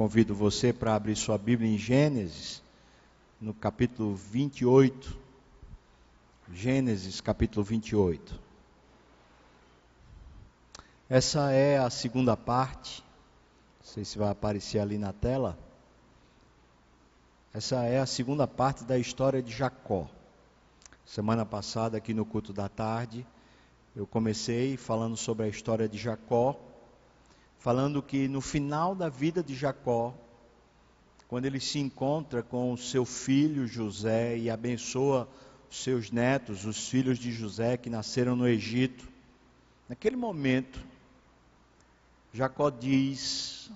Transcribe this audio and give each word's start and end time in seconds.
Convido 0.00 0.34
você 0.34 0.72
para 0.72 0.94
abrir 0.94 1.14
sua 1.14 1.36
Bíblia 1.36 1.70
em 1.70 1.76
Gênesis, 1.76 2.62
no 3.38 3.52
capítulo 3.52 4.14
28. 4.14 5.14
Gênesis, 6.54 7.20
capítulo 7.20 7.62
28. 7.62 8.40
Essa 11.06 11.52
é 11.52 11.76
a 11.76 11.90
segunda 11.90 12.34
parte. 12.34 13.04
Não 13.80 13.92
sei 13.92 14.02
se 14.06 14.16
vai 14.16 14.30
aparecer 14.30 14.78
ali 14.78 14.96
na 14.96 15.12
tela. 15.12 15.58
Essa 17.52 17.84
é 17.84 18.00
a 18.00 18.06
segunda 18.06 18.46
parte 18.46 18.84
da 18.84 18.96
história 18.96 19.42
de 19.42 19.52
Jacó. 19.52 20.08
Semana 21.04 21.44
passada, 21.44 21.98
aqui 21.98 22.14
no 22.14 22.24
culto 22.24 22.54
da 22.54 22.70
tarde, 22.70 23.26
eu 23.94 24.06
comecei 24.06 24.78
falando 24.78 25.18
sobre 25.18 25.44
a 25.44 25.48
história 25.48 25.86
de 25.86 25.98
Jacó, 25.98 26.58
falando 27.60 28.02
que 28.02 28.26
no 28.26 28.40
final 28.40 28.94
da 28.94 29.10
vida 29.10 29.42
de 29.42 29.54
Jacó, 29.54 30.14
quando 31.28 31.44
ele 31.44 31.60
se 31.60 31.78
encontra 31.78 32.42
com 32.42 32.72
o 32.72 32.78
seu 32.78 33.04
filho 33.04 33.66
José 33.66 34.36
e 34.36 34.50
abençoa 34.50 35.28
os 35.70 35.82
seus 35.82 36.10
netos, 36.10 36.64
os 36.64 36.88
filhos 36.88 37.18
de 37.18 37.30
José 37.30 37.76
que 37.76 37.90
nasceram 37.90 38.34
no 38.34 38.48
Egito, 38.48 39.06
naquele 39.88 40.16
momento, 40.16 40.80
Jacó 42.32 42.70
diz 42.70 43.70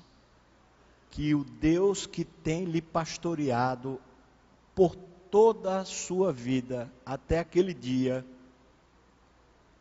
que 1.11 1.35
o 1.35 1.45
Deus 1.45 2.07
que 2.07 2.25
tem 2.25 2.65
lhe 2.65 2.81
pastoreado 2.81 4.01
por 4.75 4.97
toda 5.31 5.81
a 5.81 5.85
sua 5.85 6.33
vida 6.33 6.91
até 7.05 7.39
aquele 7.39 7.75
dia, 7.75 8.25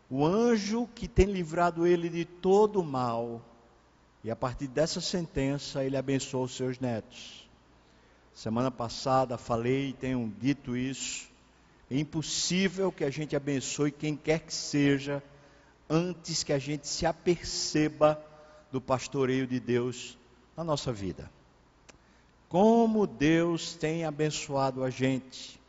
o 0.09 0.25
anjo 0.25 0.89
que 0.93 1.07
tem 1.07 1.25
livrado 1.25 1.87
ele 1.87 2.09
de 2.09 2.25
todo 2.25 2.81
o 2.81 2.83
mal, 2.83 3.41
e 4.23 4.31
a 4.31 4.35
partir 4.35 4.67
dessa 4.67 5.01
sentença 5.01 5.83
ele 5.83 5.97
abençoou 5.97 6.45
os 6.45 6.55
seus 6.55 6.79
netos. 6.79 7.47
Semana 8.33 8.71
passada 8.71 9.37
falei 9.37 9.89
e 9.89 9.93
tenho 9.93 10.33
dito 10.39 10.77
isso. 10.77 11.27
É 11.91 11.97
impossível 11.97 12.91
que 12.91 13.03
a 13.03 13.09
gente 13.09 13.35
abençoe 13.35 13.91
quem 13.91 14.15
quer 14.15 14.39
que 14.39 14.53
seja 14.53 15.21
antes 15.89 16.41
que 16.43 16.53
a 16.53 16.57
gente 16.57 16.87
se 16.87 17.05
aperceba 17.05 18.19
do 18.71 18.81
pastoreio 18.81 19.45
de 19.45 19.59
Deus 19.59 20.17
na 20.55 20.63
nossa 20.63 20.91
vida. 20.91 21.29
Como 22.49 23.05
Deus 23.05 23.75
tem 23.75 24.05
abençoado 24.05 24.83
a 24.83 24.89
gente. 24.89 25.59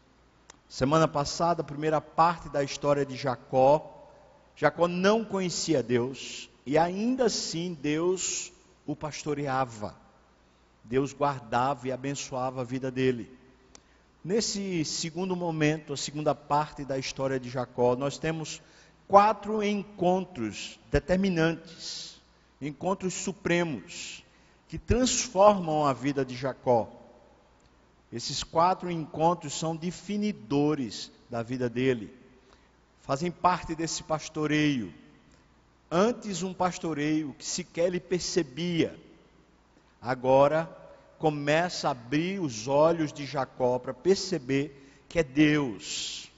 Semana 0.69 1.07
passada, 1.07 1.63
a 1.63 1.65
primeira 1.65 2.01
parte 2.01 2.49
da 2.49 2.63
história 2.63 3.05
de 3.05 3.17
Jacó. 3.17 4.09
Jacó 4.57 4.87
não 4.89 5.25
conhecia 5.25 5.83
Deus, 5.83 6.49
e 6.67 6.79
ainda 6.79 7.27
assim 7.27 7.77
Deus 7.81 8.53
o 8.87 8.97
pastoreava. 8.97 9.95
Deus 10.83 11.13
guardava 11.13 11.89
e 11.89 11.93
abençoava 11.93 12.61
a 12.61 12.65
vida 12.65 12.91
dele. 12.91 13.31
Nesse 14.23 14.85
segundo 14.85 15.37
momento, 15.37 15.93
a 15.93 15.97
segunda 15.97 16.35
parte 16.35 16.85
da 16.85 16.99
história 16.99 17.39
de 17.39 17.51
Jacó, 17.51 17.95
nós 17.95 18.17
temos 18.19 18.61
quatro 19.07 19.63
encontros 19.63 20.79
determinantes, 20.91 22.21
encontros 22.61 23.13
supremos, 23.13 24.25
que 24.69 24.79
transformam 24.79 25.87
a 25.87 25.93
vida 25.93 26.25
de 26.25 26.35
Jacó. 26.35 26.91
Esses 28.11 28.43
quatro 28.43 28.91
encontros 28.91 29.59
são 29.59 29.77
definidores 29.77 31.11
da 31.29 31.43
vida 31.43 31.69
dele, 31.69 32.15
fazem 33.03 33.31
parte 33.31 33.75
desse 33.75 34.03
pastoreio 34.03 34.93
Antes 35.97 36.43
um 36.43 36.53
pastoreio 36.53 37.37
que 37.39 37.47
sequer 37.47 37.87
ele 37.87 38.01
percebia, 38.01 38.99
agora 40.03 40.69
começa 41.21 41.87
a 41.87 41.93
abrir 41.93 42.41
os 42.41 42.67
olhos 42.67 43.13
de 43.13 43.25
Jacó 43.25 43.79
para 43.79 43.95
perceber 43.95 45.05
que 45.09 45.21
é 45.21 45.23
Deus. 45.23 46.29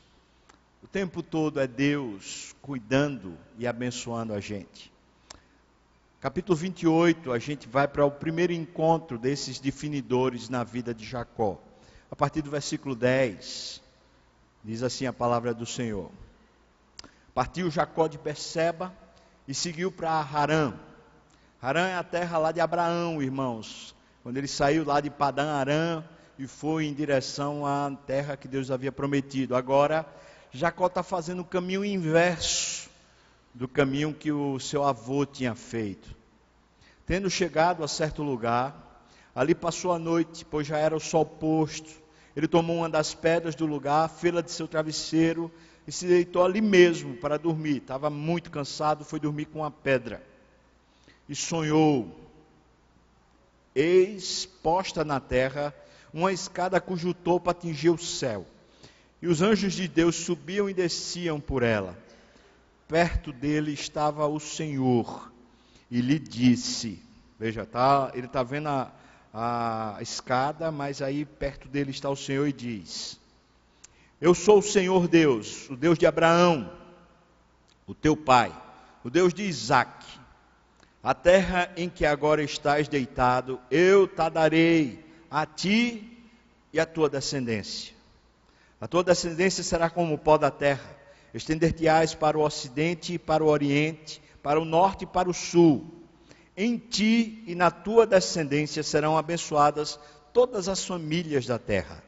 O 0.82 0.86
tempo 0.86 1.22
todo 1.22 1.58
é 1.58 1.66
Deus 1.66 2.54
cuidando 2.60 3.34
e 3.56 3.66
abençoando 3.66 4.34
a 4.34 4.40
gente. 4.40 4.92
Capítulo 6.20 6.54
28, 6.54 7.32
a 7.32 7.38
gente 7.38 7.66
vai 7.66 7.88
para 7.88 8.04
o 8.04 8.10
primeiro 8.10 8.52
encontro 8.52 9.18
desses 9.18 9.58
definidores 9.58 10.50
na 10.50 10.64
vida 10.64 10.92
de 10.92 11.06
Jacó. 11.06 11.58
A 12.10 12.14
partir 12.14 12.42
do 12.42 12.50
versículo 12.50 12.94
10, 12.94 13.82
diz 14.62 14.82
assim 14.82 15.06
a 15.06 15.14
palavra 15.14 15.54
do 15.54 15.64
Senhor: 15.64 16.10
Partiu 17.32 17.70
Jacó 17.70 18.06
de 18.06 18.18
Perseba 18.18 18.94
e 19.48 19.54
seguiu 19.54 19.92
para 19.92 20.10
Harã. 20.10 20.74
Harã 21.60 21.86
é 21.88 21.96
a 21.96 22.02
terra 22.02 22.38
lá 22.38 22.52
de 22.52 22.60
Abraão, 22.60 23.22
irmãos. 23.22 23.94
Quando 24.22 24.36
ele 24.36 24.48
saiu 24.48 24.84
lá 24.84 25.00
de 25.00 25.08
Padã 25.08 25.52
Arã 25.52 26.02
e 26.38 26.46
foi 26.46 26.86
em 26.86 26.94
direção 26.94 27.64
à 27.64 27.90
terra 28.06 28.36
que 28.36 28.48
Deus 28.48 28.70
havia 28.70 28.90
prometido. 28.90 29.54
Agora, 29.54 30.04
Jacó 30.52 30.86
está 30.86 31.02
fazendo 31.02 31.40
o 31.40 31.44
caminho 31.44 31.84
inverso 31.84 32.90
do 33.54 33.66
caminho 33.68 34.12
que 34.12 34.32
o 34.32 34.58
seu 34.58 34.84
avô 34.84 35.24
tinha 35.24 35.54
feito. 35.54 36.14
Tendo 37.06 37.30
chegado 37.30 37.84
a 37.84 37.88
certo 37.88 38.22
lugar, 38.22 39.04
ali 39.34 39.54
passou 39.54 39.92
a 39.92 39.98
noite, 39.98 40.44
pois 40.44 40.66
já 40.66 40.76
era 40.76 40.94
o 40.94 41.00
sol 41.00 41.24
posto. 41.24 41.90
Ele 42.34 42.48
tomou 42.48 42.78
uma 42.78 42.88
das 42.88 43.14
pedras 43.14 43.54
do 43.54 43.64
lugar, 43.64 44.08
fê-la 44.10 44.40
de 44.40 44.50
seu 44.50 44.68
travesseiro 44.68 45.50
e 45.86 45.92
se 45.92 46.06
deitou 46.06 46.44
ali 46.44 46.60
mesmo 46.60 47.14
para 47.16 47.38
dormir. 47.38 47.78
Estava 47.78 48.10
muito 48.10 48.50
cansado, 48.50 49.04
foi 49.04 49.20
dormir 49.20 49.46
com 49.46 49.60
uma 49.60 49.70
pedra. 49.70 50.22
E 51.28 51.34
sonhou. 51.34 52.14
Eis 53.74 54.46
posta 54.46 55.04
na 55.04 55.20
terra 55.20 55.74
uma 56.12 56.32
escada 56.32 56.80
cujo 56.80 57.14
topo 57.14 57.50
atingia 57.50 57.92
o 57.92 57.98
céu. 57.98 58.46
E 59.20 59.28
os 59.28 59.42
anjos 59.42 59.74
de 59.74 59.86
Deus 59.86 60.16
subiam 60.16 60.68
e 60.68 60.74
desciam 60.74 61.40
por 61.40 61.62
ela. 61.62 61.96
Perto 62.88 63.32
dele 63.32 63.72
estava 63.72 64.26
o 64.26 64.40
Senhor 64.40 65.32
e 65.90 66.00
lhe 66.00 66.18
disse: 66.18 67.02
Veja, 67.38 67.66
tá, 67.66 68.10
ele 68.14 68.26
está 68.26 68.42
vendo 68.42 68.68
a, 68.68 68.92
a 69.32 69.98
escada, 70.00 70.70
mas 70.70 71.02
aí 71.02 71.24
perto 71.24 71.68
dele 71.68 71.90
está 71.90 72.08
o 72.08 72.16
Senhor 72.16 72.46
e 72.46 72.52
diz: 72.52 73.18
eu 74.20 74.34
sou 74.34 74.58
o 74.58 74.62
Senhor 74.62 75.08
Deus, 75.08 75.68
o 75.68 75.76
Deus 75.76 75.98
de 75.98 76.06
Abraão, 76.06 76.72
o 77.86 77.94
teu 77.94 78.16
pai, 78.16 78.52
o 79.04 79.10
Deus 79.10 79.34
de 79.34 79.42
Isaac. 79.42 80.04
A 81.02 81.14
terra 81.14 81.70
em 81.76 81.88
que 81.88 82.04
agora 82.04 82.42
estás 82.42 82.88
deitado, 82.88 83.60
eu 83.70 84.08
te 84.08 84.28
darei 84.30 85.04
a 85.30 85.46
ti 85.46 86.26
e 86.72 86.80
a 86.80 86.86
tua 86.86 87.08
descendência. 87.08 87.94
A 88.80 88.88
tua 88.88 89.04
descendência 89.04 89.62
será 89.62 89.88
como 89.88 90.14
o 90.14 90.18
pó 90.18 90.36
da 90.36 90.50
terra. 90.50 90.96
Estender-te-ás 91.32 92.14
para 92.14 92.36
o 92.36 92.42
ocidente 92.42 93.14
e 93.14 93.18
para 93.18 93.44
o 93.44 93.48
oriente, 93.48 94.20
para 94.42 94.60
o 94.60 94.64
norte 94.64 95.04
e 95.04 95.06
para 95.06 95.28
o 95.28 95.34
sul. 95.34 95.94
Em 96.56 96.76
ti 96.78 97.44
e 97.46 97.54
na 97.54 97.70
tua 97.70 98.06
descendência 98.06 98.82
serão 98.82 99.16
abençoadas 99.16 100.00
todas 100.32 100.68
as 100.68 100.84
famílias 100.84 101.46
da 101.46 101.58
terra. 101.58 102.02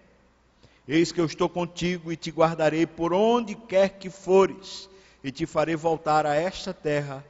Eis 0.88 1.12
que 1.12 1.20
eu 1.20 1.26
estou 1.26 1.50
contigo 1.50 2.10
e 2.10 2.16
te 2.16 2.30
guardarei 2.30 2.86
por 2.86 3.12
onde 3.12 3.54
quer 3.54 3.98
que 3.98 4.08
fores, 4.08 4.88
e 5.22 5.30
te 5.30 5.44
farei 5.44 5.76
voltar 5.76 6.24
a 6.24 6.34
esta 6.34 6.72
terra, 6.72 7.22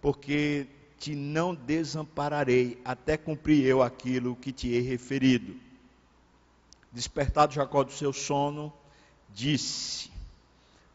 porque 0.00 0.66
te 0.98 1.14
não 1.14 1.54
desampararei 1.54 2.80
até 2.82 3.18
cumprir 3.18 3.66
eu 3.66 3.82
aquilo 3.82 4.34
que 4.34 4.50
te 4.52 4.68
hei 4.68 4.80
referido. 4.80 5.54
Despertado 6.90 7.52
Jacó 7.52 7.82
do 7.84 7.92
seu 7.92 8.10
sono, 8.10 8.72
disse: 9.34 10.10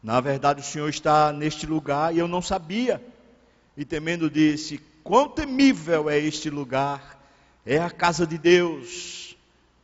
Na 0.02 0.20
verdade, 0.20 0.62
o 0.62 0.64
Senhor 0.64 0.88
está 0.88 1.32
neste 1.32 1.64
lugar 1.64 2.12
e 2.12 2.18
eu 2.18 2.26
não 2.26 2.42
sabia. 2.42 3.00
E 3.76 3.84
temendo, 3.84 4.28
disse: 4.28 4.80
Quão 5.04 5.28
temível 5.28 6.10
é 6.10 6.18
este 6.18 6.50
lugar! 6.50 7.20
É 7.64 7.78
a 7.78 7.90
casa 7.90 8.26
de 8.26 8.36
Deus, 8.36 9.36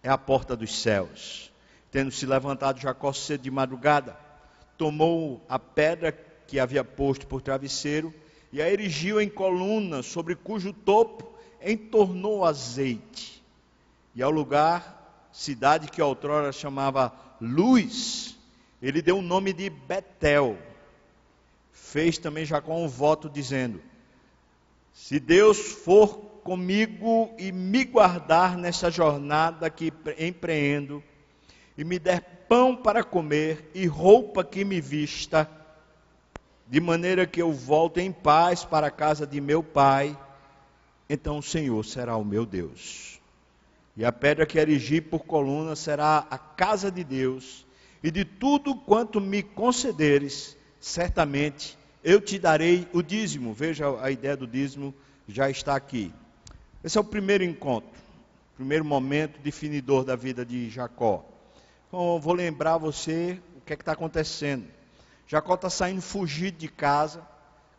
é 0.02 0.08
a 0.08 0.18
porta 0.18 0.56
dos 0.56 0.80
céus. 0.82 1.52
Tendo 1.90 2.10
se 2.10 2.26
levantado 2.26 2.80
Jacó 2.80 3.12
cedo 3.12 3.42
de 3.42 3.50
madrugada, 3.50 4.16
tomou 4.76 5.44
a 5.48 5.58
pedra 5.58 6.12
que 6.46 6.58
havia 6.60 6.84
posto 6.84 7.26
por 7.26 7.42
travesseiro 7.42 8.12
e 8.52 8.62
a 8.62 8.70
erigiu 8.70 9.20
em 9.20 9.28
coluna, 9.28 10.02
sobre 10.02 10.34
cujo 10.34 10.72
topo 10.72 11.30
entornou 11.60 12.44
azeite. 12.44 13.42
E 14.14 14.22
ao 14.22 14.30
lugar, 14.30 15.28
cidade 15.32 15.88
que 15.90 16.00
outrora 16.00 16.52
chamava 16.52 17.12
Luz, 17.40 18.36
ele 18.80 19.02
deu 19.02 19.18
o 19.18 19.22
nome 19.22 19.52
de 19.52 19.68
Betel. 19.68 20.56
Fez 21.72 22.18
também 22.18 22.44
Jacó 22.44 22.74
um 22.74 22.88
voto 22.88 23.28
dizendo: 23.28 23.80
Se 24.92 25.20
Deus 25.20 25.58
for 25.58 26.16
comigo 26.42 27.34
e 27.38 27.50
me 27.50 27.84
guardar 27.84 28.56
nessa 28.56 28.90
jornada 28.90 29.68
que 29.68 29.92
empreendo, 30.18 31.02
e 31.76 31.84
me 31.84 31.98
der 31.98 32.20
pão 32.48 32.76
para 32.76 33.04
comer 33.04 33.70
e 33.74 33.86
roupa 33.86 34.42
que 34.44 34.64
me 34.64 34.80
vista, 34.80 35.50
de 36.68 36.80
maneira 36.80 37.26
que 37.26 37.40
eu 37.40 37.52
volte 37.52 38.00
em 38.00 38.10
paz 38.10 38.64
para 38.64 38.88
a 38.88 38.90
casa 38.90 39.26
de 39.26 39.40
meu 39.40 39.62
pai, 39.62 40.18
então 41.08 41.38
o 41.38 41.42
Senhor 41.42 41.84
será 41.84 42.16
o 42.16 42.24
meu 42.24 42.44
Deus. 42.44 43.20
E 43.96 44.04
a 44.04 44.12
pedra 44.12 44.44
que 44.44 44.58
erigi 44.58 45.00
por 45.00 45.20
coluna 45.20 45.76
será 45.76 46.26
a 46.30 46.36
casa 46.36 46.90
de 46.90 47.04
Deus, 47.04 47.66
e 48.02 48.10
de 48.10 48.24
tudo 48.24 48.74
quanto 48.74 49.20
me 49.20 49.42
concederes, 49.42 50.56
certamente 50.80 51.78
eu 52.04 52.20
te 52.20 52.38
darei 52.38 52.86
o 52.92 53.02
dízimo. 53.02 53.52
Veja 53.52 54.00
a 54.00 54.10
ideia 54.10 54.36
do 54.36 54.46
dízimo 54.46 54.94
já 55.26 55.50
está 55.50 55.74
aqui. 55.74 56.12
Esse 56.84 56.98
é 56.98 57.00
o 57.00 57.04
primeiro 57.04 57.42
encontro, 57.42 57.90
primeiro 58.54 58.84
momento 58.84 59.40
definidor 59.40 60.04
da 60.04 60.14
vida 60.14 60.44
de 60.44 60.70
Jacó. 60.70 61.24
Então, 61.88 62.20
vou 62.20 62.34
lembrar 62.34 62.78
você 62.78 63.40
o 63.56 63.60
que 63.60 63.72
é 63.72 63.76
está 63.76 63.92
acontecendo. 63.92 64.66
Jacó 65.26 65.54
está 65.54 65.68
saindo 65.70 66.00
fugido 66.00 66.58
de 66.58 66.68
casa, 66.68 67.26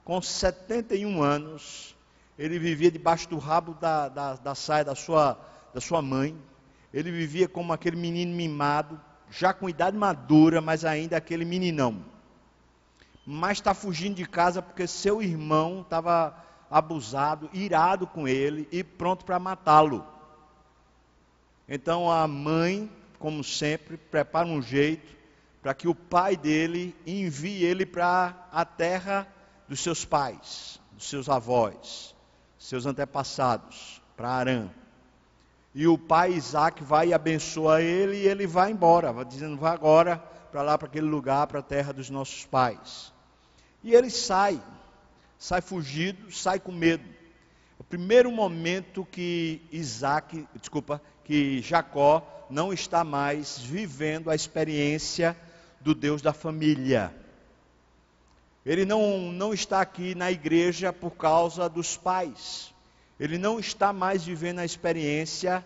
com 0.04 0.22
71 0.22 1.22
anos. 1.22 1.96
Ele 2.38 2.60
vivia 2.60 2.92
debaixo 2.92 3.30
do 3.30 3.38
rabo 3.38 3.74
da, 3.74 4.10
da, 4.10 4.36
da 4.36 4.56
saia 4.56 4.84
da 4.84 4.96
sua, 4.96 5.40
da 5.74 5.82
sua 5.82 6.02
mãe. 6.02 6.38
Ele 6.94 7.12
vivia 7.12 7.48
como 7.48 7.74
aquele 7.74 7.96
menino 7.98 8.36
mimado, 8.36 9.00
já 9.30 9.54
com 9.54 9.70
idade 9.70 9.98
madura, 9.98 10.62
mas 10.62 10.86
ainda 10.86 11.18
aquele 11.18 11.46
meninão. 11.46 12.04
Mas 13.26 13.58
está 13.58 13.74
fugindo 13.74 14.16
de 14.16 14.26
casa 14.26 14.62
porque 14.62 14.88
seu 14.88 15.22
irmão 15.22 15.82
estava 15.82 16.34
abusado, 16.70 17.50
irado 17.54 18.08
com 18.08 18.28
ele 18.28 18.68
e 18.72 18.84
pronto 18.84 19.26
para 19.26 19.40
matá-lo. 19.40 20.06
Então 21.68 22.10
a 22.10 22.28
mãe, 22.28 22.90
como 23.20 23.44
sempre, 23.44 23.98
prepara 23.98 24.48
um 24.48 24.62
jeito 24.62 25.18
para 25.62 25.74
que 25.74 25.88
o 25.88 25.96
pai 25.96 26.38
dele 26.38 26.96
envie 27.06 27.64
ele 27.64 27.86
para 27.86 28.48
a 28.52 28.64
terra 28.64 29.28
dos 29.68 29.82
seus 29.82 30.06
pais, 30.06 30.80
dos 30.94 31.10
seus 31.10 31.28
avós, 31.28 32.16
seus 32.58 32.86
antepassados, 32.86 34.02
para 34.16 34.30
Arã. 34.30 34.70
E 35.74 35.88
o 35.88 35.98
pai 35.98 36.32
Isaac 36.32 36.84
vai 36.84 37.10
e 37.10 37.14
abençoa 37.14 37.82
ele 37.82 38.18
e 38.18 38.28
ele 38.28 38.48
vai 38.48 38.72
embora, 38.72 39.12
vai 39.12 39.26
dizendo: 39.26 39.58
vá 39.58 39.72
agora 39.74 40.18
para 40.52 40.62
lá, 40.62 40.78
para 40.78 40.88
aquele 40.88 41.08
lugar, 41.08 41.46
para 41.48 41.60
a 41.60 41.64
terra 41.64 41.92
dos 41.92 42.10
nossos 42.10 42.46
pais. 42.46 43.14
E 43.84 43.94
ele 43.94 44.10
sai, 44.10 44.62
sai 45.38 45.62
fugido, 45.62 46.32
sai 46.32 46.60
com 46.60 46.72
medo. 46.72 47.04
O 47.78 47.84
primeiro 47.84 48.32
momento 48.32 49.06
que 49.12 49.62
Isaac, 49.72 50.48
desculpa, 50.56 51.02
que 51.24 51.62
Jacó 51.62 52.37
não 52.50 52.72
está 52.72 53.04
mais 53.04 53.58
vivendo 53.58 54.30
a 54.30 54.36
experiência 54.36 55.36
do 55.82 55.94
Deus 55.94 56.22
da 56.22 56.34
família. 56.34 57.14
Ele 58.66 58.86
não, 58.86 59.32
não 59.32 59.54
está 59.54 59.82
aqui 59.82 60.14
na 60.14 60.32
igreja 60.32 60.92
por 60.92 61.12
causa 61.12 61.70
dos 61.70 61.96
pais. 61.96 62.74
Ele 63.20 63.38
não 63.38 63.60
está 63.60 63.94
mais 63.94 64.24
vivendo 64.24 64.60
a 64.60 64.66
experiência 64.66 65.66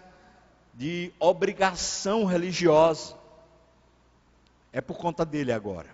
de 0.74 1.12
obrigação 1.20 2.26
religiosa. 2.26 3.16
É 4.72 4.80
por 4.80 4.98
conta 4.98 5.26
dele 5.26 5.52
agora. 5.52 5.90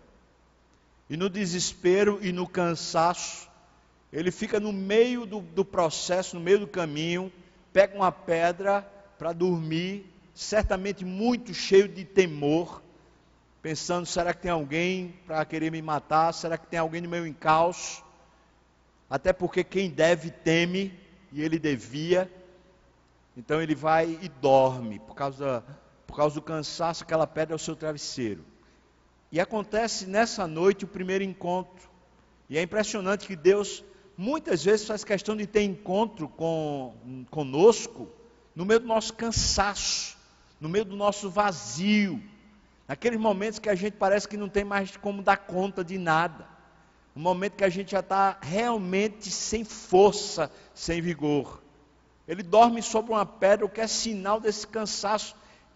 E 1.10 1.16
no 1.16 1.30
desespero 1.30 2.20
e 2.22 2.32
no 2.32 2.48
cansaço, 2.48 3.48
ele 4.12 4.32
fica 4.32 4.60
no 4.60 4.74
meio 4.74 5.26
do, 5.26 5.40
do 5.40 5.64
processo, 5.64 6.36
no 6.36 6.42
meio 6.42 6.60
do 6.60 6.68
caminho, 6.68 7.32
pega 7.72 7.96
uma 7.96 8.12
pedra 8.12 8.82
para 9.18 9.32
dormir, 9.34 10.06
certamente 10.38 11.04
muito 11.04 11.52
cheio 11.52 11.88
de 11.88 12.06
temor, 12.06 12.84
pensando: 13.62 14.06
será 14.06 14.34
que 14.34 14.42
tem 14.44 14.52
alguém 14.52 15.16
para 15.26 15.44
querer 15.44 15.72
me 15.72 15.82
matar? 15.82 16.32
Será 16.32 16.58
que 16.58 16.68
tem 16.68 16.80
alguém 16.80 17.02
no 17.02 17.10
meu 17.10 17.26
encalço? 17.26 18.04
Até 19.10 19.34
porque 19.34 19.64
quem 19.64 19.90
deve 19.90 20.30
teme, 20.30 20.94
e 21.32 21.42
ele 21.42 21.58
devia. 21.58 22.32
Então 23.36 23.62
ele 23.62 23.74
vai 23.74 24.18
e 24.22 24.30
dorme, 24.30 25.00
por 25.00 25.16
causa, 25.16 25.64
por 26.06 26.16
causa 26.16 26.36
do 26.36 26.42
cansaço, 26.42 27.04
aquela 27.04 27.26
pedra 27.26 27.54
é 27.54 27.58
o 27.58 27.60
seu 27.60 27.76
travesseiro. 27.76 28.46
E 29.32 29.40
acontece 29.40 30.06
nessa 30.06 30.48
noite 30.48 30.86
o 30.86 30.88
primeiro 30.88 31.24
encontro. 31.24 31.90
E 32.50 32.58
é 32.58 32.62
impressionante 32.62 33.28
que 33.28 33.36
Deus 33.36 33.84
muitas 34.16 34.64
vezes 34.64 34.88
faz 34.88 35.04
questão 35.04 35.36
de 35.36 35.46
ter 35.46 35.64
encontro 35.64 36.30
com, 36.30 37.26
conosco 37.30 38.08
no 38.56 38.66
meio 38.66 38.80
do 38.80 38.88
nosso 38.88 39.14
cansaço, 39.14 40.17
no 40.60 40.68
meio 40.68 40.86
do 40.86 40.96
nosso 40.96 41.30
vazio, 41.30 42.22
naqueles 42.88 43.20
momentos 43.20 43.60
que 43.60 43.70
a 43.70 43.76
gente 43.76 43.94
parece 43.94 44.28
que 44.28 44.38
não 44.38 44.50
tem 44.50 44.64
mais 44.64 44.96
como 44.98 45.22
dar 45.22 45.38
conta 45.38 45.84
de 45.84 45.98
nada, 45.98 46.48
um 47.16 47.20
momento 47.22 47.56
que 47.56 47.64
a 47.64 47.70
gente 47.70 47.92
já 47.92 48.00
está 48.00 48.38
realmente 48.42 49.32
sem 49.32 49.64
força, 49.64 50.52
sem 50.74 51.02
vigor. 51.02 51.62
Ele 52.28 52.44
dorme 52.44 52.82
sobre 52.82 53.12
uma 53.12 53.26
pedra, 53.26 53.66
o 53.66 53.70
que 53.70 53.82
é 53.82 53.88
sinal 53.88 54.40
desse 54.40 54.68
cansaço, 54.68 55.36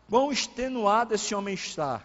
quão 0.10 0.31
extenuado 0.31 1.16
esse 1.16 1.33
homem 1.33 1.56
está. 1.56 2.01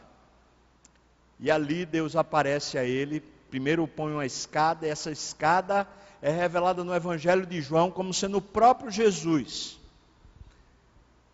E 1.39 1.51
ali 1.51 1.85
Deus 1.85 2.17
aparece 2.17 2.79
a 2.79 2.85
ele, 2.85 3.21
primeiro 3.51 3.87
põe 3.87 4.13
uma 4.13 4.25
escada, 4.25 4.87
e 4.87 4.91
essa 4.91 5.11
escada 5.11 5.87
é 6.23 6.31
revelada 6.31 6.83
no 6.83 6.95
Evangelho 6.95 7.45
de 7.45 7.61
João 7.61 7.91
como 7.91 8.15
sendo 8.15 8.39
o 8.39 8.43
próprio 8.43 8.91
Jesus. 8.91 9.79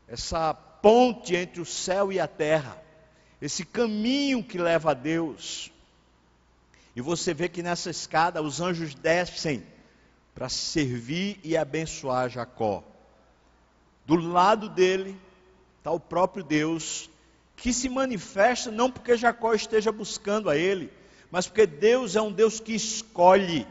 Essa 0.08 0.54
ponte 0.82 1.36
entre 1.36 1.60
o 1.60 1.64
céu 1.64 2.12
e 2.12 2.18
a 2.18 2.26
terra, 2.26 2.76
esse 3.40 3.64
caminho 3.64 4.42
que 4.42 4.58
leva 4.58 4.90
a 4.90 4.94
Deus. 4.94 5.72
E 6.94 7.00
você 7.00 7.32
vê 7.32 7.48
que 7.48 7.62
nessa 7.62 7.88
escada 7.88 8.42
os 8.42 8.60
anjos 8.60 8.94
descem 8.94 9.64
para 10.34 10.48
servir 10.48 11.40
e 11.42 11.56
abençoar 11.56 12.28
Jacó. 12.28 12.82
Do 14.04 14.16
lado 14.16 14.68
dele 14.68 15.16
está 15.78 15.90
o 15.90 16.00
próprio 16.00 16.44
Deus, 16.44 17.08
que 17.56 17.72
se 17.72 17.88
manifesta 17.88 18.70
não 18.70 18.90
porque 18.90 19.16
Jacó 19.16 19.54
esteja 19.54 19.92
buscando 19.92 20.50
a 20.50 20.56
ele, 20.56 20.92
mas 21.30 21.46
porque 21.46 21.66
Deus 21.66 22.16
é 22.16 22.20
um 22.20 22.32
Deus 22.32 22.60
que 22.60 22.74
escolhe, 22.74 23.66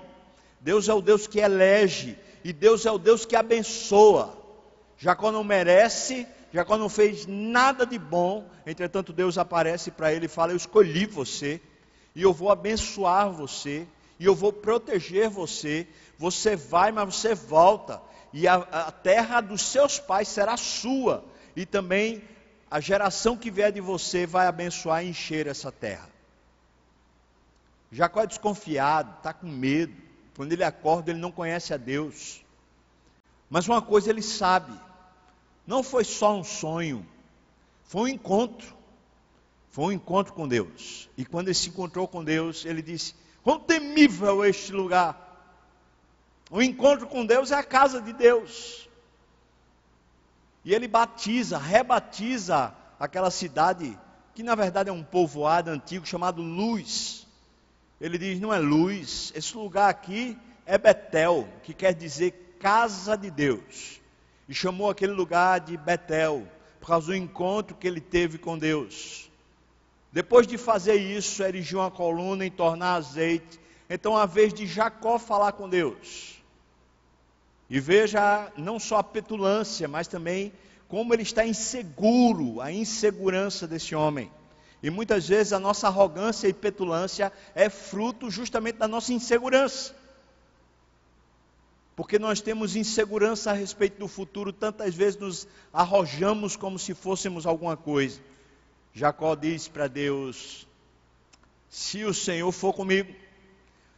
Deus 0.60 0.88
é 0.88 0.94
o 0.94 1.02
Deus 1.02 1.28
que 1.28 1.40
elege, 1.40 2.18
e 2.44 2.52
Deus 2.52 2.86
é 2.86 2.92
o 2.92 2.98
Deus 2.98 3.26
que 3.26 3.36
abençoa. 3.36 4.38
Jacó 4.98 5.32
não 5.32 5.44
merece, 5.44 6.28
Jacó 6.54 6.78
não 6.78 6.90
fez 6.90 7.26
nada 7.26 7.86
de 7.86 7.98
bom, 7.98 8.50
entretanto 8.66 9.14
Deus 9.14 9.38
aparece 9.38 9.90
para 9.90 10.14
ele 10.14 10.26
e 10.26 10.30
fala: 10.30 10.52
Eu 10.52 10.58
escolhi 10.58 11.06
você, 11.06 11.62
e 12.14 12.22
eu 12.22 12.34
vou 12.34 12.52
abençoar 12.52 13.32
você, 13.32 13.88
e 14.20 14.26
eu 14.26 14.36
vou 14.36 14.52
proteger 14.52 15.30
você. 15.30 15.88
Você 16.18 16.56
vai, 16.56 16.92
mas 16.92 17.16
você 17.16 17.34
volta, 17.34 18.02
e 18.34 18.48
a, 18.48 18.56
a 18.56 18.92
terra 18.92 19.42
dos 19.42 19.62
seus 19.62 20.00
pais 20.00 20.28
será 20.28 20.58
sua, 20.58 21.24
e 21.56 21.66
também 21.66 22.22
a 22.70 22.80
geração 22.80 23.36
que 23.36 23.50
vier 23.50 23.72
de 23.72 23.82
você 23.82 24.26
vai 24.26 24.48
abençoar 24.48 25.04
e 25.04 25.10
encher 25.10 25.48
essa 25.48 25.72
terra. 25.72 26.10
Jacó 27.92 28.22
é 28.22 28.28
desconfiado, 28.28 29.18
está 29.18 29.34
com 29.34 29.48
medo. 29.48 29.94
Quando 30.36 30.54
ele 30.54 30.64
acorda, 30.64 31.12
ele 31.12 31.20
não 31.20 31.32
conhece 31.32 31.74
a 31.74 31.78
Deus. 31.78 32.42
Mas 33.50 33.68
uma 33.68 33.82
coisa 33.82 34.10
ele 34.10 34.22
sabe: 34.22 34.72
não 35.72 35.82
foi 35.82 36.04
só 36.04 36.36
um 36.36 36.44
sonho, 36.44 37.08
foi 37.86 38.02
um 38.02 38.08
encontro. 38.10 38.76
Foi 39.70 39.86
um 39.86 39.92
encontro 39.94 40.34
com 40.34 40.46
Deus. 40.46 41.10
E 41.18 41.24
quando 41.24 41.48
ele 41.48 41.54
se 41.54 41.70
encontrou 41.70 42.10
com 42.10 42.22
Deus, 42.22 42.66
ele 42.66 42.82
disse: 42.82 43.16
Quão 43.42 43.58
temível 43.58 44.44
é 44.44 44.50
este 44.50 44.74
lugar! 44.74 45.18
O 46.50 46.62
encontro 46.62 47.08
com 47.08 47.26
Deus 47.26 47.52
é 47.52 47.56
a 47.56 47.64
casa 47.64 48.02
de 48.02 48.12
Deus. 48.12 48.90
E 50.66 50.76
ele 50.76 50.90
batiza, 50.90 51.58
rebatiza 51.58 52.76
aquela 53.00 53.32
cidade, 53.32 53.98
que 54.36 54.44
na 54.44 54.56
verdade 54.56 54.90
é 54.90 54.94
um 54.94 55.06
povoado 55.06 55.70
antigo 55.70 56.06
chamado 56.06 56.42
Luz. 56.42 57.26
Ele 58.02 58.18
diz: 58.18 58.42
não 58.42 58.54
é 58.54 58.60
luz, 58.60 59.32
esse 59.34 59.56
lugar 59.56 59.90
aqui 59.90 60.38
é 60.66 60.78
Betel, 60.78 61.48
que 61.64 61.74
quer 61.74 61.94
dizer 61.94 62.58
casa 62.60 63.16
de 63.16 63.32
Deus 63.32 64.01
e 64.52 64.54
chamou 64.54 64.90
aquele 64.90 65.14
lugar 65.14 65.62
de 65.62 65.78
Betel, 65.78 66.46
por 66.82 66.88
causa 66.88 67.08
do 67.08 67.16
encontro 67.16 67.74
que 67.74 67.88
ele 67.88 68.02
teve 68.02 68.38
com 68.38 68.58
Deus. 68.58 69.32
Depois 70.12 70.46
de 70.46 70.58
fazer 70.58 70.96
isso, 70.96 71.42
erigiu 71.42 71.80
uma 71.80 71.90
coluna 71.90 72.46
e 72.46 72.50
tornar 72.50 72.96
azeite. 72.96 73.58
Então, 73.90 74.18
a 74.18 74.26
vez 74.26 74.54
de 74.54 74.68
Jacó 74.68 75.18
falar 75.18 75.54
com 75.54 75.70
Deus. 75.70 76.44
E 77.70 77.80
veja 77.80 78.52
não 78.58 78.78
só 78.78 78.98
a 78.98 79.04
petulância, 79.04 79.88
mas 79.88 80.10
também 80.10 80.52
como 80.90 81.14
ele 81.14 81.24
está 81.24 81.46
inseguro, 81.46 82.60
a 82.60 82.74
insegurança 82.74 83.66
desse 83.66 83.96
homem. 83.96 84.30
E 84.84 84.90
muitas 84.90 85.30
vezes 85.30 85.54
a 85.54 85.62
nossa 85.62 85.88
arrogância 85.88 86.50
e 86.50 86.54
petulância 86.54 87.32
é 87.56 87.70
fruto 87.70 88.30
justamente 88.30 88.76
da 88.76 88.88
nossa 88.90 89.14
insegurança 89.14 89.96
porque 91.96 92.18
nós 92.18 92.42
temos 92.42 92.76
insegurança 92.76 93.52
a 93.52 93.54
respeito 93.54 94.00
do 94.00 94.08
futuro, 94.08 94.54
tantas 94.54 94.96
vezes 94.96 95.20
nos 95.20 95.48
arrojamos 95.74 96.56
como 96.56 96.80
se 96.80 96.94
fôssemos 96.94 97.46
alguma 97.46 97.76
coisa. 97.76 98.20
Jacó 98.94 99.36
diz 99.36 99.68
para 99.68 99.88
Deus: 99.88 100.68
Se 101.70 102.04
o 102.04 102.14
Senhor 102.14 102.52
for 102.52 102.74
comigo, 102.74 103.14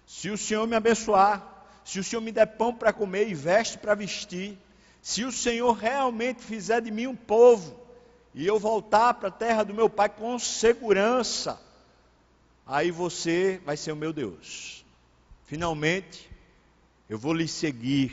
se 0.05 0.29
o 0.29 0.37
Senhor 0.37 0.67
me 0.67 0.75
abençoar, 0.75 1.65
se 1.85 1.99
o 1.99 2.03
Senhor 2.03 2.21
me 2.21 2.31
der 2.31 2.45
pão 2.45 2.73
para 2.73 2.93
comer 2.93 3.27
e 3.27 3.33
veste 3.33 3.77
para 3.77 3.95
vestir, 3.95 4.57
Se 5.01 5.25
o 5.25 5.33
Senhor 5.33 5.73
realmente 5.73 6.41
fizer 6.41 6.81
de 6.81 6.89
mim 6.89 7.07
um 7.07 7.15
povo, 7.15 7.77
e 8.33 8.47
eu 8.47 8.57
voltar 8.57 9.13
para 9.13 9.27
a 9.27 9.31
terra 9.31 9.63
do 9.63 9.73
meu 9.73 9.89
pai 9.89 10.09
com 10.09 10.39
segurança, 10.39 11.61
aí 12.65 12.89
você 12.89 13.61
vai 13.65 13.77
ser 13.77 13.91
o 13.91 13.97
meu 13.97 14.11
Deus. 14.11 14.83
Finalmente, 15.45 16.32
eu 17.09 17.17
vou 17.17 17.33
lhe 17.33 17.47
seguir. 17.47 18.11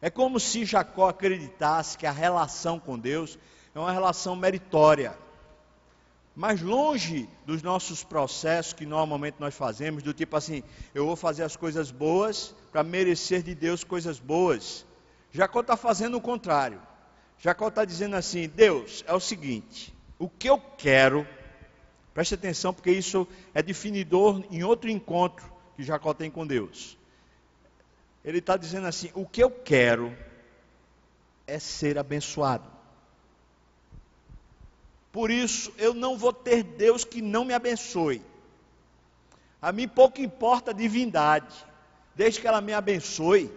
É 0.00 0.08
como 0.08 0.40
se 0.40 0.64
Jacó 0.64 1.08
acreditasse 1.08 1.98
que 1.98 2.06
a 2.06 2.12
relação 2.12 2.78
com 2.78 2.98
Deus 2.98 3.38
é 3.74 3.78
uma 3.78 3.92
relação 3.92 4.34
meritória. 4.34 5.16
Mas 6.34 6.62
longe 6.62 7.28
dos 7.44 7.62
nossos 7.62 8.02
processos 8.02 8.72
que 8.72 8.86
normalmente 8.86 9.36
nós 9.38 9.54
fazemos, 9.54 10.02
do 10.02 10.14
tipo 10.14 10.36
assim, 10.36 10.62
eu 10.94 11.04
vou 11.04 11.16
fazer 11.16 11.42
as 11.42 11.56
coisas 11.56 11.90
boas 11.90 12.54
para 12.72 12.82
merecer 12.82 13.42
de 13.42 13.54
Deus 13.54 13.84
coisas 13.84 14.18
boas. 14.18 14.86
Jacó 15.32 15.60
está 15.60 15.76
fazendo 15.76 16.16
o 16.16 16.20
contrário. 16.20 16.80
Jacó 17.38 17.68
está 17.68 17.84
dizendo 17.84 18.16
assim: 18.16 18.48
Deus, 18.48 19.04
é 19.06 19.12
o 19.12 19.20
seguinte, 19.20 19.94
o 20.18 20.28
que 20.28 20.48
eu 20.48 20.58
quero, 20.78 21.26
preste 22.14 22.34
atenção, 22.34 22.72
porque 22.72 22.90
isso 22.90 23.26
é 23.52 23.62
definidor 23.62 24.42
em 24.50 24.62
outro 24.62 24.88
encontro 24.88 25.44
que 25.76 25.82
Jacó 25.82 26.14
tem 26.14 26.30
com 26.30 26.46
Deus. 26.46 26.96
Ele 28.24 28.38
está 28.38 28.56
dizendo 28.56 28.86
assim: 28.86 29.10
o 29.14 29.26
que 29.26 29.42
eu 29.42 29.50
quero 29.50 30.16
é 31.46 31.58
ser 31.58 31.98
abençoado. 31.98 32.68
Por 35.12 35.30
isso, 35.30 35.72
eu 35.76 35.92
não 35.92 36.16
vou 36.16 36.32
ter 36.32 36.62
Deus 36.62 37.04
que 37.04 37.20
não 37.20 37.44
me 37.44 37.52
abençoe. 37.52 38.22
A 39.60 39.72
mim 39.72 39.88
pouco 39.88 40.20
importa 40.20 40.70
a 40.70 40.74
divindade, 40.74 41.54
desde 42.14 42.40
que 42.40 42.46
ela 42.46 42.60
me 42.60 42.72
abençoe, 42.72 43.50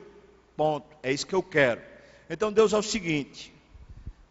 ponto. 0.58 0.88
É 1.04 1.12
isso 1.12 1.28
que 1.28 1.36
eu 1.36 1.44
quero. 1.44 1.82
Então, 2.30 2.52
Deus 2.52 2.74
é 2.74 2.78
o 2.78 2.84
seguinte: 2.84 3.54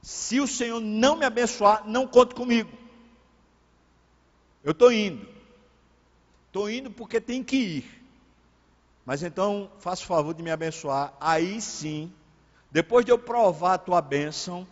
se 0.02 0.40
o 0.40 0.48
Senhor 0.48 0.80
não 0.80 1.16
me 1.16 1.24
abençoar, 1.24 1.86
não 1.88 2.06
conte 2.06 2.34
comigo. 2.34 2.70
Eu 4.64 4.72
estou 4.72 4.92
indo. 4.92 5.28
Estou 6.48 6.68
indo 6.68 6.90
porque 6.90 7.20
tem 7.20 7.42
que 7.42 7.56
ir. 7.56 8.01
Mas 9.04 9.22
então, 9.22 9.70
faça 9.78 10.02
o 10.02 10.06
favor 10.06 10.32
de 10.32 10.42
me 10.42 10.50
abençoar. 10.50 11.12
Aí 11.20 11.60
sim, 11.60 12.12
depois 12.70 13.04
de 13.04 13.10
eu 13.10 13.18
provar 13.18 13.74
a 13.74 13.78
tua 13.78 14.00
bênção, 14.00 14.66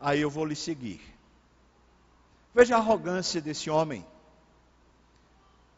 aí 0.00 0.20
eu 0.20 0.30
vou 0.30 0.44
lhe 0.44 0.56
seguir. 0.56 1.00
Veja 2.54 2.76
a 2.76 2.78
arrogância 2.78 3.40
desse 3.40 3.70
homem. 3.70 4.04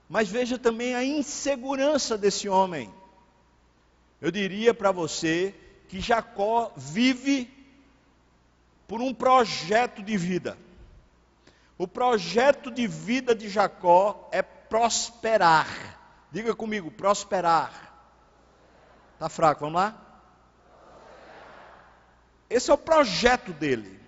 Mas 0.09 0.29
veja 0.29 0.59
também 0.59 0.95
a 0.95 1.05
insegurança 1.05 2.19
desse 2.19 2.49
homem. 2.49 2.93
Eu 4.21 4.31
diria 4.31 4.73
para 4.73 4.91
você 4.91 5.55
que 5.89 6.01
Jacó 6.01 6.73
vive 6.77 7.53
por 8.89 9.01
um 9.01 9.15
projeto 9.15 10.03
de 10.03 10.17
vida. 10.17 10.59
O 11.77 11.87
projeto 11.87 12.71
de 12.71 12.87
vida 12.87 13.35
de 13.35 13.49
Jacó 13.49 14.29
é 14.33 14.43
prosperar. 14.43 16.04
Diga 16.35 16.53
comigo, 16.53 16.91
prosperar. 16.91 17.95
Tá 19.21 19.29
fraco, 19.29 19.61
vamos 19.61 19.77
lá? 19.77 19.95
Esse 22.51 22.73
é 22.73 22.75
o 22.75 22.79
projeto 22.79 23.53
dele. 23.53 24.01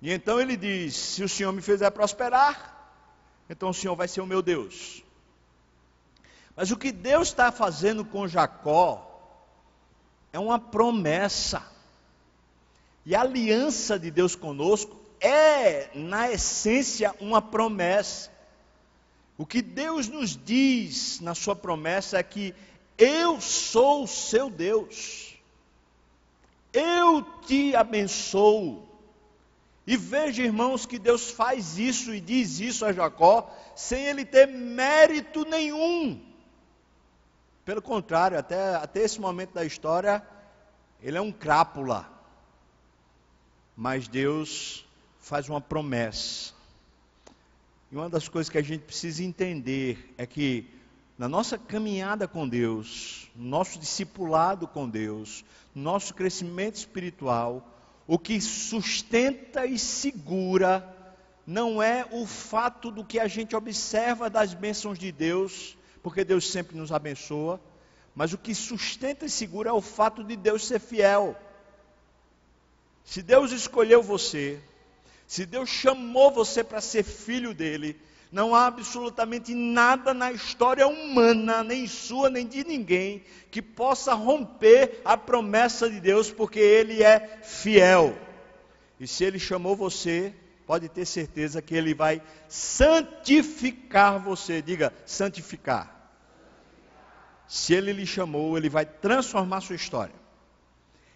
E 0.00 0.10
então 0.10 0.40
ele 0.40 0.56
diz: 0.56 0.96
Se 0.96 1.22
o 1.22 1.28
Senhor 1.28 1.52
me 1.52 1.60
fizer 1.60 1.90
prosperar, 1.90 2.90
então 3.50 3.68
o 3.68 3.74
Senhor 3.74 3.94
vai 3.94 4.08
ser 4.08 4.22
o 4.22 4.26
meu 4.26 4.40
Deus. 4.40 5.04
Mas 6.56 6.70
o 6.70 6.76
que 6.78 6.90
Deus 6.90 7.28
está 7.28 7.52
fazendo 7.52 8.02
com 8.02 8.26
Jacó 8.26 9.06
é 10.32 10.38
uma 10.38 10.58
promessa. 10.58 11.62
E 13.04 13.14
a 13.14 13.20
aliança 13.20 13.98
de 13.98 14.10
Deus 14.10 14.34
conosco 14.34 14.98
é, 15.20 15.90
na 15.94 16.30
essência, 16.30 17.14
uma 17.20 17.42
promessa. 17.42 18.32
O 19.36 19.46
que 19.46 19.62
Deus 19.62 20.08
nos 20.08 20.36
diz 20.36 21.20
na 21.20 21.34
sua 21.34 21.56
promessa 21.56 22.18
é 22.18 22.22
que 22.22 22.54
eu 22.98 23.40
sou 23.40 24.04
o 24.04 24.08
seu 24.08 24.50
Deus. 24.50 25.36
Eu 26.72 27.22
te 27.46 27.74
abençoo. 27.74 28.88
E 29.86 29.96
veja, 29.96 30.42
irmãos, 30.42 30.86
que 30.86 30.98
Deus 30.98 31.30
faz 31.30 31.78
isso 31.78 32.14
e 32.14 32.20
diz 32.20 32.60
isso 32.60 32.84
a 32.84 32.92
Jacó 32.92 33.50
sem 33.74 34.04
ele 34.04 34.24
ter 34.24 34.46
mérito 34.46 35.44
nenhum. 35.44 36.20
Pelo 37.64 37.82
contrário, 37.82 38.38
até, 38.38 38.76
até 38.76 39.00
esse 39.00 39.20
momento 39.20 39.54
da 39.54 39.64
história, 39.64 40.24
ele 41.00 41.18
é 41.18 41.20
um 41.20 41.32
crápula. 41.32 42.08
Mas 43.76 44.06
Deus 44.06 44.86
faz 45.20 45.48
uma 45.48 45.60
promessa. 45.60 46.51
E 47.92 47.94
uma 47.94 48.08
das 48.08 48.26
coisas 48.26 48.48
que 48.48 48.56
a 48.56 48.62
gente 48.62 48.84
precisa 48.84 49.22
entender 49.22 50.14
é 50.16 50.24
que 50.24 50.66
na 51.18 51.28
nossa 51.28 51.58
caminhada 51.58 52.26
com 52.26 52.48
Deus, 52.48 53.30
no 53.36 53.50
nosso 53.50 53.78
discipulado 53.78 54.66
com 54.66 54.88
Deus, 54.88 55.44
no 55.74 55.82
nosso 55.82 56.14
crescimento 56.14 56.76
espiritual, 56.76 57.68
o 58.06 58.18
que 58.18 58.40
sustenta 58.40 59.66
e 59.66 59.78
segura 59.78 60.88
não 61.46 61.82
é 61.82 62.06
o 62.10 62.24
fato 62.24 62.90
do 62.90 63.04
que 63.04 63.20
a 63.20 63.28
gente 63.28 63.54
observa 63.54 64.30
das 64.30 64.54
bênçãos 64.54 64.98
de 64.98 65.12
Deus, 65.12 65.76
porque 66.02 66.24
Deus 66.24 66.50
sempre 66.50 66.78
nos 66.78 66.92
abençoa, 66.92 67.60
mas 68.14 68.32
o 68.32 68.38
que 68.38 68.54
sustenta 68.54 69.26
e 69.26 69.30
segura 69.30 69.68
é 69.68 69.72
o 69.74 69.82
fato 69.82 70.24
de 70.24 70.34
Deus 70.34 70.66
ser 70.66 70.80
fiel. 70.80 71.36
Se 73.04 73.20
Deus 73.20 73.52
escolheu 73.52 74.02
você, 74.02 74.62
se 75.32 75.46
Deus 75.46 75.70
chamou 75.70 76.30
você 76.30 76.62
para 76.62 76.78
ser 76.78 77.02
filho 77.02 77.54
dele, 77.54 77.98
não 78.30 78.54
há 78.54 78.66
absolutamente 78.66 79.54
nada 79.54 80.12
na 80.12 80.30
história 80.30 80.86
humana, 80.86 81.64
nem 81.64 81.86
sua, 81.86 82.28
nem 82.28 82.46
de 82.46 82.62
ninguém, 82.62 83.24
que 83.50 83.62
possa 83.62 84.12
romper 84.12 85.00
a 85.02 85.16
promessa 85.16 85.88
de 85.88 86.00
Deus, 86.00 86.30
porque 86.30 86.58
Ele 86.60 87.02
é 87.02 87.40
fiel. 87.42 88.14
E 89.00 89.06
se 89.06 89.24
Ele 89.24 89.38
chamou 89.38 89.74
você, 89.74 90.34
pode 90.66 90.86
ter 90.90 91.06
certeza 91.06 91.62
que 91.62 91.74
Ele 91.74 91.94
vai 91.94 92.20
santificar 92.46 94.18
você. 94.18 94.60
Diga, 94.60 94.92
santificar. 95.06 96.12
Se 97.48 97.72
Ele 97.72 97.94
lhe 97.94 98.04
chamou, 98.04 98.58
Ele 98.58 98.68
vai 98.68 98.84
transformar 98.84 99.62
sua 99.62 99.76
história. 99.76 100.14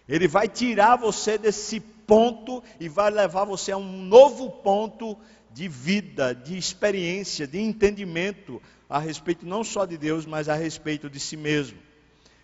Ele 0.09 0.27
vai 0.27 0.47
tirar 0.47 0.95
você 0.95 1.37
desse 1.37 1.79
ponto 2.07 2.63
e 2.79 2.87
vai 2.89 3.11
levar 3.11 3.43
você 3.43 3.73
a 3.73 3.77
um 3.77 4.01
novo 4.03 4.49
ponto 4.49 5.17
de 5.51 5.67
vida, 5.67 6.33
de 6.33 6.57
experiência, 6.57 7.45
de 7.45 7.59
entendimento 7.59 8.61
a 8.89 8.97
respeito 8.97 9.45
não 9.45 9.63
só 9.63 9.85
de 9.85 9.97
Deus, 9.97 10.25
mas 10.25 10.47
a 10.47 10.55
respeito 10.55 11.09
de 11.09 11.19
si 11.19 11.35
mesmo. 11.35 11.77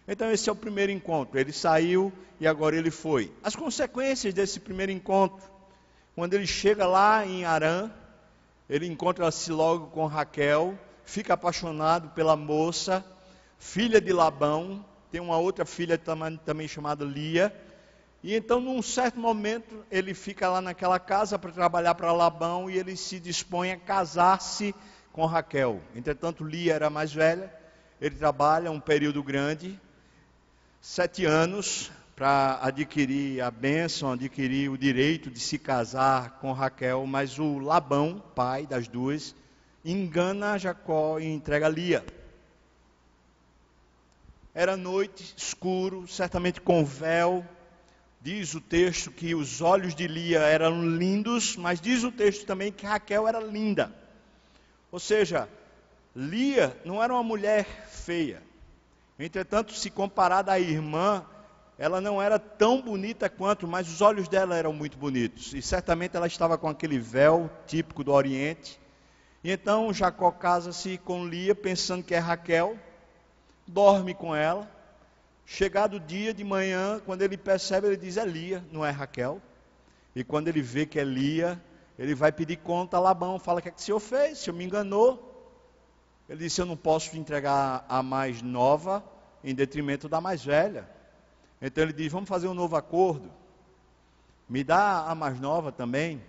Então, 0.07 0.29
esse 0.29 0.49
é 0.49 0.51
o 0.51 0.55
primeiro 0.55 0.91
encontro. 0.91 1.39
Ele 1.39 1.53
saiu 1.53 2.11
e 2.39 2.45
agora 2.45 2.75
ele 2.75 2.91
foi. 2.91 3.31
As 3.41 3.55
consequências 3.55 4.33
desse 4.33 4.59
primeiro 4.59 4.91
encontro, 4.91 5.49
quando 6.13 6.33
ele 6.33 6.45
chega 6.45 6.85
lá 6.85 7.25
em 7.25 7.45
Arã, 7.45 7.89
ele 8.69 8.85
encontra-se 8.85 9.51
logo 9.51 9.87
com 9.87 10.05
Raquel, 10.05 10.77
fica 11.05 11.33
apaixonado 11.35 12.09
pela 12.09 12.35
moça, 12.35 13.05
filha 13.57 14.01
de 14.01 14.11
Labão, 14.11 14.85
tem 15.11 15.21
uma 15.21 15.37
outra 15.37 15.65
filha 15.65 15.97
também, 15.97 16.37
também 16.43 16.67
chamada 16.67 17.05
Lia, 17.05 17.55
e 18.23 18.33
então, 18.33 18.61
num 18.61 18.81
certo 18.81 19.19
momento, 19.19 19.85
ele 19.91 20.13
fica 20.13 20.49
lá 20.49 20.61
naquela 20.61 20.97
casa 20.97 21.37
para 21.37 21.51
trabalhar 21.51 21.93
para 21.93 22.13
Labão 22.13 22.69
e 22.69 22.77
ele 22.79 22.95
se 22.95 23.19
dispõe 23.19 23.71
a 23.71 23.77
casar-se 23.77 24.73
com 25.11 25.25
Raquel. 25.25 25.81
Entretanto, 25.93 26.45
Lia 26.45 26.73
era 26.73 26.89
mais 26.89 27.13
velha, 27.13 27.53
ele 27.99 28.15
trabalha 28.15 28.71
um 28.71 28.79
período 28.79 29.21
grande, 29.21 29.77
sete 30.79 31.25
anos, 31.25 31.91
para 32.15 32.59
adquirir 32.61 33.41
a 33.41 33.51
bênção, 33.51 34.13
adquirir 34.13 34.69
o 34.69 34.77
direito 34.77 35.29
de 35.29 35.39
se 35.39 35.57
casar 35.57 36.39
com 36.39 36.53
Raquel, 36.53 37.05
mas 37.05 37.37
o 37.39 37.59
Labão, 37.59 38.23
pai 38.33 38.65
das 38.65 38.87
duas, 38.87 39.35
engana 39.83 40.57
Jacó 40.57 41.19
e 41.19 41.25
entrega 41.25 41.67
Lia. 41.67 42.05
Era 44.55 44.77
noite, 44.77 45.33
escuro, 45.35 46.07
certamente 46.07 46.61
com 46.61 46.85
véu, 46.85 47.43
Diz 48.23 48.53
o 48.53 48.61
texto 48.61 49.11
que 49.11 49.35
os 49.35 49.59
olhos 49.59 49.93
de 49.93 50.07
Lia 50.07 50.39
eram 50.39 50.81
lindos, 50.81 51.57
mas 51.57 51.81
diz 51.81 52.05
o 52.05 52.11
texto 52.11 52.45
também 52.45 52.71
que 52.71 52.85
Raquel 52.85 53.27
era 53.27 53.41
linda. 53.41 53.93
Ou 54.89 54.97
seja, 54.97 55.49
Lia 56.15 56.73
não 56.85 57.03
era 57.03 57.11
uma 57.11 57.21
mulher 57.21 57.65
feia. 57.89 58.41
Entretanto, 59.19 59.73
se 59.73 59.89
comparada 59.89 60.53
à 60.53 60.57
irmã, 60.57 61.25
ela 61.77 61.99
não 61.99 62.21
era 62.21 62.39
tão 62.39 62.81
bonita 62.81 63.29
quanto, 63.29 63.67
mas 63.67 63.89
os 63.89 63.99
olhos 63.99 64.29
dela 64.29 64.55
eram 64.55 64.71
muito 64.71 64.97
bonitos. 64.97 65.53
E 65.53 65.61
certamente 65.61 66.15
ela 66.15 66.25
estava 66.25 66.57
com 66.57 66.69
aquele 66.69 66.97
véu 66.97 67.51
típico 67.67 68.05
do 68.05 68.13
Oriente. 68.13 68.79
E 69.43 69.51
então 69.51 69.93
Jacó 69.93 70.31
casa-se 70.31 70.97
com 70.97 71.27
Lia, 71.27 71.53
pensando 71.53 72.01
que 72.01 72.15
é 72.15 72.19
Raquel, 72.19 72.77
dorme 73.67 74.13
com 74.13 74.33
ela 74.33 74.72
Chegado 75.45 75.97
o 75.97 75.99
dia 75.99 76.33
de 76.33 76.43
manhã, 76.43 77.01
quando 77.05 77.21
ele 77.21 77.37
percebe, 77.37 77.87
ele 77.87 77.97
diz: 77.97 78.17
é 78.17 78.25
Lia, 78.25 78.63
não 78.71 78.85
é 78.85 78.89
Raquel. 78.89 79.41
E 80.15 80.23
quando 80.23 80.47
ele 80.47 80.61
vê 80.61 80.85
que 80.85 80.99
é 80.99 81.03
Lia, 81.03 81.61
ele 81.97 82.15
vai 82.15 82.31
pedir 82.31 82.57
conta 82.57 82.97
a 82.97 82.99
Labão, 82.99 83.37
fala: 83.39 83.59
o 83.59 83.61
que 83.61 83.69
é 83.69 83.71
que 83.71 83.79
o 83.79 83.83
senhor 83.83 83.99
fez? 83.99 84.39
O 84.39 84.43
senhor 84.43 84.55
me 84.55 84.63
enganou. 84.63 85.29
Ele 86.29 86.39
disse: 86.39 86.61
eu 86.61 86.65
não 86.65 86.77
posso 86.77 87.15
entregar 87.17 87.85
a 87.89 88.01
mais 88.01 88.41
nova 88.41 89.03
em 89.43 89.53
detrimento 89.53 90.07
da 90.07 90.21
mais 90.21 90.43
velha. 90.43 90.89
Então 91.61 91.83
ele 91.83 91.93
diz: 91.93 92.11
vamos 92.11 92.29
fazer 92.29 92.47
um 92.47 92.53
novo 92.53 92.75
acordo. 92.75 93.29
Me 94.47 94.63
dá 94.63 95.05
a 95.07 95.15
mais 95.15 95.39
nova 95.39 95.71
também. 95.71 96.21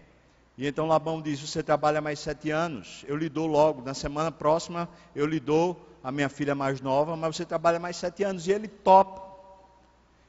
E 0.56 0.66
então 0.66 0.86
Labão 0.86 1.20
diz: 1.20 1.40
Você 1.40 1.62
trabalha 1.62 2.00
mais 2.00 2.18
sete 2.18 2.50
anos, 2.50 3.04
eu 3.08 3.16
lhe 3.16 3.28
dou 3.28 3.46
logo. 3.46 3.82
Na 3.82 3.94
semana 3.94 4.30
próxima 4.30 4.88
eu 5.14 5.26
lhe 5.26 5.40
dou 5.40 5.80
a 6.04 6.12
minha 6.12 6.28
filha 6.28 6.54
mais 6.54 6.82
nova, 6.82 7.16
mas 7.16 7.34
você 7.34 7.46
trabalha 7.46 7.80
mais 7.80 7.96
sete 7.96 8.22
anos. 8.22 8.46
E 8.46 8.52
ele 8.52 8.68
topa. 8.68 9.22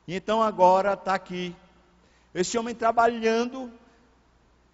E 0.08 0.16
então 0.16 0.42
agora 0.42 0.94
está 0.94 1.14
aqui. 1.14 1.54
Esse 2.34 2.58
homem 2.58 2.74
trabalhando, 2.74 3.70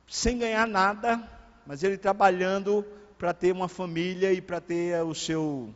sem 0.07 0.37
ganhar 0.37 0.67
nada, 0.67 1.27
mas 1.65 1.81
ele 1.81 1.97
trabalhando 1.97 2.85
para 3.17 3.33
ter 3.33 3.51
uma 3.51 3.67
família 3.67 4.31
e 4.31 4.39
para 4.39 4.61
ter 4.61 5.03
o 5.03 5.15
seu 5.15 5.73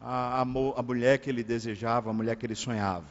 a, 0.00 0.38
a, 0.38 0.40
a 0.40 0.82
mulher 0.82 1.18
que 1.18 1.28
ele 1.28 1.44
desejava, 1.44 2.08
a 2.08 2.12
mulher 2.12 2.34
que 2.36 2.46
ele 2.46 2.54
sonhava. 2.54 3.06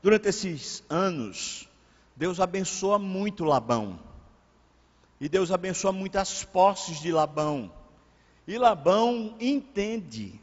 Durante 0.00 0.28
esses 0.28 0.84
anos, 0.88 1.68
Deus 2.14 2.38
abençoa 2.38 3.00
muito 3.00 3.44
Labão. 3.44 3.98
E 5.20 5.28
Deus 5.28 5.50
abençoa 5.50 5.92
muito 5.92 6.16
as 6.16 6.44
posses 6.44 7.00
de 7.00 7.10
Labão. 7.10 7.70
E 8.50 8.58
Labão 8.58 9.36
entende 9.38 10.34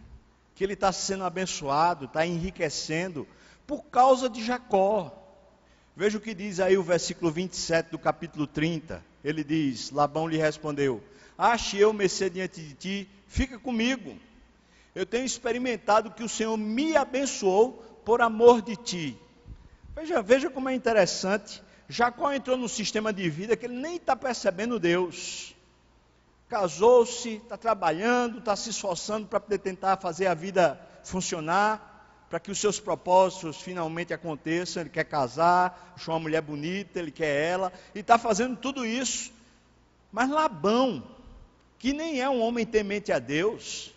que 0.55 0.63
ele 0.63 0.75
está 0.75 0.93
sendo 0.93 1.25
abençoado, 1.25 2.05
está 2.05 2.25
enriquecendo 2.25 3.27
por 3.67 3.83
causa 3.83 4.29
de 4.29 4.41
Jacó. 4.41 5.11
Veja 5.93 6.17
o 6.17 6.21
que 6.21 6.33
diz 6.33 6.61
aí 6.61 6.77
o 6.77 6.83
versículo 6.83 7.29
27 7.29 7.91
do 7.91 7.99
capítulo 7.99 8.47
30. 8.47 9.03
Ele 9.21 9.43
diz: 9.43 9.91
Labão 9.91 10.25
lhe 10.25 10.37
respondeu: 10.37 11.03
Ache 11.37 11.79
eu 11.79 11.91
mercê 11.91 12.29
diante 12.29 12.61
de 12.61 12.73
ti, 12.75 13.09
fica 13.27 13.59
comigo. 13.59 14.17
Eu 14.95 15.05
tenho 15.05 15.25
experimentado 15.25 16.11
que 16.11 16.23
o 16.23 16.29
Senhor 16.29 16.55
me 16.55 16.95
abençoou 16.95 17.73
por 18.05 18.21
amor 18.21 18.61
de 18.61 18.77
ti. 18.77 19.17
Veja, 19.93 20.21
veja 20.21 20.49
como 20.49 20.69
é 20.69 20.73
interessante. 20.73 21.61
Jacó 21.89 22.31
entrou 22.31 22.55
num 22.55 22.69
sistema 22.69 23.11
de 23.11 23.29
vida 23.29 23.57
que 23.57 23.65
ele 23.65 23.75
nem 23.75 23.97
está 23.97 24.15
percebendo 24.15 24.79
Deus. 24.79 25.56
Casou-se, 26.49 27.35
está 27.35 27.57
trabalhando, 27.57 28.39
está 28.39 28.55
se 28.55 28.69
esforçando 28.69 29.27
para 29.27 29.39
poder 29.39 29.57
tentar 29.57 29.97
fazer 29.97 30.27
a 30.27 30.33
vida 30.33 30.79
funcionar, 31.03 32.25
para 32.29 32.39
que 32.39 32.51
os 32.51 32.57
seus 32.57 32.79
propósitos 32.79 33.61
finalmente 33.61 34.13
aconteçam. 34.13 34.81
Ele 34.81 34.89
quer 34.89 35.03
casar, 35.03 35.93
achou 35.95 36.13
uma 36.13 36.21
mulher 36.21 36.41
bonita, 36.41 36.99
ele 36.99 37.11
quer 37.11 37.51
ela, 37.51 37.73
e 37.93 37.99
está 37.99 38.17
fazendo 38.17 38.55
tudo 38.55 38.85
isso. 38.85 39.31
Mas 40.11 40.29
Labão, 40.29 41.03
que 41.77 41.91
nem 41.91 42.21
é 42.21 42.29
um 42.29 42.41
homem 42.41 42.65
temente 42.65 43.11
a 43.11 43.19
Deus, 43.19 43.93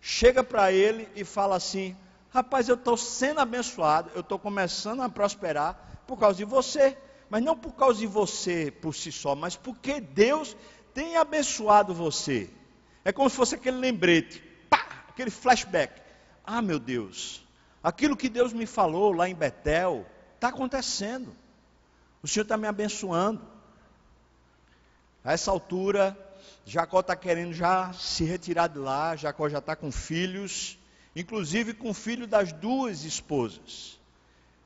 chega 0.00 0.44
para 0.44 0.70
ele 0.72 1.08
e 1.16 1.24
fala 1.24 1.56
assim: 1.56 1.96
Rapaz, 2.30 2.68
eu 2.68 2.74
estou 2.74 2.96
sendo 2.96 3.40
abençoado, 3.40 4.10
eu 4.14 4.20
estou 4.20 4.38
começando 4.38 5.00
a 5.00 5.08
prosperar 5.08 6.02
por 6.06 6.18
causa 6.18 6.36
de 6.36 6.44
você. 6.44 6.96
Mas 7.30 7.42
não 7.42 7.56
por 7.56 7.72
causa 7.72 7.98
de 7.98 8.06
você 8.06 8.70
por 8.70 8.94
si 8.94 9.10
só, 9.10 9.34
mas 9.34 9.56
porque 9.56 10.00
Deus 10.00 10.54
tem 10.94 11.16
abençoado 11.16 11.92
você. 11.92 12.48
É 13.04 13.12
como 13.12 13.28
se 13.28 13.36
fosse 13.36 13.54
aquele 13.54 13.76
lembrete, 13.76 14.40
pá, 14.70 15.04
aquele 15.08 15.30
flashback. 15.30 16.00
Ah, 16.44 16.62
meu 16.62 16.78
Deus, 16.78 17.44
aquilo 17.82 18.16
que 18.16 18.28
Deus 18.28 18.52
me 18.52 18.64
falou 18.64 19.12
lá 19.12 19.28
em 19.28 19.34
Betel 19.34 20.06
está 20.34 20.48
acontecendo. 20.48 21.34
O 22.22 22.28
Senhor 22.28 22.44
está 22.44 22.56
me 22.56 22.66
abençoando. 22.66 23.42
A 25.22 25.32
essa 25.32 25.50
altura, 25.50 26.16
Jacó 26.64 27.00
está 27.00 27.16
querendo 27.16 27.52
já 27.52 27.92
se 27.92 28.24
retirar 28.24 28.68
de 28.68 28.78
lá, 28.78 29.16
Jacó 29.16 29.48
já 29.48 29.58
está 29.58 29.74
com 29.74 29.90
filhos 29.90 30.78
inclusive 31.14 31.74
com 31.74 31.90
o 31.90 31.94
filho 31.94 32.26
das 32.26 32.52
duas 32.52 33.04
esposas. 33.04 33.98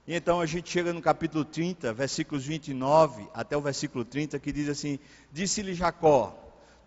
E 0.09 0.15
então 0.15 0.41
a 0.41 0.47
gente 0.47 0.71
chega 0.71 0.91
no 0.91 1.03
capítulo 1.03 1.45
30, 1.45 1.93
versículos 1.93 2.43
29 2.47 3.29
até 3.35 3.55
o 3.55 3.61
versículo 3.61 4.07
30, 4.07 4.39
que 4.39 4.51
diz 4.51 4.67
assim: 4.71 4.99
Disse-lhe 5.31 5.75
Jacó: 5.75 6.35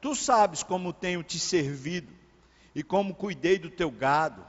Tu 0.01 0.15
sabes 0.15 0.63
como 0.63 0.91
tenho 0.91 1.21
te 1.21 1.37
servido 1.37 2.11
e 2.73 2.81
como 2.81 3.13
cuidei 3.13 3.59
do 3.59 3.69
teu 3.69 3.91
gado, 3.91 4.43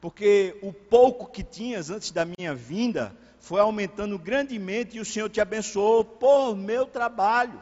porque 0.00 0.56
o 0.62 0.72
pouco 0.72 1.32
que 1.32 1.42
tinhas 1.42 1.90
antes 1.90 2.12
da 2.12 2.24
minha 2.24 2.54
vinda 2.54 3.12
foi 3.40 3.60
aumentando 3.60 4.16
grandemente 4.16 4.98
e 4.98 5.00
o 5.00 5.04
Senhor 5.04 5.28
te 5.28 5.40
abençoou 5.40 6.04
por 6.04 6.54
meu 6.54 6.86
trabalho. 6.86 7.60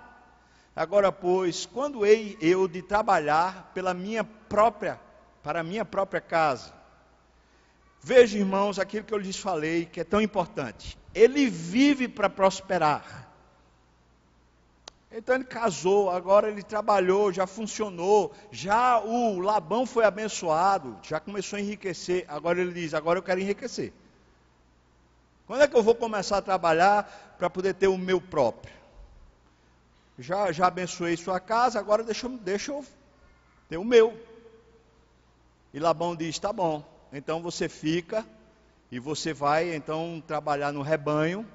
Agora, 0.76 1.10
pois, 1.10 1.64
quando 1.64 2.04
hei 2.04 2.36
eu 2.38 2.68
de 2.68 2.82
trabalhar 2.82 3.72
pela 3.72 3.94
minha 3.94 4.22
própria, 4.22 5.00
para 5.42 5.60
a 5.60 5.64
minha 5.64 5.86
própria 5.86 6.20
casa, 6.20 6.79
Veja, 8.02 8.38
irmãos, 8.38 8.78
aquilo 8.78 9.04
que 9.04 9.12
eu 9.12 9.18
lhes 9.18 9.36
falei, 9.36 9.84
que 9.84 10.00
é 10.00 10.04
tão 10.04 10.20
importante. 10.20 10.98
Ele 11.14 11.48
vive 11.48 12.08
para 12.08 12.30
prosperar. 12.30 13.28
Então 15.12 15.34
ele 15.34 15.44
casou, 15.44 16.08
agora 16.08 16.48
ele 16.48 16.62
trabalhou, 16.62 17.32
já 17.32 17.46
funcionou, 17.46 18.32
já 18.50 19.00
o 19.00 19.40
Labão 19.40 19.84
foi 19.84 20.04
abençoado, 20.04 20.96
já 21.02 21.18
começou 21.18 21.56
a 21.56 21.60
enriquecer. 21.60 22.24
Agora 22.28 22.60
ele 22.60 22.72
diz: 22.72 22.94
agora 22.94 23.18
eu 23.18 23.22
quero 23.22 23.40
enriquecer. 23.40 23.92
Quando 25.46 25.62
é 25.62 25.68
que 25.68 25.76
eu 25.76 25.82
vou 25.82 25.96
começar 25.96 26.38
a 26.38 26.42
trabalhar 26.42 27.34
para 27.36 27.50
poder 27.50 27.74
ter 27.74 27.88
o 27.88 27.98
meu 27.98 28.20
próprio? 28.20 28.72
Já, 30.16 30.52
já 30.52 30.68
abençoei 30.68 31.16
sua 31.16 31.40
casa, 31.40 31.80
agora 31.80 32.04
deixa, 32.04 32.28
deixa 32.28 32.70
eu 32.70 32.86
ter 33.68 33.78
o 33.78 33.84
meu. 33.84 34.16
E 35.74 35.80
Labão 35.80 36.14
diz: 36.14 36.38
tá 36.38 36.52
bom, 36.52 36.84
então 37.12 37.42
você 37.42 37.68
fica 37.68 38.24
e 38.90 38.98
você 38.98 39.32
vai 39.32 39.74
então 39.74 40.22
trabalhar 40.26 40.72
no 40.72 40.82
rebanho. 40.82 41.46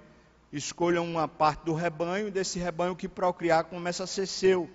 Escolha 0.51 1.01
uma 1.01 1.27
parte 1.27 1.65
do 1.65 1.73
rebanho, 1.73 2.29
e 2.29 2.31
desse 2.31 2.59
rebanho 2.59 2.95
que 2.95 3.09
procriar 3.09 3.65
começa 3.65 4.05
a 4.05 4.07
ser 4.07 4.25
seu. 4.25 4.69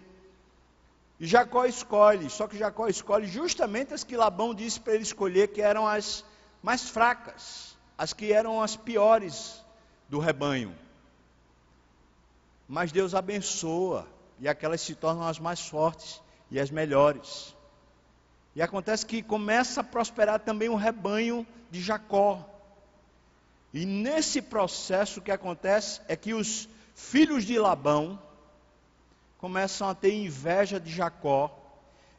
E 1.18 1.26
Jacó 1.26 1.64
escolhe, 1.64 2.28
só 2.28 2.46
que 2.46 2.58
Jacó 2.58 2.86
escolhe 2.86 3.26
justamente 3.26 3.94
as 3.94 4.04
que 4.04 4.16
Labão 4.16 4.54
disse 4.54 4.80
para 4.80 4.94
ele 4.94 5.02
escolher, 5.02 5.48
que 5.48 5.62
eram 5.62 5.86
as 5.86 6.24
mais 6.62 6.88
fracas, 6.88 7.76
as 7.96 8.12
que 8.12 8.32
eram 8.32 8.62
as 8.62 8.76
piores 8.76 9.64
do 10.08 10.18
rebanho. 10.18 10.74
Mas 12.68 12.92
Deus 12.92 13.14
abençoa, 13.14 14.06
e 14.38 14.48
aquelas 14.48 14.80
se 14.80 14.94
tornam 14.94 15.26
as 15.26 15.38
mais 15.38 15.60
fortes 15.60 16.20
e 16.50 16.58
as 16.58 16.70
melhores. 16.70 17.54
E 18.54 18.62
acontece 18.62 19.06
que 19.06 19.22
começa 19.22 19.80
a 19.80 19.84
prosperar 19.84 20.40
também 20.40 20.68
o 20.68 20.76
rebanho 20.76 21.46
de 21.70 21.80
Jacó. 21.80 22.44
E 23.72 23.86
nesse 23.86 24.42
processo 24.42 25.20
o 25.20 25.22
que 25.22 25.30
acontece 25.30 26.00
é 26.08 26.16
que 26.16 26.34
os 26.34 26.68
filhos 26.94 27.44
de 27.44 27.58
Labão 27.58 28.20
começam 29.38 29.88
a 29.88 29.94
ter 29.94 30.12
inveja 30.12 30.80
de 30.80 30.90
Jacó 30.90 31.56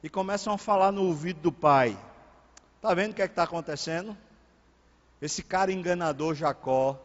e 0.01 0.09
começam 0.09 0.53
a 0.53 0.57
falar 0.57 0.91
no 0.91 1.03
ouvido 1.03 1.41
do 1.41 1.51
pai. 1.51 1.97
Está 2.77 2.93
vendo 2.93 3.11
o 3.11 3.13
que 3.13 3.21
é 3.21 3.25
está 3.25 3.43
acontecendo? 3.43 4.17
Esse 5.21 5.43
cara 5.43 5.71
enganador 5.71 6.33
Jacó, 6.33 6.99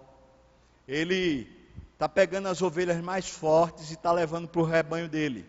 ele 0.88 1.46
está 1.92 2.08
pegando 2.08 2.48
as 2.48 2.62
ovelhas 2.62 2.98
mais 3.02 3.28
fortes 3.28 3.90
e 3.90 3.94
está 3.94 4.12
levando 4.12 4.48
para 4.48 4.60
o 4.62 4.64
rebanho 4.64 5.08
dele. 5.08 5.44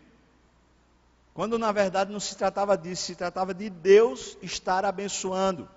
Quando 1.37 1.59
na 1.59 1.71
verdade 1.71 2.11
não 2.11 2.19
se 2.19 2.35
tratava 2.35 2.75
disso, 2.75 3.03
se 3.03 3.15
tratava 3.15 3.53
de 3.53 3.69
Deus 3.69 4.35
estar 4.41 4.83
abençoando. 4.83 5.69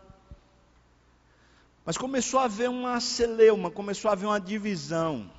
Mas 1.85 1.99
começou 1.99 2.41
a 2.41 2.45
haver 2.45 2.71
uma 2.71 2.99
celeuma, 2.99 3.71
começou 3.71 4.09
a 4.09 4.13
haver 4.13 4.25
uma 4.25 4.41
divisão. 4.41 5.31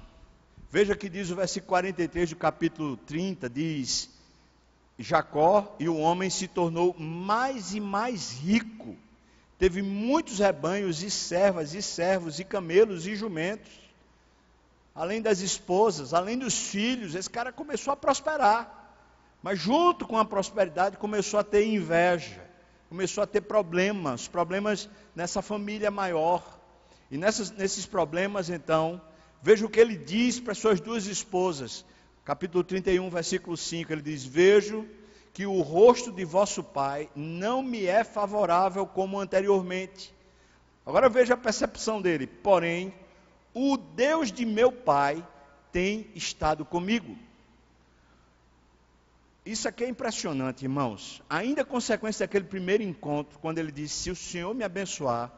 Veja 0.70 0.96
que 0.96 1.10
diz 1.10 1.32
o 1.32 1.36
versículo 1.36 1.70
43 1.70 2.30
do 2.30 2.36
capítulo 2.36 2.98
30, 2.98 3.50
diz: 3.50 4.12
Jacó 5.00 5.76
e 5.80 5.90
o 5.90 5.98
homem 5.98 6.30
se 6.30 6.48
tornou 6.48 6.96
mais 7.00 7.74
e 7.74 7.80
mais 7.80 8.32
rico. 8.32 8.96
Teve 9.58 9.82
muitos 9.82 10.38
rebanhos 10.38 11.02
e 11.02 11.10
servas 11.10 11.74
e 11.74 11.82
servos 11.82 12.40
e 12.40 12.44
camelos 12.44 13.08
e 13.08 13.16
jumentos. 13.16 13.72
Além 14.94 15.20
das 15.20 15.40
esposas, 15.40 16.14
além 16.14 16.38
dos 16.38 16.56
filhos, 16.56 17.16
esse 17.16 17.28
cara 17.28 17.52
começou 17.52 17.92
a 17.92 17.98
prosperar. 17.98 18.81
Mas 19.42 19.60
junto 19.60 20.06
com 20.06 20.18
a 20.18 20.26
prosperidade 20.26 20.98
começou 20.98 21.40
a 21.40 21.44
ter 21.44 21.66
inveja, 21.66 22.42
começou 22.90 23.24
a 23.24 23.28
ter 23.28 23.42
problemas, 23.42 24.28
problemas 24.28 24.90
nessa 25.16 25.42
família 25.42 25.90
maior. 25.90 26.60
E 27.10 27.18
nessas, 27.18 27.52
nesses 27.52 27.86
problemas, 27.86 28.50
então, 28.50 29.02
veja 29.42 29.66
o 29.66 29.70
que 29.70 29.80
ele 29.80 29.98
diz 29.98 30.40
para 30.40 30.54
suas 30.54 30.80
duas 30.80 31.08
esposas. 31.08 31.84
Capítulo 32.24 32.64
31, 32.64 33.10
versículo 33.10 33.58
5, 33.58 33.92
ele 33.92 34.02
diz: 34.02 34.24
Vejo 34.24 34.88
que 35.34 35.46
o 35.46 35.62
rosto 35.62 36.12
de 36.12 36.24
vosso 36.24 36.64
pai 36.64 37.10
não 37.16 37.64
me 37.64 37.86
é 37.86 38.04
favorável 38.04 38.86
como 38.86 39.20
anteriormente. 39.20 40.14
Agora 40.86 41.10
veja 41.10 41.34
a 41.34 41.38
percepção 41.38 42.02
dele. 42.02 42.28
Porém, 42.28 42.94
o 43.54 43.76
Deus 43.78 44.32
de 44.32 44.46
meu 44.46 44.72
pai 44.72 45.26
tem 45.72 46.08
estado 46.16 46.64
comigo. 46.64 47.18
Isso 49.46 49.68
aqui 49.68 49.84
é 49.84 49.90
impressionante, 49.90 50.64
irmãos. 50.64 51.22
Ainda 51.28 51.66
consequência 51.66 52.28
daquele 52.28 52.46
primeiro 52.46 52.84
encontro, 52.84 53.40
quando 53.40 53.58
ele 53.58 53.72
disse: 53.72 53.96
Se 53.96 54.12
o 54.12 54.16
Senhor 54.16 54.54
me 54.54 54.64
abençoar, 54.64 55.32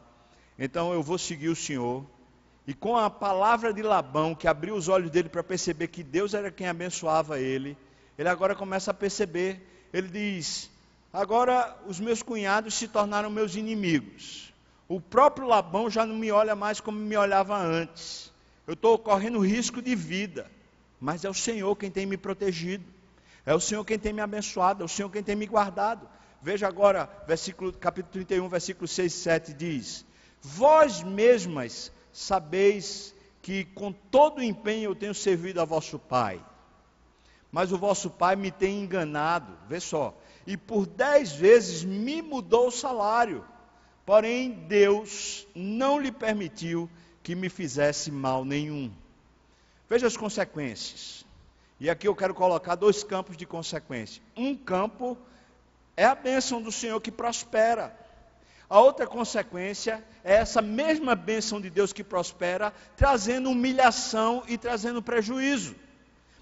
então 0.60 0.94
eu 0.94 1.02
vou 1.02 1.18
seguir 1.18 1.48
o 1.48 1.56
Senhor. 1.56 2.06
E 2.68 2.74
com 2.74 2.98
a 2.98 3.10
palavra 3.10 3.74
de 3.74 3.82
Labão, 3.82 4.36
que 4.36 4.48
abriu 4.48 4.76
os 4.76 4.88
olhos 4.88 5.10
dele 5.10 5.30
para 5.30 5.44
perceber 5.44 5.88
que 5.88 6.04
Deus 6.04 6.34
era 6.34 6.52
quem 6.52 6.68
abençoava 6.68 7.39
ele, 7.39 7.78
ele 8.18 8.28
agora 8.28 8.56
começa 8.56 8.92
a 8.92 8.94
perceber. 8.94 9.66
Ele 9.94 10.10
diz: 10.10 10.70
Agora 11.12 11.78
os 11.88 12.00
meus 12.00 12.22
cunhados 12.22 12.74
se 12.74 12.89
tornaram 12.89 13.30
meus 13.30 13.56
inimigos. 13.56 14.54
O 14.88 15.00
próprio 15.00 15.48
Labão 15.48 15.89
já 15.89 16.06
não 16.06 16.18
me 16.18 16.30
olha 16.30 16.56
mais 16.56 16.82
como 16.82 17.00
me 17.00 17.16
olhava 17.16 17.58
antes. 17.58 18.34
Eu 18.68 18.74
estou 18.74 18.98
correndo 18.98 19.39
risco 19.39 19.82
de 19.82 19.96
vida, 19.96 20.52
mas 21.00 21.24
é 21.24 21.30
o 21.30 21.34
Senhor 21.34 21.74
quem 21.78 21.89
tem 21.89 22.06
me 22.06 22.18
protegido. 22.18 22.84
É 23.45 23.53
o 23.53 23.60
Senhor 23.60 23.84
quem 23.84 23.99
tem 23.99 24.13
me 24.13 24.21
abençoado, 24.21 24.84
é 24.84 24.86
o 24.86 24.89
Senhor 24.89 25.10
quem 25.10 25.23
tem 25.23 25.36
me 25.36 25.45
guardado. 25.45 26.08
Veja 26.41 26.67
agora, 26.67 27.10
versículo, 27.27 27.73
capítulo 27.73 28.12
31, 28.12 28.47
versículo 28.47 28.88
6 28.88 29.13
e 29.13 29.17
7 29.17 29.53
diz: 29.53 30.06
Vós 30.41 31.03
mesmas 31.03 31.91
sabeis 32.12 33.13
que 33.41 33.65
com 33.65 33.91
todo 33.91 34.39
o 34.39 34.43
empenho 34.43 34.91
eu 34.91 34.95
tenho 34.95 35.13
servido 35.13 35.60
a 35.62 35.65
vosso 35.65 35.99
Pai. 35.99 36.43
Mas 37.51 37.71
o 37.71 37.77
vosso 37.77 38.10
Pai 38.10 38.36
me 38.36 38.49
tem 38.49 38.82
enganado, 38.82 39.53
vê 39.67 39.79
só, 39.79 40.17
e 40.47 40.58
por 40.58 40.86
dez 40.86 41.34
vezes 41.34 41.84
me 41.84 42.21
mudou 42.21 42.67
o 42.67 42.71
salário. 42.71 43.45
Porém, 44.06 44.51
Deus 44.51 45.47
não 45.56 45.99
lhe 45.99 46.12
permitiu 46.12 46.89
que 47.21 47.36
me 47.36 47.49
fizesse 47.49 48.12
mal 48.12 48.43
nenhum. 48.43 48.91
Veja 49.89 50.08
as 50.08 50.17
consequências. 50.17 51.25
E 51.79 51.89
aqui 51.89 52.07
eu 52.07 52.15
quero 52.15 52.33
colocar 52.33 52.75
dois 52.75 53.03
campos 53.03 53.36
de 53.36 53.45
consequência. 53.45 54.21
Um 54.36 54.55
campo 54.55 55.17
é 55.97 56.05
a 56.05 56.15
bênção 56.15 56.62
do 56.62 56.71
Senhor 56.71 56.99
que 57.01 57.12
prospera. 57.12 57.97
A 58.69 58.79
outra 58.79 59.05
consequência 59.05 60.03
é 60.23 60.36
essa 60.36 60.62
mesma 60.62 61.15
bênção 61.15 61.62
de 61.62 61.69
Deus 61.69 61.93
que 61.93 62.03
prospera, 62.03 62.73
trazendo 62.95 63.49
humilhação 63.49 64.43
e 64.47 64.57
trazendo 64.57 65.01
prejuízo. 65.01 65.75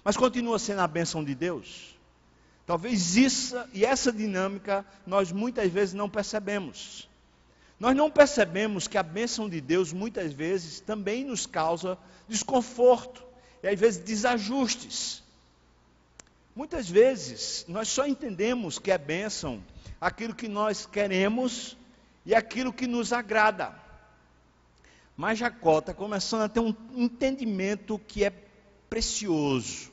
Mas 0.04 0.16
continua 0.16 0.58
sendo 0.58 0.80
a 0.80 0.88
bênção 0.88 1.22
de 1.22 1.34
Deus. 1.34 1.98
Talvez 2.66 3.16
isso 3.16 3.56
e 3.72 3.84
essa 3.84 4.12
dinâmica 4.12 4.84
nós 5.06 5.32
muitas 5.32 5.70
vezes 5.70 5.94
não 5.94 6.08
percebemos. 6.08 7.08
Nós 7.78 7.96
não 7.96 8.10
percebemos 8.10 8.86
que 8.86 8.96
a 8.96 9.02
bênção 9.02 9.48
de 9.48 9.60
Deus 9.60 9.92
muitas 9.92 10.32
vezes 10.32 10.80
também 10.80 11.24
nos 11.24 11.46
causa 11.46 11.98
desconforto 12.28 13.31
e 13.62 13.68
às 13.68 13.78
vezes 13.78 14.02
desajustes. 14.02 15.22
Muitas 16.54 16.88
vezes 16.88 17.64
nós 17.68 17.88
só 17.88 18.06
entendemos 18.06 18.78
que 18.78 18.90
é 18.90 18.98
bênção 18.98 19.62
aquilo 20.00 20.34
que 20.34 20.48
nós 20.48 20.84
queremos 20.84 21.76
e 22.26 22.34
aquilo 22.34 22.72
que 22.72 22.86
nos 22.86 23.12
agrada. 23.12 23.74
Mas 25.16 25.38
Jacó 25.38 25.78
está 25.78 25.94
começando 25.94 26.42
a 26.42 26.48
ter 26.48 26.60
um 26.60 26.74
entendimento 26.94 27.98
que 28.08 28.24
é 28.24 28.32
precioso. 28.90 29.92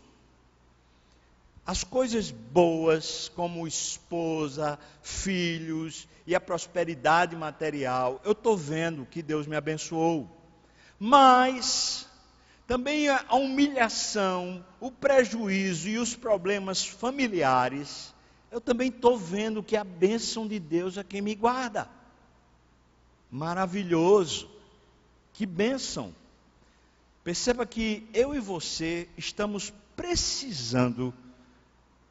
As 1.65 1.83
coisas 1.83 2.31
boas, 2.31 3.29
como 3.35 3.67
esposa, 3.67 4.79
filhos, 5.03 6.07
e 6.25 6.33
a 6.33 6.39
prosperidade 6.39 7.35
material, 7.35 8.19
eu 8.23 8.31
estou 8.31 8.57
vendo 8.57 9.05
que 9.05 9.21
Deus 9.21 9.45
me 9.45 9.55
abençoou. 9.55 10.27
Mas 10.99 12.08
também 12.69 13.09
a 13.09 13.33
humilhação, 13.33 14.63
o 14.79 14.91
prejuízo 14.91 15.89
e 15.89 15.97
os 15.97 16.15
problemas 16.15 16.85
familiares, 16.85 18.13
eu 18.51 18.61
também 18.61 18.89
estou 18.89 19.17
vendo 19.17 19.63
que 19.63 19.75
a 19.75 19.83
bênção 19.83 20.47
de 20.47 20.59
Deus 20.59 20.95
é 20.95 21.03
quem 21.03 21.19
me 21.19 21.33
guarda. 21.33 21.89
Maravilhoso. 23.31 24.47
Que 25.33 25.47
bênção. 25.47 26.13
Perceba 27.23 27.65
que 27.65 28.07
eu 28.13 28.35
e 28.35 28.39
você 28.39 29.09
estamos 29.17 29.73
precisando 29.95 31.11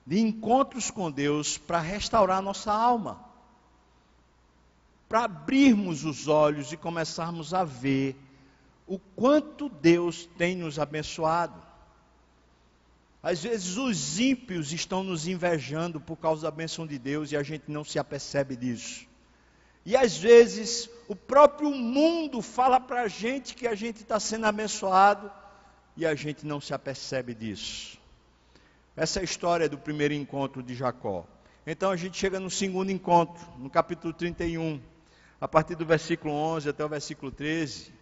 de 0.05 0.19
encontros 0.19 0.91
com 0.91 1.09
Deus 1.09 1.57
para 1.57 1.79
restaurar 1.79 2.43
nossa 2.43 2.73
alma 2.73 3.29
para 5.09 5.25
abrirmos 5.25 6.05
os 6.05 6.29
olhos 6.29 6.71
e 6.71 6.77
começarmos 6.77 7.55
a 7.55 7.65
ver 7.65 8.15
o 8.89 8.99
quanto 8.99 9.69
Deus 9.69 10.27
tem 10.39 10.57
nos 10.57 10.79
abençoado. 10.79 11.63
Às 13.23 13.43
vezes 13.43 13.77
os 13.77 14.19
ímpios 14.19 14.73
estão 14.73 15.05
nos 15.05 15.29
invejando 15.29 16.01
por 16.01 16.17
causa 16.17 16.43
da 16.43 16.51
bênção 16.51 16.87
de 16.87 16.99
Deus 16.99 17.31
e 17.31 17.37
a 17.37 17.43
gente 17.43 17.71
não 17.71 17.85
se 17.85 17.99
apercebe 17.99 18.57
disso. 18.57 19.07
E 19.85 19.97
às 19.97 20.17
vezes 20.17 20.89
o 21.07 21.15
próprio 21.15 21.71
mundo 21.71 22.41
fala 22.41 22.81
para 22.81 23.03
a 23.03 23.09
gente 23.09 23.55
que 23.55 23.67
a 23.67 23.75
gente 23.75 24.03
está 24.03 24.19
sendo 24.19 24.47
abençoado 24.47 25.31
e 25.97 26.07
a 26.07 26.15
gente 26.15 26.47
não 26.47 26.61
se 26.61 26.73
apercebe 26.73 27.35
disso. 27.35 27.99
Essa 28.97 29.19
é 29.19 29.23
a 29.23 29.25
história 29.25 29.69
do 29.69 29.77
primeiro 29.77 30.15
encontro 30.15 30.63
de 30.63 30.75
Jacó. 30.75 31.27
Então 31.67 31.91
a 31.91 31.97
gente 31.97 32.17
chega 32.17 32.41
no 32.41 32.51
segundo 32.51 32.91
encontro, 32.91 33.47
no 33.59 33.69
capítulo 33.69 34.15
31 34.15 34.81
a 35.41 35.47
partir 35.47 35.75
do 35.75 35.85
versículo 35.85 36.33
11 36.33 36.71
até 36.71 36.85
o 36.85 36.89
versículo 36.89 37.31
13. 37.31 37.93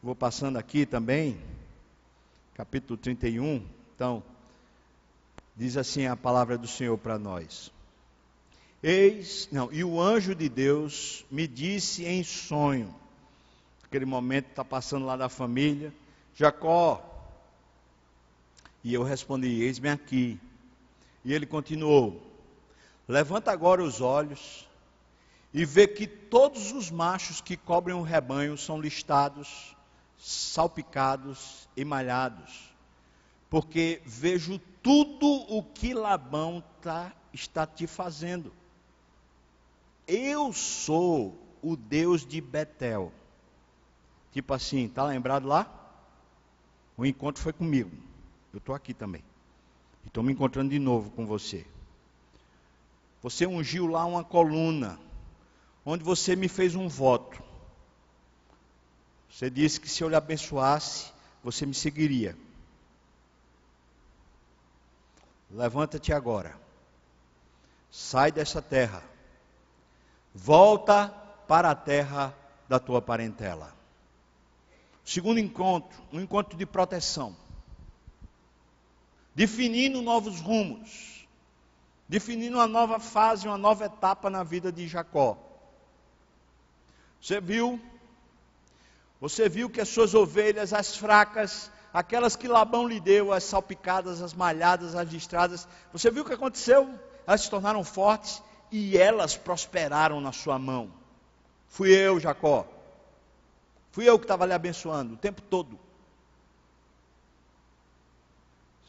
Vou 0.00 0.14
passando 0.14 0.56
aqui 0.56 0.86
também, 0.86 1.36
capítulo 2.54 2.96
31. 2.96 3.66
Então, 3.96 4.22
diz 5.56 5.76
assim 5.76 6.06
a 6.06 6.16
palavra 6.16 6.56
do 6.56 6.68
Senhor 6.68 6.96
para 6.96 7.18
nós. 7.18 7.72
Eis, 8.80 9.48
não, 9.50 9.72
e 9.72 9.82
o 9.82 10.00
anjo 10.00 10.36
de 10.36 10.48
Deus 10.48 11.24
me 11.28 11.48
disse 11.48 12.04
em 12.04 12.22
sonho, 12.22 12.94
aquele 13.82 14.04
momento 14.04 14.50
está 14.50 14.64
passando 14.64 15.04
lá 15.04 15.16
da 15.16 15.28
família, 15.28 15.92
Jacó. 16.32 17.04
E 18.84 18.94
eu 18.94 19.02
respondi: 19.02 19.62
Eis-me 19.62 19.88
aqui. 19.88 20.38
E 21.24 21.34
ele 21.34 21.44
continuou: 21.44 22.22
Levanta 23.08 23.50
agora 23.50 23.82
os 23.82 24.00
olhos 24.00 24.68
e 25.52 25.64
vê 25.64 25.88
que 25.88 26.06
todos 26.06 26.70
os 26.70 26.88
machos 26.88 27.40
que 27.40 27.56
cobrem 27.56 27.96
o 27.96 28.02
rebanho 28.02 28.56
são 28.56 28.80
listados, 28.80 29.74
salpicados 30.18 31.68
e 31.76 31.84
malhados, 31.84 32.74
porque 33.48 34.02
vejo 34.04 34.58
tudo 34.82 35.26
o 35.48 35.62
que 35.62 35.94
Labão 35.94 36.62
tá, 36.82 37.12
está 37.32 37.66
te 37.66 37.86
fazendo. 37.86 38.52
Eu 40.06 40.52
sou 40.52 41.38
o 41.62 41.76
Deus 41.76 42.26
de 42.26 42.40
Betel. 42.40 43.12
Tipo 44.32 44.54
assim, 44.54 44.88
tá 44.88 45.04
lembrado 45.04 45.46
lá? 45.46 45.74
O 46.96 47.06
encontro 47.06 47.42
foi 47.42 47.52
comigo. 47.52 47.90
Eu 48.52 48.58
estou 48.58 48.74
aqui 48.74 48.92
também. 48.92 49.22
Estou 50.06 50.22
me 50.22 50.32
encontrando 50.32 50.70
de 50.70 50.78
novo 50.78 51.10
com 51.10 51.26
você. 51.26 51.66
Você 53.22 53.46
ungiu 53.46 53.86
lá 53.86 54.04
uma 54.04 54.24
coluna 54.24 54.98
onde 55.84 56.04
você 56.04 56.34
me 56.34 56.48
fez 56.48 56.74
um 56.74 56.88
voto. 56.88 57.42
Você 59.30 59.50
disse 59.50 59.80
que 59.80 59.88
se 59.88 60.02
eu 60.02 60.08
lhe 60.08 60.16
abençoasse, 60.16 61.12
você 61.42 61.64
me 61.66 61.74
seguiria. 61.74 62.36
Levanta-te 65.50 66.12
agora. 66.12 66.58
Sai 67.90 68.32
dessa 68.32 68.60
terra. 68.60 69.02
Volta 70.34 71.08
para 71.46 71.70
a 71.70 71.74
terra 71.74 72.34
da 72.68 72.78
tua 72.78 73.00
parentela. 73.00 73.74
Segundo 75.04 75.40
encontro, 75.40 76.02
um 76.12 76.20
encontro 76.20 76.56
de 76.56 76.66
proteção. 76.66 77.34
Definindo 79.34 80.02
novos 80.02 80.40
rumos. 80.40 81.26
Definindo 82.06 82.58
uma 82.58 82.66
nova 82.66 82.98
fase, 82.98 83.46
uma 83.46 83.56
nova 83.56 83.86
etapa 83.86 84.28
na 84.28 84.42
vida 84.42 84.70
de 84.70 84.86
Jacó. 84.86 85.38
Você 87.20 87.40
viu? 87.40 87.80
Você 89.20 89.48
viu 89.48 89.68
que 89.68 89.80
as 89.80 89.88
suas 89.88 90.14
ovelhas, 90.14 90.72
as 90.72 90.96
fracas, 90.96 91.70
aquelas 91.92 92.36
que 92.36 92.46
Labão 92.46 92.86
lhe 92.86 93.00
deu, 93.00 93.32
as 93.32 93.44
salpicadas, 93.44 94.22
as 94.22 94.32
malhadas, 94.32 94.94
as 94.94 95.08
listradas, 95.08 95.66
você 95.92 96.10
viu 96.10 96.22
o 96.22 96.26
que 96.26 96.34
aconteceu? 96.34 96.88
Elas 97.26 97.42
se 97.42 97.50
tornaram 97.50 97.82
fortes 97.82 98.42
e 98.70 98.96
elas 98.96 99.36
prosperaram 99.36 100.20
na 100.20 100.32
sua 100.32 100.58
mão. 100.58 100.92
Fui 101.68 101.90
eu, 101.90 102.20
Jacó. 102.20 102.66
Fui 103.90 104.08
eu 104.08 104.18
que 104.18 104.24
estava 104.24 104.46
lhe 104.46 104.52
abençoando 104.52 105.14
o 105.14 105.18
tempo 105.18 105.42
todo. 105.42 105.78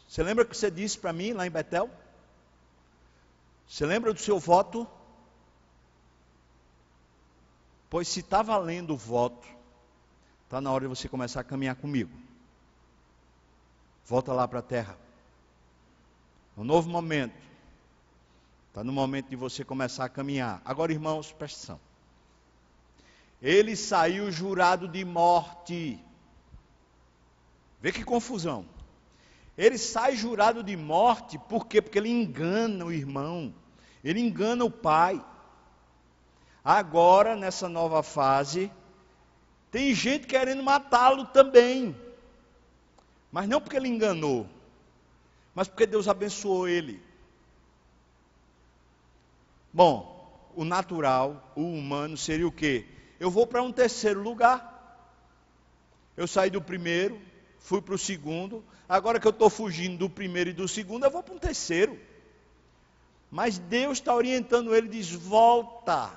Você 0.07 0.23
lembra 0.23 0.45
que 0.45 0.55
você 0.55 0.69
disse 0.69 0.97
para 0.97 1.13
mim 1.13 1.33
lá 1.33 1.45
em 1.45 1.51
Betel? 1.51 1.89
Você 3.67 3.85
lembra 3.85 4.13
do 4.13 4.19
seu 4.19 4.39
voto? 4.39 4.87
Pois 7.89 8.07
se 8.07 8.19
está 8.19 8.41
valendo 8.41 8.93
o 8.93 8.97
voto, 8.97 9.47
está 10.49 10.59
na 10.59 10.71
hora 10.71 10.85
de 10.85 10.87
você 10.87 11.07
começar 11.07 11.41
a 11.41 11.43
caminhar 11.43 11.75
comigo. 11.75 12.09
Volta 14.03 14.33
lá 14.33 14.47
para 14.47 14.57
a 14.57 14.63
terra. 14.63 14.97
Um 16.57 16.63
novo 16.63 16.89
momento. 16.89 17.35
Está 18.69 18.83
no 18.83 18.91
momento 18.91 19.29
de 19.29 19.35
você 19.35 19.63
começar 19.63 20.05
a 20.05 20.09
caminhar. 20.09 20.59
Agora, 20.65 20.91
irmãos, 20.91 21.31
presta 21.31 21.73
atenção. 21.73 21.79
Ele 23.39 23.75
saiu 23.75 24.31
jurado 24.31 24.87
de 24.87 25.05
morte. 25.05 26.03
Vê 27.79 27.91
que 27.91 28.03
confusão. 28.03 28.65
Ele 29.55 29.77
sai 29.77 30.15
jurado 30.15 30.63
de 30.63 30.75
morte, 30.75 31.37
por 31.37 31.67
quê? 31.67 31.79
Porque 31.79 31.99
ele 31.99 32.09
engana 32.09 32.85
o 32.85 32.91
irmão, 32.91 33.53
ele 34.03 34.19
engana 34.19 34.65
o 34.65 34.71
pai. 34.71 35.23
Agora, 36.63 37.35
nessa 37.35 37.69
nova 37.69 38.01
fase, 38.01 38.71
tem 39.71 39.93
gente 39.93 40.27
querendo 40.27 40.63
matá-lo 40.63 41.25
também. 41.27 41.95
Mas 43.31 43.47
não 43.47 43.61
porque 43.61 43.77
ele 43.77 43.87
enganou, 43.87 44.47
mas 45.53 45.67
porque 45.67 45.85
Deus 45.85 46.07
abençoou 46.07 46.67
ele. 46.67 47.01
Bom, 49.71 50.51
o 50.55 50.65
natural, 50.65 51.53
o 51.55 51.61
humano 51.61 52.17
seria 52.17 52.47
o 52.47 52.51
quê? 52.51 52.85
Eu 53.19 53.29
vou 53.29 53.45
para 53.45 53.61
um 53.61 53.71
terceiro 53.71 54.21
lugar. 54.21 54.77
Eu 56.17 56.27
saí 56.27 56.49
do 56.49 56.61
primeiro, 56.61 57.19
fui 57.59 57.81
para 57.81 57.93
o 57.93 57.97
segundo. 57.97 58.63
Agora 58.87 59.19
que 59.19 59.27
eu 59.27 59.31
estou 59.31 59.49
fugindo 59.49 59.97
do 59.97 60.09
primeiro 60.09 60.49
e 60.49 60.53
do 60.53 60.67
segundo, 60.67 61.05
eu 61.05 61.11
vou 61.11 61.21
para 61.21 61.33
um 61.33 61.39
terceiro. 61.39 61.99
Mas 63.29 63.59
Deus 63.59 63.99
está 63.99 64.15
orientando 64.15 64.73
ele, 64.73 64.87
diz: 64.87 65.11
volta, 65.11 66.11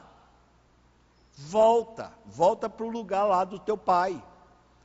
volta, 1.37 2.13
volta 2.27 2.69
para 2.69 2.85
o 2.87 2.91
lugar 2.91 3.25
lá 3.25 3.45
do 3.45 3.59
teu 3.59 3.77
pai, 3.77 4.23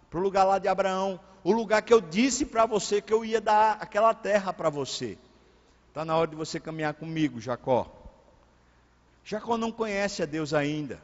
para 0.09 0.19
o 0.19 0.23
lugar 0.23 0.43
lá 0.43 0.59
de 0.59 0.67
Abraão, 0.67 1.19
o 1.43 1.51
lugar 1.51 1.81
que 1.81 1.93
eu 1.93 2.01
disse 2.01 2.45
para 2.45 2.65
você 2.65 3.01
que 3.01 3.13
eu 3.13 3.23
ia 3.23 3.39
dar 3.39 3.77
aquela 3.79 4.13
terra 4.13 4.51
para 4.51 4.69
você. 4.69 5.17
Está 5.89 6.03
na 6.05 6.15
hora 6.15 6.29
de 6.29 6.35
você 6.35 6.59
caminhar 6.59 6.93
comigo, 6.93 7.39
Jacó. 7.39 7.91
Jacó 9.23 9.57
não 9.57 9.71
conhece 9.71 10.23
a 10.23 10.25
Deus 10.25 10.53
ainda, 10.53 11.01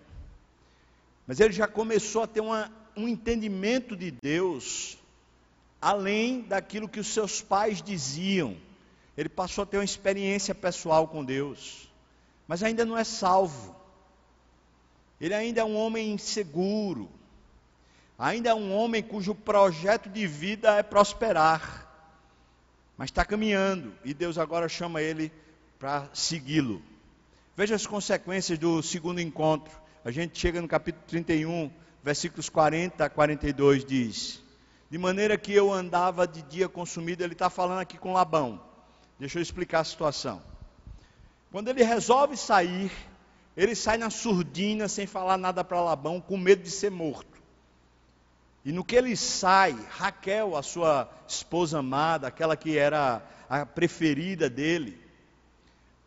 mas 1.28 1.40
ele 1.40 1.54
já 1.54 1.68
começou 1.68 2.24
a 2.24 2.28
ter 2.28 2.42
uma, 2.42 2.72
um 2.96 3.08
entendimento 3.08 3.96
de 3.96 4.12
Deus 4.12 4.98
além 5.82 6.42
daquilo 6.42 6.88
que 6.88 7.00
os 7.00 7.08
seus 7.08 7.42
pais 7.42 7.82
diziam. 7.82 8.56
Ele 9.18 9.30
passou 9.30 9.64
a 9.64 9.66
ter 9.66 9.78
uma 9.78 9.84
experiência 9.84 10.56
pessoal 10.56 11.08
com 11.08 11.24
Deus, 11.24 11.92
mas 12.48 12.64
ainda 12.64 12.86
não 12.86 12.98
é 12.98 13.04
salvo. 13.04 13.76
Ele 15.20 15.34
ainda 15.34 15.62
é 15.62 15.64
um 15.64 15.76
homem 15.76 16.12
inseguro, 16.12 17.10
ainda 18.18 18.50
é 18.50 18.54
um 18.54 18.76
homem 18.76 19.02
cujo 19.02 19.34
projeto 19.34 20.10
de 20.10 20.28
vida 20.28 20.76
é 20.76 20.84
prosperar, 20.84 21.88
mas 22.98 23.10
está 23.10 23.24
caminhando 23.24 23.94
e 24.04 24.14
Deus 24.14 24.38
agora 24.38 24.68
chama 24.68 25.02
ele 25.02 25.32
para 25.80 26.10
segui-lo. 26.14 26.82
Veja 27.56 27.76
as 27.76 27.86
consequências 27.86 28.58
do 28.58 28.82
segundo 28.82 29.22
encontro. 29.22 29.72
A 30.04 30.12
gente 30.12 30.38
chega 30.40 30.62
no 30.62 30.68
capítulo 30.68 31.06
31, 31.08 31.72
versículos 32.04 32.50
40 32.50 33.06
a 33.06 33.10
42, 33.10 33.86
diz: 33.86 34.44
de 34.94 35.00
maneira 35.00 35.36
que 35.40 35.52
eu 35.52 35.74
andava 35.74 36.28
de 36.28 36.44
dia 36.44 36.70
consumido. 36.70 37.24
Ele 37.24 37.34
está 37.34 37.50
falando 37.50 37.80
aqui 37.80 37.98
com 37.98 38.14
Labão. 38.14 38.62
Deixa 39.20 39.40
eu 39.40 39.42
explicar 39.42 39.80
a 39.80 39.84
situação. 39.84 40.40
Quando 41.52 41.68
ele 41.70 41.84
resolve 41.84 42.38
sair, 42.38 42.92
ele 43.56 43.76
sai 43.76 43.98
na 43.98 44.10
surdina, 44.10 44.88
sem 44.88 45.06
falar 45.06 45.38
nada 45.38 45.64
para 45.64 45.82
Labão, 45.82 46.20
com 46.20 46.38
medo 46.38 46.64
de 46.64 46.72
ser 46.72 46.90
morto. 46.90 47.42
E 48.66 48.72
no 48.72 48.84
que 48.84 48.96
ele 48.96 49.16
sai, 49.16 49.78
Raquel, 49.90 50.56
a 50.56 50.64
sua 50.64 51.10
esposa 51.28 51.80
amada, 51.80 52.28
aquela 52.28 52.56
que 52.56 52.78
era 52.78 53.22
a 53.50 53.66
preferida 53.66 54.50
dele, 54.50 55.00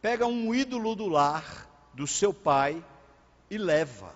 pega 0.01 0.27
um 0.27 0.55
ídolo 0.55 0.95
do 0.95 1.07
lar 1.07 1.69
do 1.93 2.07
seu 2.07 2.33
pai 2.33 2.83
e 3.51 3.59
leva. 3.59 4.15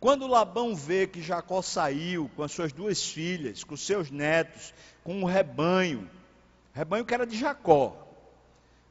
Quando 0.00 0.26
Labão 0.26 0.74
vê 0.74 1.06
que 1.06 1.22
Jacó 1.22 1.62
saiu 1.62 2.30
com 2.36 2.42
as 2.42 2.52
suas 2.52 2.72
duas 2.72 3.02
filhas, 3.02 3.64
com 3.64 3.76
seus 3.76 4.10
netos, 4.10 4.74
com 5.02 5.14
um 5.14 5.24
rebanho, 5.24 6.10
rebanho 6.74 7.04
que 7.04 7.14
era 7.14 7.26
de 7.26 7.38
Jacó. 7.38 8.03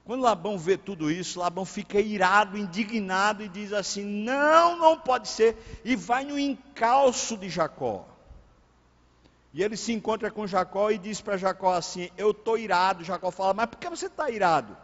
Quando 0.06 0.22
Labão 0.22 0.58
vê 0.58 0.78
tudo 0.78 1.10
isso, 1.10 1.40
Labão 1.40 1.64
fica 1.66 2.00
irado, 2.00 2.58
indignado 2.58 3.44
e 3.44 3.48
diz 3.48 3.72
assim: 3.72 4.04
Não, 4.04 4.78
não 4.78 5.00
pode 5.00 5.30
ser. 5.30 5.58
E 5.84 5.96
vai 5.96 6.26
no 6.26 6.38
encalço 6.38 7.38
de 7.38 7.50
Jacó. 7.50 8.06
E 9.54 9.64
ele 9.64 9.78
se 9.78 9.94
encontra 9.94 10.30
com 10.30 10.48
Jacó 10.48 10.92
e 10.92 10.98
diz 10.98 11.22
para 11.22 11.38
Jacó 11.38 11.74
assim: 11.74 12.10
Eu 12.18 12.32
estou 12.32 12.58
irado. 12.58 13.04
Jacó 13.04 13.32
fala: 13.32 13.54
Mas 13.54 13.68
por 13.68 13.78
que 13.78 13.90
você 13.90 14.08
está 14.08 14.30
irado? 14.30 14.76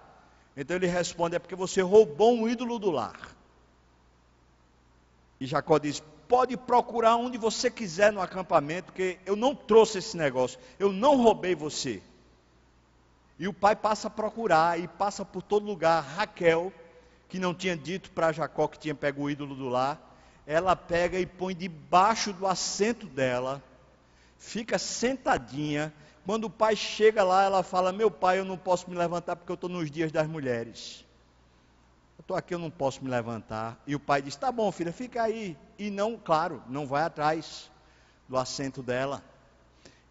Então 0.55 0.77
ele 0.77 0.87
responde: 0.87 1.35
É 1.35 1.39
porque 1.39 1.55
você 1.55 1.81
roubou 1.81 2.33
um 2.33 2.47
ídolo 2.47 2.79
do 2.79 2.89
lar. 2.89 3.35
E 5.37 5.45
Jacó 5.45 5.77
diz: 5.77 6.01
pode 6.29 6.55
procurar 6.55 7.15
onde 7.15 7.39
você 7.39 7.71
quiser 7.71 8.13
no 8.13 8.21
acampamento, 8.21 8.93
que 8.93 9.17
eu 9.25 9.35
não 9.35 9.55
trouxe 9.55 9.97
esse 9.97 10.15
negócio, 10.15 10.59
eu 10.77 10.93
não 10.93 11.17
roubei 11.17 11.55
você. 11.55 12.03
E 13.39 13.47
o 13.47 13.53
pai 13.53 13.75
passa 13.75 14.07
a 14.07 14.11
procurar 14.11 14.79
e 14.79 14.87
passa 14.87 15.25
por 15.25 15.41
todo 15.41 15.65
lugar. 15.65 16.03
Raquel, 16.03 16.71
que 17.27 17.39
não 17.39 17.55
tinha 17.55 17.75
dito 17.75 18.11
para 18.11 18.31
Jacó 18.31 18.67
que 18.67 18.77
tinha 18.77 18.93
pego 18.93 19.23
o 19.23 19.29
ídolo 19.29 19.55
do 19.55 19.69
lar, 19.69 19.99
ela 20.45 20.75
pega 20.75 21.17
e 21.17 21.25
põe 21.25 21.55
debaixo 21.55 22.33
do 22.33 22.45
assento 22.45 23.07
dela, 23.07 23.63
fica 24.37 24.77
sentadinha. 24.77 25.93
Quando 26.25 26.45
o 26.45 26.49
pai 26.49 26.75
chega 26.75 27.23
lá, 27.23 27.43
ela 27.43 27.63
fala: 27.63 27.91
Meu 27.91 28.11
pai, 28.11 28.39
eu 28.39 28.45
não 28.45 28.57
posso 28.57 28.89
me 28.89 28.95
levantar 28.95 29.35
porque 29.35 29.51
eu 29.51 29.55
estou 29.55 29.69
nos 29.69 29.89
dias 29.89 30.11
das 30.11 30.27
mulheres 30.27 31.05
estou 32.29 32.37
aqui, 32.37 32.53
eu 32.53 32.59
não 32.59 32.69
posso 32.69 33.03
me 33.03 33.09
levantar. 33.09 33.81
E 33.87 33.95
o 33.95 33.99
pai 33.99 34.21
diz: 34.21 34.35
Tá 34.35 34.51
bom, 34.51 34.71
filha, 34.71 34.93
fica 34.93 35.23
aí. 35.23 35.57
E 35.79 35.89
não, 35.89 36.15
claro, 36.15 36.61
não 36.67 36.85
vai 36.85 37.01
atrás 37.01 37.71
do 38.27 38.37
assento 38.37 38.83
dela. 38.83 39.23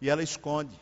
E 0.01 0.09
ela 0.09 0.21
esconde. 0.21 0.77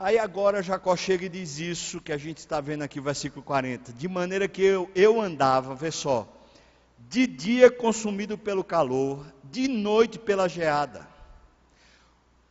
Aí 0.00 0.16
agora 0.16 0.62
Jacó 0.62 0.94
chega 0.94 1.26
e 1.26 1.28
diz 1.28 1.58
isso 1.58 2.00
que 2.00 2.12
a 2.12 2.16
gente 2.16 2.38
está 2.38 2.60
vendo 2.60 2.82
aqui, 2.82 3.00
versículo 3.00 3.42
40. 3.42 3.92
De 3.92 4.06
maneira 4.06 4.46
que 4.46 4.62
eu, 4.62 4.88
eu 4.94 5.20
andava, 5.20 5.74
vê 5.74 5.90
só, 5.90 6.28
de 6.96 7.26
dia 7.26 7.68
consumido 7.68 8.38
pelo 8.38 8.62
calor, 8.62 9.26
de 9.42 9.66
noite 9.66 10.16
pela 10.16 10.48
geada. 10.48 11.04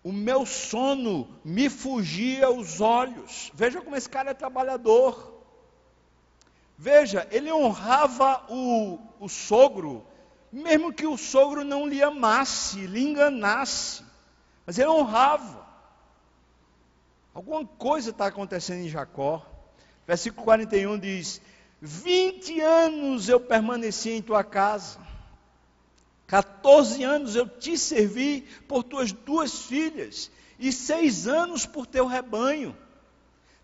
O 0.03 0.11
meu 0.11 0.45
sono 0.45 1.25
me 1.41 1.69
fugia 1.69 2.47
aos 2.47 2.81
olhos. 2.81 3.49
Veja 3.53 3.79
como 3.79 3.95
esse 3.95 4.09
cara 4.09 4.31
é 4.31 4.33
trabalhador. 4.33 5.41
Veja, 6.77 7.25
ele 7.31 7.49
honrava 7.49 8.43
o, 8.49 8.99
o 9.21 9.29
sogro, 9.29 10.05
mesmo 10.51 10.91
que 10.91 11.07
o 11.07 11.15
sogro 11.15 11.63
não 11.63 11.87
lhe 11.87 12.03
amasse, 12.03 12.85
lhe 12.87 13.07
enganasse, 13.07 14.03
mas 14.65 14.77
ele 14.77 14.89
honrava. 14.89 15.66
Alguma 17.37 17.63
coisa 17.63 18.09
está 18.09 18.25
acontecendo 18.25 18.83
em 18.83 18.89
Jacó. 18.89 19.45
Versículo 20.07 20.43
41 20.43 20.97
diz: 20.97 21.39
Vinte 21.79 22.59
anos 22.59 23.29
eu 23.29 23.39
permaneci 23.39 24.09
em 24.09 24.23
tua 24.23 24.43
casa, 24.43 24.97
14 26.25 27.03
anos 27.03 27.35
eu 27.35 27.47
te 27.47 27.77
servi 27.77 28.41
por 28.67 28.83
tuas 28.83 29.11
duas 29.11 29.65
filhas, 29.65 30.31
e 30.57 30.71
seis 30.71 31.27
anos 31.27 31.63
por 31.63 31.85
teu 31.85 32.07
rebanho. 32.07 32.75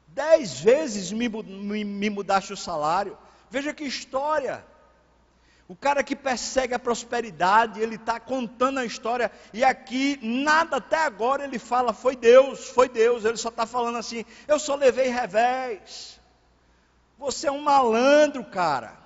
Dez 0.05 0.59
vezes 0.59 1.11
me, 1.11 1.27
me, 1.27 1.83
me 1.83 2.09
mudaste 2.11 2.53
o 2.53 2.57
salário. 2.57 3.17
Veja 3.49 3.73
que 3.73 3.85
história. 3.85 4.63
O 5.67 5.75
cara 5.75 6.03
que 6.03 6.15
persegue 6.15 6.73
a 6.73 6.79
prosperidade, 6.79 7.79
ele 7.79 7.95
está 7.95 8.19
contando 8.19 8.79
a 8.79 8.85
história, 8.85 9.31
e 9.53 9.63
aqui, 9.63 10.19
nada 10.21 10.77
até 10.77 10.97
agora 10.97 11.45
ele 11.45 11.57
fala, 11.57 11.93
foi 11.93 12.15
Deus, 12.15 12.67
foi 12.69 12.89
Deus, 12.89 13.23
ele 13.23 13.37
só 13.37 13.49
está 13.49 13.65
falando 13.65 13.97
assim, 13.97 14.25
eu 14.47 14.59
só 14.59 14.75
levei 14.75 15.07
revés. 15.07 16.19
Você 17.17 17.47
é 17.47 17.51
um 17.51 17.61
malandro, 17.61 18.43
cara. 18.43 18.97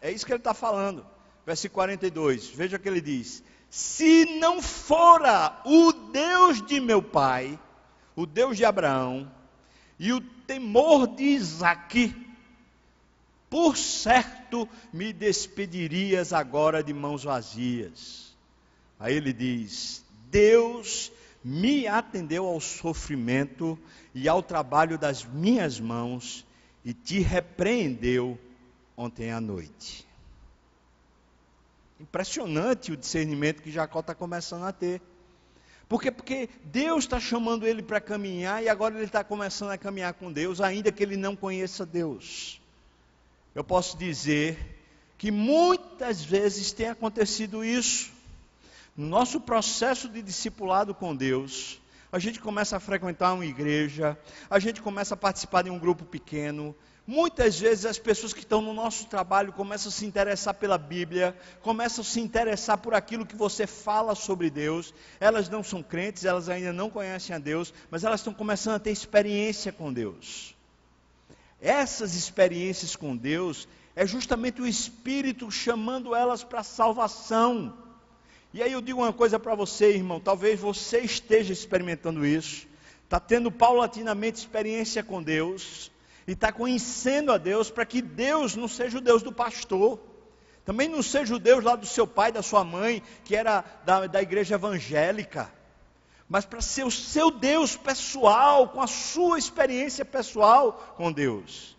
É 0.00 0.10
isso 0.10 0.24
que 0.24 0.32
ele 0.32 0.38
está 0.38 0.54
falando. 0.54 1.06
Versículo 1.44 1.74
42, 1.74 2.48
veja 2.48 2.76
o 2.76 2.80
que 2.80 2.88
ele 2.88 3.00
diz: 3.00 3.42
Se 3.68 4.24
não 4.38 4.62
fora 4.62 5.60
o 5.64 5.92
Deus 5.92 6.60
de 6.62 6.80
meu 6.80 7.02
pai, 7.02 7.58
o 8.16 8.24
Deus 8.24 8.56
de 8.56 8.64
Abraão, 8.64 9.30
e 9.98 10.12
o 10.12 10.20
temor 10.20 11.06
de 11.06 11.24
Isaac, 11.24 12.25
por 13.48 13.76
certo 13.76 14.68
me 14.92 15.12
despedirias 15.12 16.32
agora 16.32 16.82
de 16.82 16.92
mãos 16.92 17.24
vazias. 17.24 18.36
Aí 18.98 19.14
ele 19.14 19.32
diz: 19.32 20.04
Deus 20.30 21.12
me 21.44 21.86
atendeu 21.86 22.46
ao 22.46 22.60
sofrimento 22.60 23.78
e 24.14 24.28
ao 24.28 24.42
trabalho 24.42 24.98
das 24.98 25.24
minhas 25.24 25.78
mãos 25.78 26.44
e 26.84 26.92
te 26.92 27.20
repreendeu 27.20 28.38
ontem 28.96 29.30
à 29.30 29.40
noite. 29.40 30.06
Impressionante 32.00 32.92
o 32.92 32.96
discernimento 32.96 33.62
que 33.62 33.70
Jacó 33.70 34.00
está 34.00 34.14
começando 34.14 34.64
a 34.64 34.72
ter. 34.72 35.00
Por 35.88 36.02
quê? 36.02 36.10
Porque 36.10 36.48
Deus 36.64 37.04
está 37.04 37.20
chamando 37.20 37.66
ele 37.66 37.82
para 37.82 38.00
caminhar 38.00 38.62
e 38.62 38.68
agora 38.68 38.96
ele 38.96 39.04
está 39.04 39.22
começando 39.22 39.70
a 39.70 39.78
caminhar 39.78 40.14
com 40.14 40.32
Deus, 40.32 40.60
ainda 40.60 40.90
que 40.90 41.02
ele 41.02 41.16
não 41.16 41.36
conheça 41.36 41.86
Deus. 41.86 42.60
Eu 43.56 43.64
posso 43.64 43.96
dizer 43.96 44.58
que 45.16 45.30
muitas 45.30 46.22
vezes 46.22 46.72
tem 46.72 46.88
acontecido 46.88 47.64
isso. 47.64 48.12
No 48.94 49.06
nosso 49.06 49.40
processo 49.40 50.10
de 50.10 50.20
discipulado 50.20 50.94
com 50.94 51.16
Deus, 51.16 51.80
a 52.12 52.18
gente 52.18 52.38
começa 52.38 52.76
a 52.76 52.80
frequentar 52.80 53.32
uma 53.32 53.46
igreja, 53.46 54.14
a 54.50 54.58
gente 54.58 54.82
começa 54.82 55.14
a 55.14 55.16
participar 55.16 55.62
de 55.62 55.70
um 55.70 55.78
grupo 55.78 56.04
pequeno, 56.04 56.76
Muitas 57.06 57.56
vezes 57.60 57.86
as 57.86 58.00
pessoas 58.00 58.32
que 58.32 58.40
estão 58.40 58.60
no 58.60 58.74
nosso 58.74 59.06
trabalho 59.06 59.52
começam 59.52 59.90
a 59.90 59.92
se 59.92 60.04
interessar 60.04 60.54
pela 60.54 60.76
Bíblia, 60.76 61.36
começam 61.62 62.02
a 62.02 62.04
se 62.04 62.18
interessar 62.18 62.78
por 62.78 62.94
aquilo 62.94 63.24
que 63.24 63.36
você 63.36 63.64
fala 63.64 64.16
sobre 64.16 64.50
Deus. 64.50 64.92
Elas 65.20 65.48
não 65.48 65.62
são 65.62 65.84
crentes, 65.84 66.24
elas 66.24 66.48
ainda 66.48 66.72
não 66.72 66.90
conhecem 66.90 67.36
a 67.36 67.38
Deus, 67.38 67.72
mas 67.92 68.02
elas 68.02 68.18
estão 68.18 68.34
começando 68.34 68.74
a 68.74 68.80
ter 68.80 68.90
experiência 68.90 69.70
com 69.70 69.92
Deus. 69.92 70.55
Essas 71.66 72.14
experiências 72.14 72.94
com 72.94 73.16
Deus 73.16 73.66
é 73.96 74.06
justamente 74.06 74.62
o 74.62 74.66
Espírito 74.68 75.50
chamando 75.50 76.14
elas 76.14 76.44
para 76.44 76.60
a 76.60 76.62
salvação. 76.62 77.76
E 78.54 78.62
aí 78.62 78.70
eu 78.70 78.80
digo 78.80 79.00
uma 79.00 79.12
coisa 79.12 79.36
para 79.36 79.52
você, 79.56 79.90
irmão, 79.90 80.20
talvez 80.20 80.60
você 80.60 81.00
esteja 81.00 81.52
experimentando 81.52 82.24
isso, 82.24 82.68
está 83.02 83.18
tendo 83.18 83.50
paulatinamente 83.50 84.38
experiência 84.38 85.02
com 85.02 85.20
Deus, 85.20 85.90
e 86.24 86.32
está 86.34 86.52
conhecendo 86.52 87.32
a 87.32 87.36
Deus 87.36 87.68
para 87.68 87.84
que 87.84 88.00
Deus 88.00 88.54
não 88.54 88.68
seja 88.68 88.98
o 88.98 89.00
Deus 89.00 89.24
do 89.24 89.32
pastor, 89.32 89.98
também 90.64 90.88
não 90.88 91.02
seja 91.02 91.34
o 91.34 91.38
Deus 91.40 91.64
lá 91.64 91.74
do 91.74 91.84
seu 91.84 92.06
pai, 92.06 92.30
da 92.30 92.42
sua 92.42 92.62
mãe, 92.62 93.02
que 93.24 93.34
era 93.34 93.64
da, 93.84 94.06
da 94.06 94.22
igreja 94.22 94.54
evangélica, 94.54 95.52
mas 96.28 96.44
para 96.44 96.60
ser 96.60 96.84
o 96.84 96.90
seu 96.90 97.30
Deus 97.30 97.76
pessoal, 97.76 98.68
com 98.68 98.80
a 98.80 98.86
sua 98.86 99.38
experiência 99.38 100.04
pessoal 100.04 100.94
com 100.96 101.12
Deus. 101.12 101.76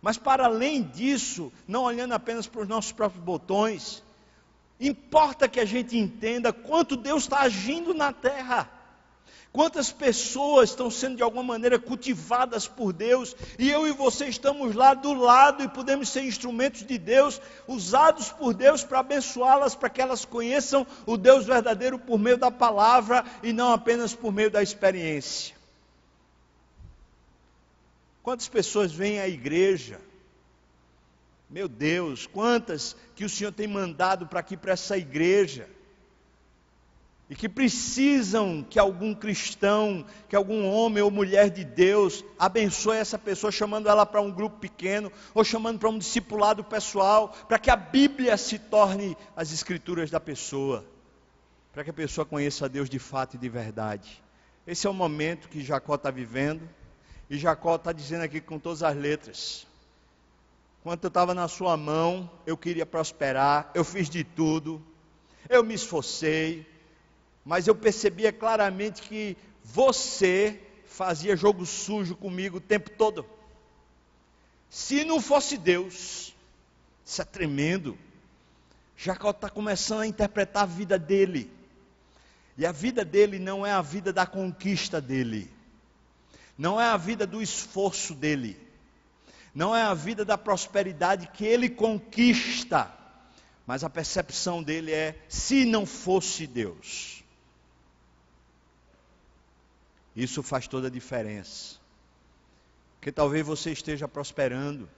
Mas 0.00 0.16
para 0.16 0.46
além 0.46 0.82
disso, 0.82 1.52
não 1.66 1.84
olhando 1.84 2.12
apenas 2.12 2.46
para 2.46 2.62
os 2.62 2.68
nossos 2.68 2.92
próprios 2.92 3.24
botões, 3.24 4.02
importa 4.80 5.48
que 5.48 5.60
a 5.60 5.64
gente 5.64 5.96
entenda 5.96 6.52
quanto 6.52 6.96
Deus 6.96 7.24
está 7.24 7.40
agindo 7.40 7.94
na 7.94 8.12
terra. 8.12 8.70
Quantas 9.54 9.92
pessoas 9.92 10.70
estão 10.70 10.90
sendo 10.90 11.14
de 11.14 11.22
alguma 11.22 11.44
maneira 11.44 11.78
cultivadas 11.78 12.66
por 12.66 12.92
Deus, 12.92 13.36
e 13.56 13.70
eu 13.70 13.86
e 13.86 13.92
você 13.92 14.26
estamos 14.26 14.74
lá 14.74 14.94
do 14.94 15.14
lado 15.14 15.62
e 15.62 15.68
podemos 15.68 16.08
ser 16.08 16.24
instrumentos 16.24 16.84
de 16.84 16.98
Deus, 16.98 17.40
usados 17.68 18.30
por 18.30 18.52
Deus 18.52 18.82
para 18.82 18.98
abençoá-las, 18.98 19.76
para 19.76 19.88
que 19.88 20.02
elas 20.02 20.24
conheçam 20.24 20.84
o 21.06 21.16
Deus 21.16 21.46
verdadeiro 21.46 22.00
por 22.00 22.18
meio 22.18 22.36
da 22.36 22.50
palavra 22.50 23.24
e 23.44 23.52
não 23.52 23.72
apenas 23.72 24.12
por 24.12 24.32
meio 24.32 24.50
da 24.50 24.60
experiência. 24.60 25.54
Quantas 28.24 28.48
pessoas 28.48 28.90
vêm 28.90 29.20
à 29.20 29.28
igreja? 29.28 30.00
Meu 31.48 31.68
Deus, 31.68 32.26
quantas 32.26 32.96
que 33.14 33.24
o 33.24 33.28
Senhor 33.28 33.52
tem 33.52 33.68
mandado 33.68 34.26
para 34.26 34.40
aqui, 34.40 34.56
para 34.56 34.72
essa 34.72 34.98
igreja? 34.98 35.68
E 37.28 37.34
que 37.34 37.48
precisam 37.48 38.62
que 38.68 38.78
algum 38.78 39.14
cristão, 39.14 40.04
que 40.28 40.36
algum 40.36 40.68
homem 40.68 41.02
ou 41.02 41.10
mulher 41.10 41.48
de 41.48 41.64
Deus 41.64 42.22
abençoe 42.38 42.98
essa 42.98 43.18
pessoa, 43.18 43.50
chamando 43.50 43.88
ela 43.88 44.04
para 44.04 44.20
um 44.20 44.30
grupo 44.30 44.58
pequeno, 44.58 45.10
ou 45.32 45.42
chamando 45.42 45.78
para 45.78 45.88
um 45.88 45.98
discipulado 45.98 46.62
pessoal, 46.62 47.34
para 47.48 47.58
que 47.58 47.70
a 47.70 47.76
Bíblia 47.76 48.36
se 48.36 48.58
torne 48.58 49.16
as 49.34 49.52
escrituras 49.52 50.10
da 50.10 50.20
pessoa, 50.20 50.84
para 51.72 51.82
que 51.82 51.90
a 51.90 51.94
pessoa 51.94 52.26
conheça 52.26 52.66
a 52.66 52.68
Deus 52.68 52.90
de 52.90 52.98
fato 52.98 53.34
e 53.34 53.38
de 53.38 53.48
verdade. 53.48 54.22
Esse 54.66 54.86
é 54.86 54.90
o 54.90 54.94
momento 54.94 55.48
que 55.48 55.64
Jacó 55.64 55.94
está 55.94 56.10
vivendo, 56.10 56.68
e 57.30 57.38
Jacó 57.38 57.76
está 57.76 57.90
dizendo 57.90 58.22
aqui 58.22 58.38
com 58.38 58.58
todas 58.58 58.82
as 58.82 58.94
letras: 58.94 59.66
Quando 60.82 61.02
eu 61.02 61.08
estava 61.08 61.32
na 61.32 61.48
sua 61.48 61.74
mão, 61.74 62.30
eu 62.46 62.54
queria 62.54 62.84
prosperar, 62.84 63.70
eu 63.74 63.82
fiz 63.82 64.10
de 64.10 64.22
tudo, 64.22 64.82
eu 65.48 65.64
me 65.64 65.72
esforcei, 65.72 66.66
mas 67.44 67.66
eu 67.66 67.74
percebia 67.74 68.32
claramente 68.32 69.02
que 69.02 69.36
você 69.62 70.60
fazia 70.86 71.36
jogo 71.36 71.66
sujo 71.66 72.16
comigo 72.16 72.56
o 72.58 72.60
tempo 72.60 72.90
todo. 72.90 73.26
Se 74.70 75.04
não 75.04 75.20
fosse 75.20 75.56
Deus, 75.58 76.34
isso 77.04 77.22
é 77.22 77.24
tremendo. 77.24 77.98
Jacó 78.96 79.30
está 79.30 79.50
começando 79.50 80.00
a 80.00 80.06
interpretar 80.06 80.62
a 80.62 80.66
vida 80.66 80.98
dele. 80.98 81.50
E 82.56 82.64
a 82.64 82.72
vida 82.72 83.04
dele 83.04 83.38
não 83.38 83.66
é 83.66 83.72
a 83.72 83.82
vida 83.82 84.12
da 84.12 84.24
conquista 84.24 85.00
dele, 85.00 85.50
não 86.56 86.80
é 86.80 86.84
a 86.84 86.96
vida 86.96 87.26
do 87.26 87.42
esforço 87.42 88.14
dele, 88.14 88.56
não 89.52 89.74
é 89.74 89.82
a 89.82 89.92
vida 89.92 90.24
da 90.24 90.38
prosperidade 90.38 91.28
que 91.34 91.44
ele 91.44 91.68
conquista, 91.68 92.92
mas 93.66 93.82
a 93.82 93.90
percepção 93.90 94.62
dele 94.62 94.92
é: 94.92 95.18
se 95.28 95.64
não 95.64 95.84
fosse 95.84 96.46
Deus. 96.46 97.23
Isso 100.14 100.42
faz 100.42 100.68
toda 100.68 100.88
a 100.88 100.90
diferença. 100.90 101.76
Porque 102.96 103.10
talvez 103.10 103.44
você 103.46 103.72
esteja 103.72 104.06
prosperando. 104.06 104.88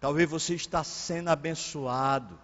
Talvez 0.00 0.28
você 0.28 0.54
está 0.54 0.84
sendo 0.84 1.28
abençoado. 1.28 2.38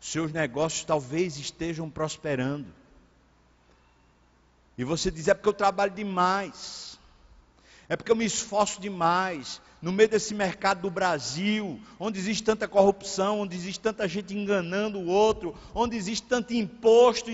Seus 0.00 0.32
negócios 0.32 0.84
talvez 0.84 1.36
estejam 1.36 1.88
prosperando. 1.88 2.72
E 4.76 4.84
você 4.84 5.10
diz: 5.10 5.28
é 5.28 5.34
porque 5.34 5.48
eu 5.48 5.54
trabalho 5.54 5.92
demais. 5.92 6.98
É 7.88 7.96
porque 7.96 8.10
eu 8.10 8.16
me 8.16 8.24
esforço 8.24 8.80
demais. 8.80 9.60
No 9.80 9.92
meio 9.92 10.08
desse 10.08 10.34
mercado 10.34 10.80
do 10.80 10.90
Brasil, 10.90 11.78
onde 12.00 12.18
existe 12.18 12.42
tanta 12.42 12.66
corrupção, 12.66 13.40
onde 13.40 13.54
existe 13.54 13.78
tanta 13.78 14.08
gente 14.08 14.34
enganando 14.34 14.98
o 14.98 15.06
outro, 15.06 15.54
onde 15.74 15.96
existe 15.96 16.26
tanto 16.26 16.54
imposto, 16.54 17.30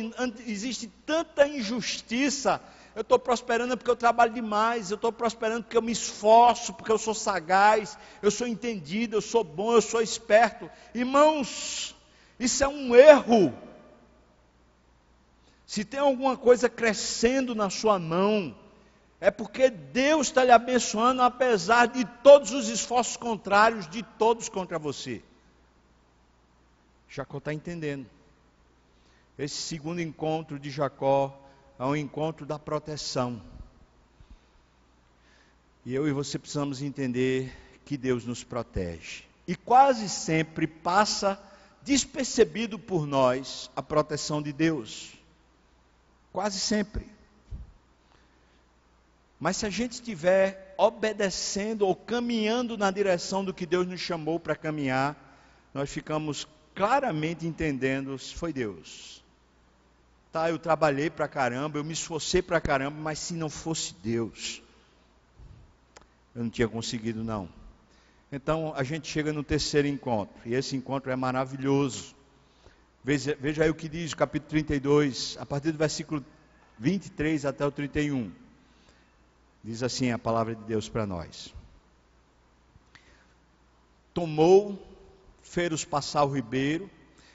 existe 0.47 0.89
tanta 1.07 1.47
injustiça, 1.47 2.61
eu 2.95 3.01
estou 3.01 3.19
prosperando 3.19 3.77
porque 3.77 3.91
eu 3.91 3.97
trabalho 3.97 4.35
demais, 4.35 4.91
eu 4.91 4.97
estou 4.97 5.11
prosperando 5.11 5.65
porque 5.65 5.77
eu 5.77 5.83
me 5.83 5.93
esforço, 5.93 6.75
porque 6.75 6.93
eu 6.93 6.99
sou 6.99 7.15
sagaz, 7.15 7.97
eu 8.21 8.31
sou 8.31 8.47
entendido, 8.47 9.17
eu 9.17 9.23
sou 9.23 9.43
bom, 9.43 9.73
eu 9.73 9.81
sou 9.81 10.03
esperto. 10.03 10.71
Irmãos, 10.95 11.95
isso 12.39 12.63
é 12.63 12.69
um 12.69 12.95
erro. 12.95 13.55
Se 15.65 15.85
tem 15.87 16.01
alguma 16.01 16.37
coisa 16.37 16.69
crescendo 16.69 17.55
na 17.55 17.71
sua 17.71 17.99
mão, 17.99 18.55
é 19.23 19.31
porque 19.31 19.71
Deus 19.71 20.27
está 20.27 20.45
lhe 20.45 20.51
abençoando, 20.51 21.23
apesar 21.23 21.87
de 21.87 22.05
todos 22.25 22.51
os 22.51 22.69
esforços 22.69 23.17
contrários 23.17 23.89
de 23.89 24.03
todos 24.03 24.49
contra 24.49 24.81
você. 24.81 25.23
Jacó 27.09 27.39
está 27.39 27.55
entendendo. 27.55 28.11
Esse 29.39 29.63
segundo 29.63 30.01
encontro 30.01 30.59
de 30.59 30.73
Jacó 30.73 31.41
ao 31.79 31.97
encontro 31.97 32.45
da 32.45 32.59
proteção. 32.59 33.41
E 35.87 35.95
eu 35.95 36.09
e 36.09 36.13
você 36.13 36.37
precisamos 36.37 36.83
entender 36.83 37.57
que 37.85 37.97
Deus 37.97 38.25
nos 38.25 38.43
protege. 38.43 39.23
E 39.47 39.55
quase 39.55 40.09
sempre 40.09 40.67
passa 40.67 41.41
despercebido 41.83 42.77
por 42.77 43.07
nós 43.07 43.71
a 43.77 43.83
proteção 43.83 44.43
de 44.43 44.53
Deus. 44.53 45.13
Quase 46.33 46.59
sempre. 46.59 47.07
Mas 49.43 49.57
se 49.57 49.67
a 49.67 49.71
gente 49.71 49.95
estiver 49.95 50.73
obedecendo 50.79 51.85
ou 51.85 51.97
caminhando 51.97 52.79
na 52.79 52.93
direção 52.93 53.45
do 53.45 53.53
que 53.53 53.67
Deus 53.67 53.85
nos 53.89 54.01
chamou 54.01 54.39
para 54.39 54.55
caminhar, 54.55 55.17
nós 55.75 55.91
ficamos 55.91 56.47
claramente 56.77 57.45
entendendo 57.45 58.17
se 58.21 58.37
foi 58.37 58.53
Deus. 58.53 59.21
Tá, 60.31 60.49
eu 60.49 60.61
trabalhei 60.61 61.11
para 61.11 61.27
caramba, 61.27 61.77
eu 61.77 61.83
me 61.83 61.93
esforcei 61.93 62.41
para 62.41 62.61
caramba, 62.61 62.97
mas 63.01 63.19
se 63.19 63.35
não 63.35 63.51
fosse 63.51 63.97
Deus, 64.01 64.63
eu 66.37 66.45
não 66.45 66.49
tinha 66.49 66.69
conseguido 66.69 67.25
não. 67.25 67.49
Então 68.31 68.73
a 68.77 68.85
gente 68.85 69.11
chega 69.11 69.33
no 69.33 69.43
terceiro 69.43 69.89
encontro, 69.89 70.41
e 70.47 70.55
esse 70.55 70.77
encontro 70.77 71.11
é 71.11 71.17
maravilhoso. 71.17 72.15
Veja, 73.03 73.37
veja 73.41 73.65
aí 73.65 73.71
o 73.71 73.75
que 73.75 73.89
diz 73.89 74.13
o 74.13 74.17
capítulo 74.17 74.51
32, 74.51 75.37
a 75.41 75.45
partir 75.45 75.73
do 75.73 75.79
versículo 75.79 76.25
23 76.79 77.45
até 77.45 77.67
o 77.67 77.73
31. 77.73 78.41
Diz 79.63 79.83
assim 79.83 80.11
a 80.11 80.19
palavra 80.19 80.55
de 80.55 80.65
Deus 80.65 80.89
para 80.89 81.07
nós. 81.07 81.55
Tomou, 84.13 84.81
fez 85.43 85.85
passar 85.85 86.25
o 86.25 86.35
ribeiro, 86.35 86.91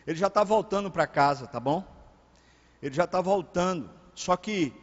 ele 0.06 0.18
já 0.18 0.28
está 0.28 0.44
voltando 0.44 0.92
para 0.92 1.08
casa, 1.08 1.48
tá 1.48 1.60
bom? 1.60 1.98
ele 2.82 2.94
já 2.94 3.06
está 3.06 3.22
voltando. 3.22 3.90
Só 4.14 4.36
que 4.36 4.74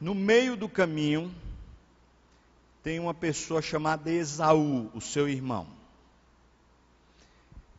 no 0.00 0.14
meio 0.14 0.56
do 0.56 0.68
caminho 0.68 1.34
tem 2.82 2.98
uma 2.98 3.14
pessoa 3.14 3.60
chamada 3.60 4.10
Esaú, 4.10 4.90
o 4.94 5.00
seu 5.00 5.28
irmão. 5.28 5.66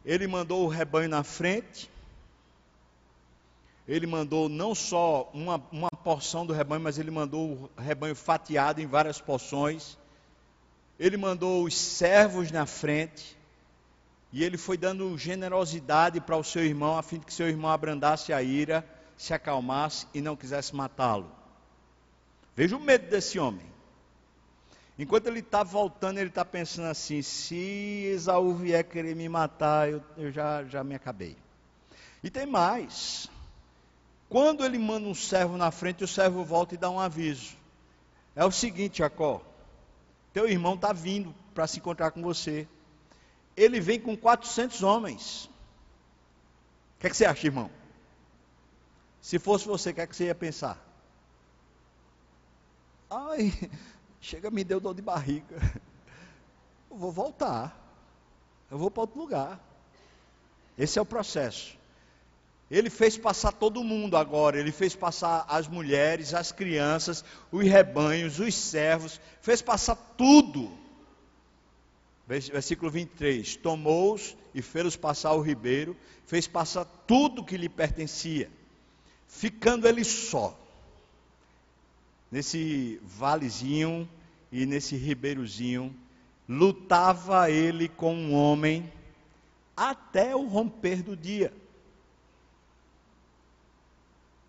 ele 0.06 0.28
mandou 0.28 0.66
o 0.66 0.70
rebanho 0.70 1.10
na 1.10 1.24
frente, 1.24 1.90
ele 3.90 4.06
mandou 4.06 4.48
não 4.48 4.76
só 4.76 5.32
uma, 5.34 5.60
uma 5.72 5.90
porção 5.90 6.46
do 6.46 6.54
rebanho, 6.54 6.84
mas 6.84 7.00
ele 7.00 7.10
mandou 7.10 7.72
o 7.76 7.82
rebanho 7.82 8.16
fatiado 8.16 8.80
em 8.80 8.86
várias 8.86 9.20
porções, 9.20 9.98
ele 11.00 11.18
mandou 11.18 11.64
os 11.64 11.76
servos 11.76 12.52
na 12.52 12.68
frente, 12.68 13.36
e 14.32 14.44
ele 14.44 14.58
foi 14.58 14.78
dando 14.78 15.18
generosidade 15.18 16.22
para 16.22 16.38
o 16.38 16.44
seu 16.44 16.64
irmão, 16.64 17.00
a 17.00 17.02
fim 17.02 17.18
de 17.18 17.26
que 17.26 17.34
seu 17.34 17.50
irmão 17.50 17.72
abrandasse 17.72 18.32
a 18.32 18.44
ira, 18.44 18.86
se 19.18 19.34
acalmasse 19.34 20.06
e 20.14 20.22
não 20.22 20.36
quisesse 20.36 20.76
matá-lo. 20.76 21.32
Veja 22.56 22.78
o 22.78 22.80
medo 22.80 23.10
desse 23.10 23.40
homem. 23.40 23.66
Enquanto 25.00 25.26
ele 25.26 25.40
está 25.40 25.64
voltando, 25.64 26.20
ele 26.20 26.30
está 26.30 26.46
pensando 26.46 26.90
assim: 26.90 27.24
se 27.24 28.04
Esaú 28.14 28.54
vier 28.54 28.84
querer 28.84 29.16
me 29.16 29.28
matar, 29.28 29.90
eu, 29.90 30.04
eu 30.16 30.32
já, 30.32 30.64
já 30.66 30.84
me 30.84 30.94
acabei. 30.94 31.36
E 32.24 32.30
tem 32.30 32.46
mais. 32.46 33.30
Quando 34.30 34.64
ele 34.64 34.78
manda 34.78 35.08
um 35.08 35.16
servo 35.16 35.58
na 35.58 35.72
frente, 35.72 36.04
o 36.04 36.08
servo 36.08 36.46
volta 36.46 36.76
e 36.76 36.78
dá 36.78 36.90
um 36.90 37.00
aviso. 37.00 37.58
É 38.36 38.46
o 38.46 38.52
seguinte, 38.52 39.00
Jacó: 39.00 39.42
teu 40.32 40.48
irmão 40.48 40.76
está 40.76 40.94
vindo 40.94 41.34
para 41.54 41.68
se 41.68 41.80
encontrar 41.80 42.12
com 42.12 42.22
você 42.22 42.68
ele 43.60 43.82
vem 43.82 44.00
com 44.00 44.16
400 44.16 44.84
homens. 44.84 45.46
O 45.46 47.00
que, 47.00 47.08
é 47.08 47.10
que 47.10 47.18
você 47.18 47.26
acha, 47.26 47.46
irmão? 47.46 47.70
Se 49.22 49.38
fosse 49.38 49.68
você, 49.68 49.90
o 49.90 49.94
que, 49.94 50.02
é 50.02 50.08
que 50.08 50.16
você 50.16 50.26
ia 50.26 50.36
pensar? 50.36 50.78
Ai, 53.10 53.52
chega, 54.22 54.50
me 54.50 54.64
deu 54.64 54.80
dor 54.80 54.94
de 54.94 55.02
barriga. 55.02 55.58
Eu 56.90 56.98
vou 56.98 57.12
voltar. 57.12 57.78
Eu 58.72 58.78
vou 58.78 58.90
para 58.90 59.02
outro 59.02 59.20
lugar. 59.20 59.60
Esse 60.78 60.98
é 60.98 61.02
o 61.02 61.06
processo. 61.06 61.78
Ele 62.70 62.90
fez 62.90 63.18
passar 63.18 63.52
todo 63.52 63.84
mundo 63.84 64.16
agora, 64.16 64.60
ele 64.60 64.72
fez 64.72 64.96
passar 64.96 65.44
as 65.50 65.68
mulheres, 65.68 66.36
as 66.36 66.52
crianças, 66.52 67.26
os 67.52 67.66
rebanhos, 67.66 68.40
os 68.40 68.54
servos, 68.54 69.20
fez 69.42 69.62
passar 69.62 69.96
tudo. 69.96 70.72
Versículo 72.28 72.92
23: 72.92 73.56
Tomou-os 73.56 74.38
e 74.54 74.62
fez-os 74.62 74.96
passar 74.96 75.34
o 75.34 75.42
ribeiro, 75.42 75.98
fez 76.28 76.48
passar 76.48 76.86
tudo 76.86 77.44
que 77.44 77.58
lhe 77.58 77.68
pertencia, 77.68 78.52
ficando 79.28 79.88
ele 79.88 80.04
só. 80.04 80.56
Nesse 82.32 83.02
valezinho 83.04 84.08
e 84.52 84.68
nesse 84.68 84.96
ribeirozinho, 84.96 85.96
lutava 86.48 87.50
ele 87.50 87.90
com 87.90 88.14
um 88.14 88.36
homem 88.36 88.92
até 89.76 90.36
o 90.36 90.46
romper 90.46 91.02
do 91.02 91.18
dia. 91.18 91.52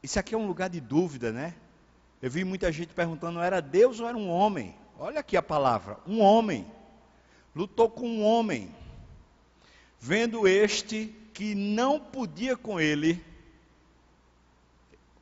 Isso 0.03 0.19
aqui 0.19 0.35
é 0.35 0.39
um 0.39 0.47
lugar 0.47 0.71
de 0.71 0.81
dúvida, 0.81 1.31
né? 1.31 1.55
Eu 2.23 2.31
vi 2.31 2.45
muita 2.45 2.71
gente 2.73 2.95
perguntando: 2.95 3.41
era 3.41 3.61
Deus 3.61 4.01
ou 4.01 4.09
era 4.09 4.17
um 4.17 4.29
homem? 4.29 4.75
Olha 4.99 5.21
aqui 5.21 5.37
a 5.37 5.43
palavra: 5.43 5.99
um 6.07 6.21
homem 6.21 6.67
lutou 7.55 7.91
com 7.91 8.09
um 8.09 8.25
homem, 8.25 8.75
vendo 9.99 10.47
este 10.47 11.15
que 11.35 11.55
não 11.55 11.99
podia 11.99 12.57
com 12.57 12.81
ele. 12.81 13.25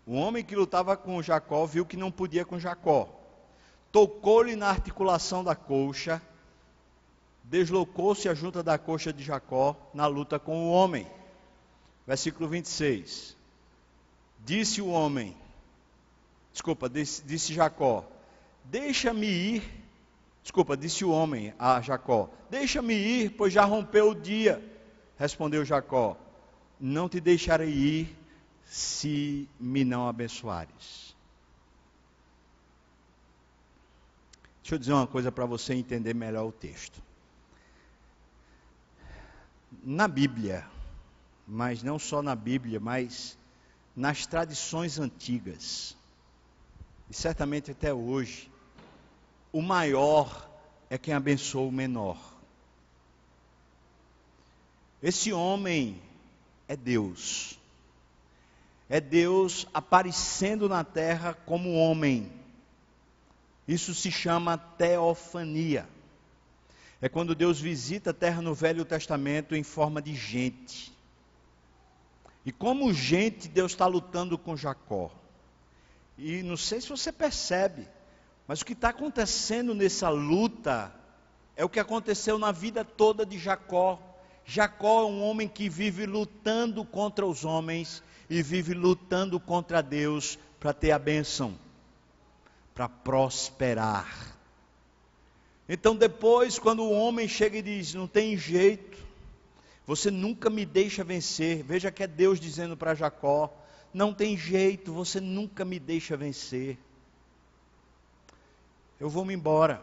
O 0.06 0.14
homem 0.14 0.44
que 0.44 0.56
lutava 0.56 0.96
com 0.96 1.22
Jacó 1.22 1.66
viu 1.66 1.84
que 1.84 1.96
não 1.96 2.10
podia 2.10 2.44
com 2.44 2.58
Jacó. 2.58 3.08
Tocou-lhe 3.92 4.56
na 4.56 4.68
articulação 4.68 5.44
da 5.44 5.54
coxa, 5.54 6.20
deslocou-se 7.44 8.28
a 8.28 8.34
junta 8.34 8.62
da 8.62 8.78
coxa 8.78 9.12
de 9.12 9.22
Jacó 9.22 9.76
na 9.92 10.06
luta 10.06 10.38
com 10.38 10.66
o 10.66 10.70
homem. 10.70 11.06
Versículo 12.06 12.48
26. 12.48 13.38
Disse 14.45 14.80
o 14.80 14.89
homem, 14.89 15.36
desculpa, 16.53 16.89
disse, 16.89 17.22
disse 17.22 17.53
Jacó: 17.53 18.05
Deixa-me 18.64 19.26
ir 19.26 19.78
Desculpa, 20.49 20.78
disse 20.78 21.05
o 21.05 21.11
homem 21.11 21.53
a 21.59 21.78
Jacó: 21.82 22.30
Deixa-me 22.49 22.95
ir, 22.95 23.32
pois 23.36 23.53
já 23.53 23.66
rompeu 23.66 24.12
o 24.12 24.14
dia. 24.14 24.64
Respondeu 25.18 25.62
Jacó: 25.62 26.16
Não 26.80 27.07
te 27.07 27.20
deixarei 27.20 27.68
ir 27.68 28.16
se 28.64 29.47
me 29.61 29.84
não 29.84 30.09
abençoares. 30.09 31.14
Deixa 34.62 34.74
eu 34.74 34.78
dizer 34.78 34.95
uma 34.95 35.07
coisa 35.07 35.30
para 35.30 35.45
você 35.45 35.74
entender 35.74 36.14
melhor 36.14 36.47
o 36.47 36.53
texto. 36.53 37.03
Na 39.84 40.09
Bíblia, 40.09 40.66
mas 41.47 41.82
não 41.82 41.99
só 41.99 42.22
na 42.22 42.34
Bíblia, 42.34 42.80
mas 42.80 43.36
nas 43.99 44.26
tradições 44.26 44.96
antigas, 45.01 45.96
e 47.11 47.14
certamente 47.14 47.72
até 47.72 47.92
hoje, 47.92 48.49
o 49.53 49.61
maior 49.61 50.49
é 50.88 50.96
quem 50.96 51.12
abençoa 51.12 51.66
o 51.66 51.72
menor. 51.72 52.16
Esse 55.03 55.32
homem 55.32 56.01
é 56.68 56.76
Deus. 56.76 57.59
É 58.88 59.01
Deus 59.01 59.66
aparecendo 59.74 60.68
na 60.68 60.84
terra 60.84 61.34
como 61.34 61.74
homem. 61.74 62.30
Isso 63.66 63.92
se 63.96 64.12
chama 64.12 64.57
teofania. 64.57 65.88
É 67.03 67.09
quando 67.09 67.34
Deus 67.34 67.61
visita 67.61 68.11
a 68.11 68.14
terra 68.14 68.40
no 68.40 68.55
Velho 68.55 68.84
Testamento 68.84 69.57
em 69.57 69.64
forma 69.64 70.01
de 70.01 70.14
gente. 70.14 70.96
E 72.49 72.51
como 72.51 72.94
gente, 72.94 73.46
Deus 73.46 73.72
está 73.72 73.86
lutando 73.86 74.38
com 74.38 74.57
Jacó. 74.57 75.11
E 76.16 76.42
não 76.42 76.57
sei 76.57 76.80
se 76.80 76.88
você 76.88 77.12
percebe, 77.12 77.86
mas 78.46 78.62
o 78.62 78.64
que 78.64 78.72
está 78.72 78.88
acontecendo 78.88 79.74
nessa 79.74 80.09
luta 80.09 80.90
é 81.55 81.62
o 81.62 81.68
que 81.68 81.78
aconteceu 81.78 82.38
na 82.38 82.51
vida 82.51 82.86
toda 82.86 83.26
de 83.26 83.38
Jacó. 83.38 84.01
Jacó 84.46 85.03
é 85.03 85.05
um 85.05 85.22
homem 85.22 85.46
que 85.46 85.68
vive 85.68 86.07
lutando 86.07 86.86
contra 86.86 87.26
os 87.26 87.44
homens 87.44 88.03
e 88.30 88.42
vive 88.42 88.72
lutando 88.72 89.38
contra 89.38 89.82
Deus 89.82 90.38
para 90.59 90.72
ter 90.72 90.92
a 90.92 90.99
bênção, 90.99 91.55
para 92.74 92.88
prosperar. 92.88 94.38
Então, 95.68 95.94
depois, 95.94 96.59
quando 96.59 96.82
o 96.82 96.92
homem 96.92 97.28
chega 97.28 97.59
e 97.59 97.62
diz: 97.62 97.92
Não 97.92 98.07
tem 98.07 98.38
jeito, 98.38 99.07
você 99.89 100.09
nunca 100.09 100.49
me 100.49 100.64
deixa 100.64 101.03
vencer. 101.03 101.64
Veja 101.64 101.91
que 101.91 102.05
é 102.05 102.07
Deus 102.07 102.39
dizendo 102.39 102.76
para 102.76 102.95
Jacó: 102.95 103.53
Não 103.93 104.14
tem 104.14 104.36
jeito, 104.36 104.93
você 104.93 105.20
nunca 105.20 105.64
me 105.64 105.80
deixa 105.80 106.16
vencer 106.16 106.78
eu 109.01 109.09
vou 109.09 109.24
me 109.24 109.34
embora. 109.34 109.82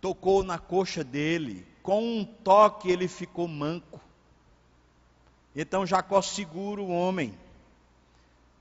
Tocou 0.00 0.42
na 0.42 0.58
coxa 0.58 1.04
dele, 1.04 1.66
com 1.82 2.02
um 2.02 2.24
toque 2.24 2.90
ele 2.90 3.06
ficou 3.06 3.46
manco. 3.46 4.00
Então 5.54 5.86
Jacó 5.86 6.20
segura 6.22 6.80
o 6.80 6.90
homem. 6.90 7.34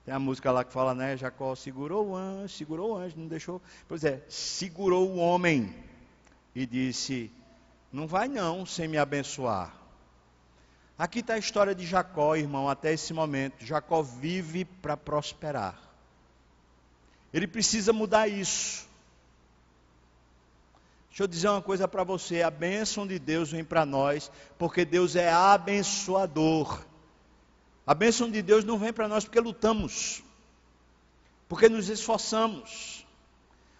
Tem 0.06 0.14
a 0.14 0.20
música 0.20 0.52
lá 0.52 0.64
que 0.64 0.74
fala, 0.74 0.94
né? 0.94 1.16
Jacó 1.16 1.56
segurou 1.56 2.10
o 2.10 2.16
anjo, 2.16 2.56
segurou 2.56 2.92
o 2.92 2.98
anjo, 2.98 3.18
não 3.18 3.28
deixou. 3.28 3.62
Pois 3.88 4.04
é, 4.04 4.24
segurou 4.28 5.08
o 5.08 5.18
homem 5.18 5.74
e 6.54 6.66
disse: 6.66 7.32
Não 7.92 8.08
vai 8.08 8.28
não 8.28 8.66
sem 8.66 8.88
me 8.88 8.98
abençoar. 8.98 9.79
Aqui 11.00 11.20
está 11.20 11.36
a 11.36 11.38
história 11.38 11.74
de 11.74 11.86
Jacó, 11.86 12.36
irmão, 12.36 12.68
até 12.68 12.92
esse 12.92 13.14
momento. 13.14 13.66
Jacó 13.66 14.02
vive 14.02 14.66
para 14.66 14.98
prosperar. 14.98 15.80
Ele 17.34 17.48
precisa 17.48 17.94
mudar 17.94 18.28
isso. 18.28 18.86
Deixa 21.08 21.24
eu 21.24 21.28
dizer 21.28 21.48
uma 21.48 21.62
coisa 21.62 21.88
para 21.88 22.04
você: 22.04 22.42
a 22.42 22.52
bênção 22.52 23.08
de 23.08 23.18
Deus 23.18 23.50
vem 23.50 23.64
para 23.64 23.86
nós, 23.86 24.30
porque 24.58 24.84
Deus 24.84 25.16
é 25.16 25.32
abençoador. 25.32 26.84
A 27.88 27.94
bênção 27.94 28.30
de 28.30 28.42
Deus 28.42 28.66
não 28.66 28.78
vem 28.78 28.92
para 28.92 29.08
nós 29.08 29.24
porque 29.24 29.40
lutamos, 29.40 30.22
porque 31.48 31.70
nos 31.70 31.88
esforçamos. 31.88 33.06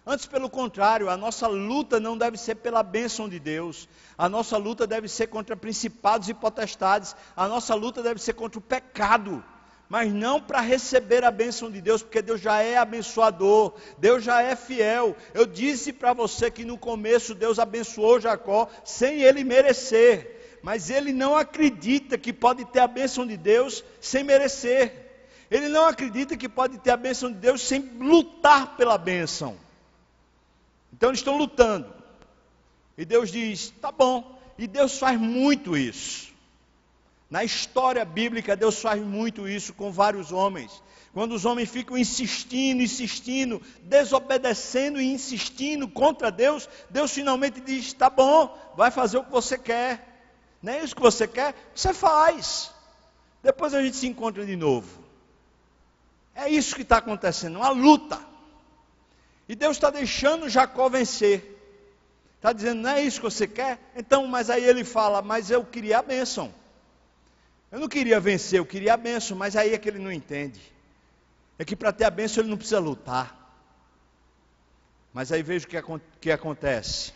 Antes, 0.06 0.26
pelo 0.26 0.48
contrário, 0.48 1.10
a 1.10 1.16
nossa 1.16 1.46
luta 1.46 2.00
não 2.00 2.16
deve 2.16 2.36
ser 2.36 2.56
pela 2.56 2.82
bênção 2.82 3.28
de 3.28 3.38
Deus, 3.38 3.88
a 4.16 4.28
nossa 4.28 4.56
luta 4.56 4.86
deve 4.86 5.08
ser 5.08 5.26
contra 5.26 5.56
principados 5.56 6.28
e 6.28 6.34
potestades, 6.34 7.14
a 7.36 7.46
nossa 7.46 7.74
luta 7.74 8.02
deve 8.02 8.20
ser 8.20 8.32
contra 8.32 8.58
o 8.58 8.62
pecado 8.62 9.44
mas 9.90 10.12
não 10.12 10.40
para 10.40 10.60
receber 10.60 11.24
a 11.24 11.32
bênção 11.32 11.68
de 11.68 11.80
Deus, 11.80 12.00
porque 12.00 12.22
Deus 12.22 12.40
já 12.40 12.62
é 12.62 12.76
abençoador, 12.76 13.74
Deus 13.98 14.22
já 14.22 14.40
é 14.40 14.54
fiel. 14.54 15.16
Eu 15.34 15.44
disse 15.44 15.92
para 15.92 16.12
você 16.12 16.48
que 16.48 16.64
no 16.64 16.78
começo 16.78 17.34
Deus 17.34 17.58
abençoou 17.58 18.20
Jacó 18.20 18.68
sem 18.84 19.22
ele 19.22 19.42
merecer, 19.42 20.60
mas 20.62 20.90
ele 20.90 21.12
não 21.12 21.34
acredita 21.34 22.16
que 22.16 22.32
pode 22.32 22.64
ter 22.66 22.78
a 22.78 22.86
bênção 22.86 23.26
de 23.26 23.36
Deus 23.36 23.84
sem 24.00 24.22
merecer. 24.22 24.94
Ele 25.50 25.66
não 25.68 25.86
acredita 25.86 26.36
que 26.36 26.48
pode 26.48 26.78
ter 26.78 26.92
a 26.92 26.96
bênção 26.96 27.28
de 27.32 27.38
Deus 27.38 27.60
sem 27.60 27.80
lutar 27.98 28.76
pela 28.76 28.96
bênção. 28.96 29.56
Então 30.92 31.10
eles 31.10 31.20
estão 31.20 31.36
lutando. 31.36 31.92
E 32.96 33.04
Deus 33.04 33.30
diz: 33.30 33.70
tá 33.80 33.90
bom. 33.90 34.38
E 34.58 34.66
Deus 34.66 34.98
faz 34.98 35.18
muito 35.18 35.76
isso. 35.76 36.30
Na 37.30 37.44
história 37.44 38.04
bíblica, 38.04 38.56
Deus 38.56 38.80
faz 38.80 39.00
muito 39.00 39.48
isso 39.48 39.72
com 39.72 39.90
vários 39.90 40.32
homens. 40.32 40.82
Quando 41.12 41.32
os 41.32 41.44
homens 41.44 41.70
ficam 41.70 41.96
insistindo, 41.96 42.82
insistindo, 42.82 43.60
desobedecendo 43.82 45.00
e 45.00 45.12
insistindo 45.12 45.88
contra 45.88 46.30
Deus, 46.30 46.68
Deus 46.90 47.12
finalmente 47.12 47.60
diz: 47.60 47.92
tá 47.92 48.10
bom, 48.10 48.56
vai 48.76 48.90
fazer 48.90 49.18
o 49.18 49.24
que 49.24 49.30
você 49.30 49.56
quer. 49.56 50.06
Não 50.62 50.72
é 50.72 50.84
isso 50.84 50.94
que 50.94 51.02
você 51.02 51.26
quer? 51.26 51.54
Você 51.74 51.94
faz. 51.94 52.70
Depois 53.42 53.74
a 53.74 53.82
gente 53.82 53.96
se 53.96 54.06
encontra 54.06 54.44
de 54.44 54.56
novo. 54.56 55.00
É 56.34 56.48
isso 56.48 56.74
que 56.74 56.82
está 56.82 56.98
acontecendo, 56.98 57.56
uma 57.56 57.70
luta. 57.70 58.29
E 59.50 59.56
Deus 59.56 59.78
está 59.78 59.90
deixando 59.90 60.48
Jacó 60.48 60.88
vencer. 60.88 61.60
Está 62.36 62.52
dizendo, 62.52 62.82
não 62.82 62.90
é 62.90 63.02
isso 63.02 63.20
que 63.20 63.24
você 63.24 63.48
quer? 63.48 63.80
Então, 63.96 64.24
mas 64.28 64.48
aí 64.48 64.64
ele 64.64 64.84
fala, 64.84 65.20
mas 65.22 65.50
eu 65.50 65.64
queria 65.64 65.98
a 65.98 66.02
bênção. 66.02 66.54
Eu 67.68 67.80
não 67.80 67.88
queria 67.88 68.20
vencer, 68.20 68.60
eu 68.60 68.64
queria 68.64 68.94
a 68.94 68.96
bênção, 68.96 69.36
mas 69.36 69.56
aí 69.56 69.74
é 69.74 69.78
que 69.78 69.88
ele 69.88 69.98
não 69.98 70.12
entende. 70.12 70.60
É 71.58 71.64
que 71.64 71.74
para 71.74 71.90
ter 71.92 72.04
a 72.04 72.10
bênção 72.10 72.44
ele 72.44 72.48
não 72.48 72.56
precisa 72.56 72.78
lutar. 72.78 73.36
Mas 75.12 75.32
aí 75.32 75.42
veja 75.42 75.66
o 75.66 75.68
que, 75.68 75.82
que 76.20 76.30
acontece. 76.30 77.12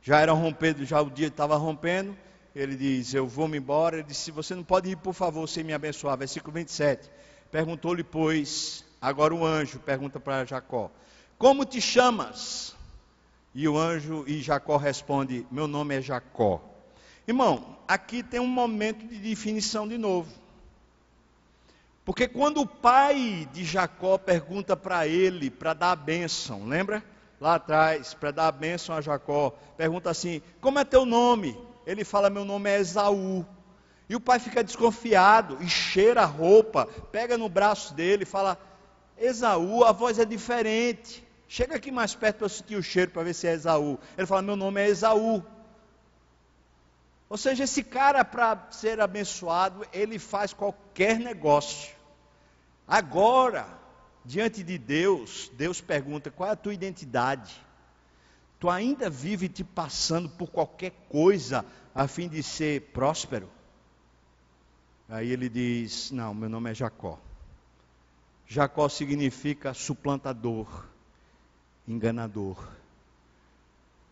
Já 0.00 0.20
era 0.20 0.32
rompendo, 0.32 0.86
já 0.86 1.02
o 1.02 1.10
dia 1.10 1.26
estava 1.26 1.54
rompendo. 1.56 2.16
Ele 2.54 2.74
diz: 2.74 3.12
Eu 3.12 3.26
vou 3.26 3.46
me 3.46 3.58
embora. 3.58 3.96
Ele 3.96 4.04
disse: 4.04 4.30
Você 4.30 4.54
não 4.54 4.64
pode 4.64 4.88
ir, 4.88 4.96
por 4.96 5.12
favor, 5.12 5.46
sem 5.46 5.62
me 5.62 5.74
abençoar. 5.74 6.16
Versículo 6.16 6.54
27. 6.54 7.10
Perguntou-lhe, 7.50 8.02
pois, 8.02 8.86
agora 9.02 9.34
o 9.34 9.44
anjo 9.44 9.78
pergunta 9.80 10.18
para 10.18 10.46
Jacó: 10.46 10.90
como 11.38 11.64
te 11.64 11.80
chamas? 11.80 12.74
E 13.54 13.66
o 13.68 13.78
anjo 13.78 14.24
e 14.26 14.40
Jacó 14.42 14.76
responde: 14.76 15.46
Meu 15.50 15.66
nome 15.66 15.96
é 15.96 16.02
Jacó. 16.02 16.62
Irmão, 17.26 17.76
aqui 17.88 18.22
tem 18.22 18.38
um 18.38 18.46
momento 18.46 19.06
de 19.06 19.18
definição 19.18 19.88
de 19.88 19.98
novo. 19.98 20.30
Porque 22.04 22.28
quando 22.28 22.60
o 22.60 22.66
pai 22.66 23.48
de 23.52 23.64
Jacó 23.64 24.16
pergunta 24.16 24.76
para 24.76 25.08
ele 25.08 25.50
para 25.50 25.74
dar 25.74 25.90
a 25.90 25.96
bênção, 25.96 26.66
lembra? 26.66 27.02
Lá 27.40 27.56
atrás, 27.56 28.14
para 28.14 28.30
dar 28.30 28.46
a 28.46 28.52
bênção 28.52 28.94
a 28.94 29.00
Jacó, 29.00 29.50
pergunta 29.76 30.08
assim: 30.08 30.40
Como 30.60 30.78
é 30.78 30.84
teu 30.84 31.04
nome? 31.04 31.58
Ele 31.84 32.04
fala: 32.04 32.30
Meu 32.30 32.44
nome 32.44 32.70
é 32.70 32.78
Esaú. 32.78 33.44
E 34.08 34.14
o 34.14 34.20
pai 34.20 34.38
fica 34.38 34.62
desconfiado 34.62 35.58
e 35.60 35.68
cheira 35.68 36.22
a 36.22 36.26
roupa, 36.26 36.86
pega 37.10 37.36
no 37.36 37.48
braço 37.48 37.92
dele 37.92 38.22
e 38.22 38.26
fala: 38.26 38.56
Esaú, 39.18 39.82
a 39.82 39.90
voz 39.90 40.18
é 40.18 40.24
diferente. 40.24 41.25
Chega 41.48 41.76
aqui 41.76 41.90
mais 41.90 42.14
perto 42.14 42.38
para 42.38 42.46
eu 42.46 42.50
sentir 42.50 42.76
o 42.76 42.82
cheiro 42.82 43.10
para 43.10 43.22
ver 43.22 43.34
se 43.34 43.46
é 43.46 43.52
Esaú. 43.52 43.98
Ele 44.16 44.26
fala: 44.26 44.42
Meu 44.42 44.56
nome 44.56 44.80
é 44.80 44.88
Esaú. 44.88 45.42
Ou 47.28 47.36
seja, 47.36 47.64
esse 47.64 47.82
cara, 47.82 48.24
para 48.24 48.68
ser 48.70 49.00
abençoado, 49.00 49.86
ele 49.92 50.18
faz 50.18 50.52
qualquer 50.52 51.18
negócio. 51.18 51.94
Agora, 52.86 53.66
diante 54.24 54.62
de 54.62 54.76
Deus, 54.76 55.50
Deus 55.54 55.80
pergunta: 55.80 56.30
qual 56.30 56.48
é 56.48 56.52
a 56.52 56.56
tua 56.56 56.74
identidade? 56.74 57.64
Tu 58.58 58.68
ainda 58.68 59.08
vive 59.08 59.48
te 59.48 59.62
passando 59.62 60.28
por 60.30 60.50
qualquer 60.50 60.92
coisa 61.08 61.64
a 61.94 62.08
fim 62.08 62.28
de 62.28 62.42
ser 62.42 62.80
próspero? 62.92 63.48
Aí 65.08 65.30
ele 65.30 65.48
diz: 65.48 66.10
Não, 66.10 66.34
meu 66.34 66.48
nome 66.48 66.70
é 66.72 66.74
Jacó. 66.74 67.20
Jacó 68.48 68.88
significa 68.88 69.74
suplantador 69.74 70.86
enganador. 71.86 72.56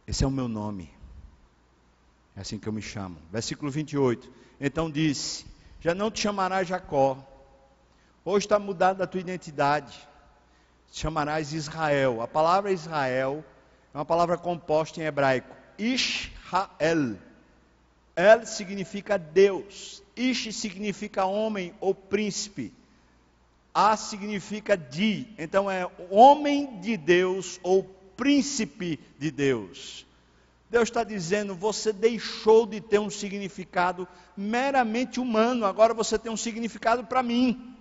Esse 0.06 0.24
é 0.24 0.26
o 0.26 0.30
meu 0.30 0.48
nome. 0.48 0.90
É 2.36 2.40
assim 2.40 2.58
que 2.58 2.68
eu 2.68 2.72
me 2.72 2.82
chamo. 2.82 3.16
Versículo 3.30 3.70
28. 3.70 4.30
Então 4.60 4.90
disse: 4.90 5.46
Já 5.80 5.94
não 5.94 6.10
te 6.10 6.20
chamarás 6.20 6.68
Jacó. 6.68 7.18
Hoje 8.24 8.46
está 8.46 8.58
mudada 8.58 9.04
a 9.04 9.06
tua 9.06 9.20
identidade. 9.20 9.96
Te 10.90 11.00
chamarás 11.00 11.52
Israel. 11.52 12.22
A 12.22 12.28
palavra 12.28 12.72
Israel 12.72 13.44
é 13.92 13.98
uma 13.98 14.04
palavra 14.04 14.36
composta 14.36 15.00
em 15.00 15.04
hebraico. 15.04 15.54
Ishrael. 15.78 17.16
El 18.16 18.46
significa 18.46 19.18
Deus. 19.18 20.02
Ish 20.16 20.54
significa 20.54 21.24
homem 21.24 21.74
ou 21.80 21.94
príncipe. 21.94 22.72
A 23.74 23.96
significa 23.96 24.76
de, 24.76 25.26
então 25.36 25.68
é 25.68 25.90
homem 26.08 26.78
de 26.80 26.96
Deus 26.96 27.58
ou 27.60 27.82
príncipe 28.16 29.00
de 29.18 29.32
Deus. 29.32 30.06
Deus 30.70 30.88
está 30.88 31.02
dizendo: 31.02 31.54
você 31.54 31.92
deixou 31.92 32.66
de 32.66 32.80
ter 32.80 33.00
um 33.00 33.10
significado 33.10 34.06
meramente 34.36 35.18
humano, 35.18 35.66
agora 35.66 35.92
você 35.92 36.18
tem 36.18 36.30
um 36.30 36.36
significado 36.36 37.04
para 37.04 37.22
mim. 37.22 37.74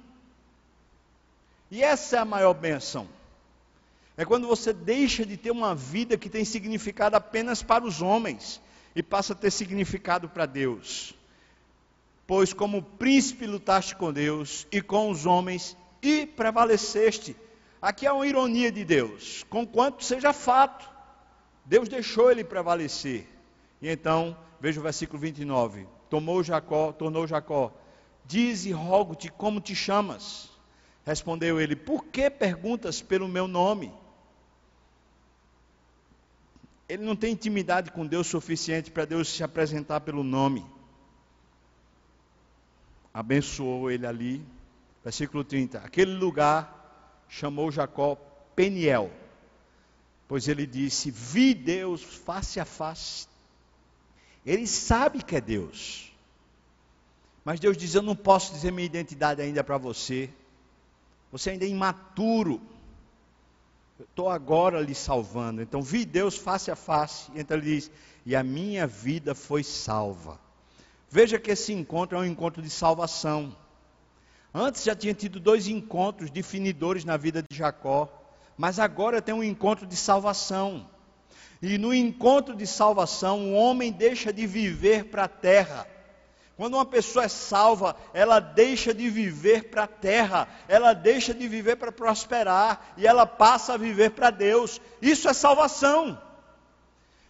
E 1.70 1.84
essa 1.84 2.18
é 2.18 2.20
a 2.20 2.26
maior 2.26 2.54
benção. 2.54 3.08
É 4.16 4.24
quando 4.26 4.48
você 4.48 4.72
deixa 4.72 5.26
de 5.26 5.38
ter 5.38 5.52
uma 5.52 5.74
vida 5.74 6.18
que 6.18 6.30
tem 6.30 6.46
significado 6.46 7.16
apenas 7.16 7.64
para 7.64 7.84
os 7.84 8.02
homens 8.02 8.62
e 8.96 9.02
passa 9.02 9.34
a 9.34 9.36
ter 9.36 9.50
significado 9.50 10.30
para 10.30 10.46
Deus. 10.46 11.16
Pois, 12.28 12.54
como 12.54 12.84
príncipe, 12.84 13.48
lutaste 13.48 13.96
com 13.96 14.14
Deus 14.14 14.68
e 14.72 14.82
com 14.82 15.10
os 15.10 15.26
homens 15.26 15.76
e 16.04 16.26
prevaleceste. 16.26 17.36
Aqui 17.82 18.06
é 18.06 18.12
uma 18.12 18.28
ironia 18.28 18.72
de 18.72 18.86
Deus, 18.86 19.44
conquanto 19.50 20.04
seja 20.04 20.34
fato. 20.34 20.90
Deus 21.66 21.88
deixou 21.90 22.30
ele 22.32 22.44
prevalecer. 22.44 23.28
E 23.82 23.90
então, 23.90 24.38
veja 24.60 24.80
o 24.80 24.84
versículo 24.84 25.20
29. 25.20 25.88
Tomou 26.10 26.44
Jacó, 26.44 26.92
tornou 26.92 27.26
Jacó, 27.26 27.74
diz 28.26 28.66
e 28.66 28.72
rogo-te 28.72 29.30
como 29.32 29.60
te 29.60 29.76
chamas. 29.76 30.50
Respondeu 31.06 31.60
ele: 31.60 31.76
Por 31.76 32.06
que 32.06 32.30
perguntas 32.30 33.02
pelo 33.02 33.28
meu 33.28 33.48
nome? 33.48 33.92
Ele 36.88 37.04
não 37.04 37.16
tem 37.16 37.34
intimidade 37.34 37.92
com 37.92 38.06
Deus 38.06 38.28
suficiente 38.28 38.92
para 38.92 39.06
Deus 39.06 39.28
se 39.28 39.44
apresentar 39.44 40.02
pelo 40.02 40.24
nome. 40.24 40.66
Abençoou 43.14 43.90
ele 43.90 44.06
ali, 44.06 44.46
Versículo 45.04 45.44
30. 45.44 45.80
Aquele 45.80 46.14
lugar 46.14 47.26
chamou 47.28 47.72
Jacó 47.72 48.16
Peniel, 48.56 49.12
pois 50.28 50.48
ele 50.48 50.66
disse: 50.66 51.12
Vi 51.12 51.54
Deus 51.54 52.02
face 52.02 52.60
a 52.60 52.66
face. 52.66 53.28
Ele 54.46 54.68
sabe 54.68 55.24
que 55.24 55.36
é 55.36 55.42
Deus. 55.42 56.12
Mas 57.44 57.60
Deus 57.60 57.76
diz: 57.76 57.94
Eu 57.94 58.02
não 58.02 58.16
posso 58.16 58.54
dizer 58.54 58.72
minha 58.72 58.86
identidade 58.86 59.42
ainda 59.42 59.64
para 59.64 59.78
você. 59.78 60.30
Você 61.32 61.50
ainda 61.50 61.66
é 61.66 61.70
imaturo. 61.70 62.62
Eu 64.00 64.06
estou 64.06 64.30
agora 64.30 64.80
lhe 64.80 64.96
salvando. 64.96 65.62
Então 65.62 65.82
vi 65.82 66.06
Deus 66.06 66.38
face 66.38 66.72
a 66.72 66.76
face. 66.76 67.32
Então 67.36 67.58
ele 67.58 67.76
diz: 67.76 67.92
E 68.26 68.36
a 68.36 68.44
minha 68.44 68.88
vida 68.88 69.36
foi 69.36 69.64
salva. 69.64 70.40
Veja 71.10 71.40
que 71.40 71.52
esse 71.52 71.74
encontro 71.74 72.18
é 72.18 72.22
um 72.22 72.26
encontro 72.26 72.62
de 72.62 72.70
salvação. 72.70 73.56
Antes 74.54 74.84
já 74.84 74.96
tinha 74.96 75.14
tido 75.14 75.40
dois 75.40 75.68
encontros 75.68 76.30
definidores 76.30 77.04
na 77.04 77.18
vida 77.18 77.42
de 77.42 77.58
Jacó, 77.58 78.08
mas 78.56 78.78
agora 78.78 79.22
tem 79.22 79.34
um 79.34 79.44
encontro 79.44 79.88
de 79.88 79.96
salvação. 79.96 80.88
E 81.62 81.78
no 81.78 81.94
encontro 81.94 82.56
de 82.56 82.68
salvação, 82.68 83.40
o 83.40 83.54
homem 83.54 83.92
deixa 83.92 84.32
de 84.32 84.46
viver 84.46 85.06
para 85.06 85.24
a 85.24 85.28
terra. 85.28 85.88
Quando 86.56 86.76
uma 86.76 86.86
pessoa 86.86 87.26
é 87.26 87.28
salva, 87.28 87.96
ela 88.14 88.40
deixa 88.40 88.94
de 88.94 89.10
viver 89.10 89.70
para 89.70 89.84
a 89.86 89.88
terra, 89.88 90.48
ela 90.68 90.94
deixa 90.94 91.34
de 91.34 91.48
viver 91.48 91.78
para 91.78 91.92
prosperar 91.92 92.94
e 92.96 93.08
ela 93.08 93.26
passa 93.26 93.74
a 93.74 93.78
viver 93.78 94.12
para 94.12 94.30
Deus. 94.30 94.80
Isso 95.02 95.28
é 95.28 95.34
salvação. 95.34 96.22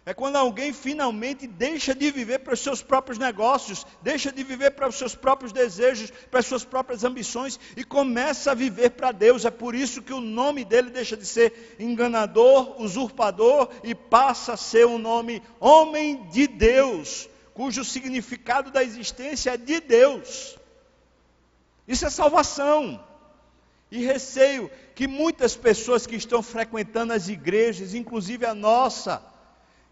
É 0.06 0.12
quando 0.12 0.36
alguém 0.36 0.70
finalmente 0.70 1.46
deixa 1.46 1.94
de 1.94 2.10
viver 2.10 2.40
para 2.40 2.52
os 2.52 2.60
seus 2.60 2.82
próprios 2.82 3.16
negócios, 3.16 3.86
deixa 4.02 4.30
de 4.30 4.44
viver 4.44 4.72
para 4.72 4.86
os 4.86 4.96
seus 4.96 5.14
próprios 5.14 5.50
desejos, 5.50 6.10
para 6.30 6.40
as 6.40 6.46
suas 6.46 6.62
próprias 6.62 7.04
ambições 7.04 7.58
e 7.74 7.82
começa 7.82 8.50
a 8.50 8.54
viver 8.54 8.90
para 8.90 9.12
Deus. 9.12 9.46
É 9.46 9.50
por 9.50 9.74
isso 9.74 10.02
que 10.02 10.12
o 10.12 10.20
nome 10.20 10.62
dele 10.62 10.90
deixa 10.90 11.16
de 11.16 11.24
ser 11.24 11.76
enganador, 11.78 12.78
usurpador 12.82 13.70
e 13.82 13.94
passa 13.94 14.52
a 14.52 14.58
ser 14.58 14.86
um 14.86 14.98
nome 14.98 15.42
homem 15.58 16.28
de 16.28 16.46
Deus, 16.46 17.26
cujo 17.54 17.82
significado 17.82 18.70
da 18.70 18.84
existência 18.84 19.52
é 19.52 19.56
de 19.56 19.80
Deus. 19.80 20.58
Isso 21.88 22.04
é 22.04 22.10
salvação. 22.10 23.02
E 23.90 24.04
receio 24.04 24.70
que 24.94 25.06
muitas 25.06 25.56
pessoas 25.56 26.06
que 26.06 26.16
estão 26.16 26.42
frequentando 26.42 27.12
as 27.14 27.28
igrejas, 27.28 27.94
inclusive 27.94 28.44
a 28.44 28.54
nossa, 28.54 29.22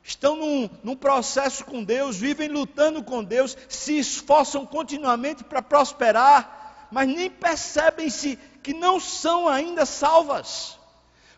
estão 0.02 0.36
num, 0.36 0.70
num, 0.82 0.96
processo 0.96 1.64
com 1.64 1.82
Deus, 1.82 2.16
vivem 2.16 2.48
lutando 2.48 3.02
com 3.02 3.22
Deus, 3.22 3.56
se 3.68 3.98
esforçam 3.98 4.66
continuamente 4.66 5.44
para 5.44 5.62
prosperar, 5.62 6.88
mas 6.90 7.08
nem 7.08 7.30
percebem-se 7.30 8.38
que 8.62 8.74
não 8.74 8.98
são 8.98 9.48
ainda 9.48 9.86
salvas. 9.86 10.78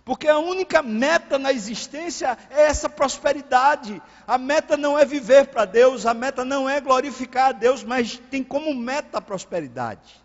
Porque 0.05 0.29
a 0.29 0.39
única 0.39 0.83
meta 0.83 1.39
na 1.39 1.51
existência 1.51 2.37
é 2.51 2.65
essa 2.65 2.91
prosperidade. 2.91 4.03
A 4.27 4.37
meta 4.37 4.77
não 4.77 4.99
é 4.99 5.05
viver 5.05 5.47
para 5.47 5.65
Deus, 5.65 6.05
a 6.05 6.13
meta 6.13 6.45
não 6.45 6.69
é 6.69 6.79
glorificar 6.81 7.49
a 7.49 7.53
Deus, 7.53 7.83
mas 7.83 8.19
tem 8.31 8.45
como 8.45 8.75
meta 8.75 9.19
a 9.19 9.23
prosperidade. 9.23 10.23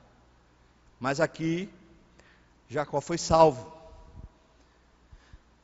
Mas 1.00 1.22
aqui, 1.22 1.70
Jacó 2.68 3.00
foi 3.00 3.18
salvo. 3.18 3.79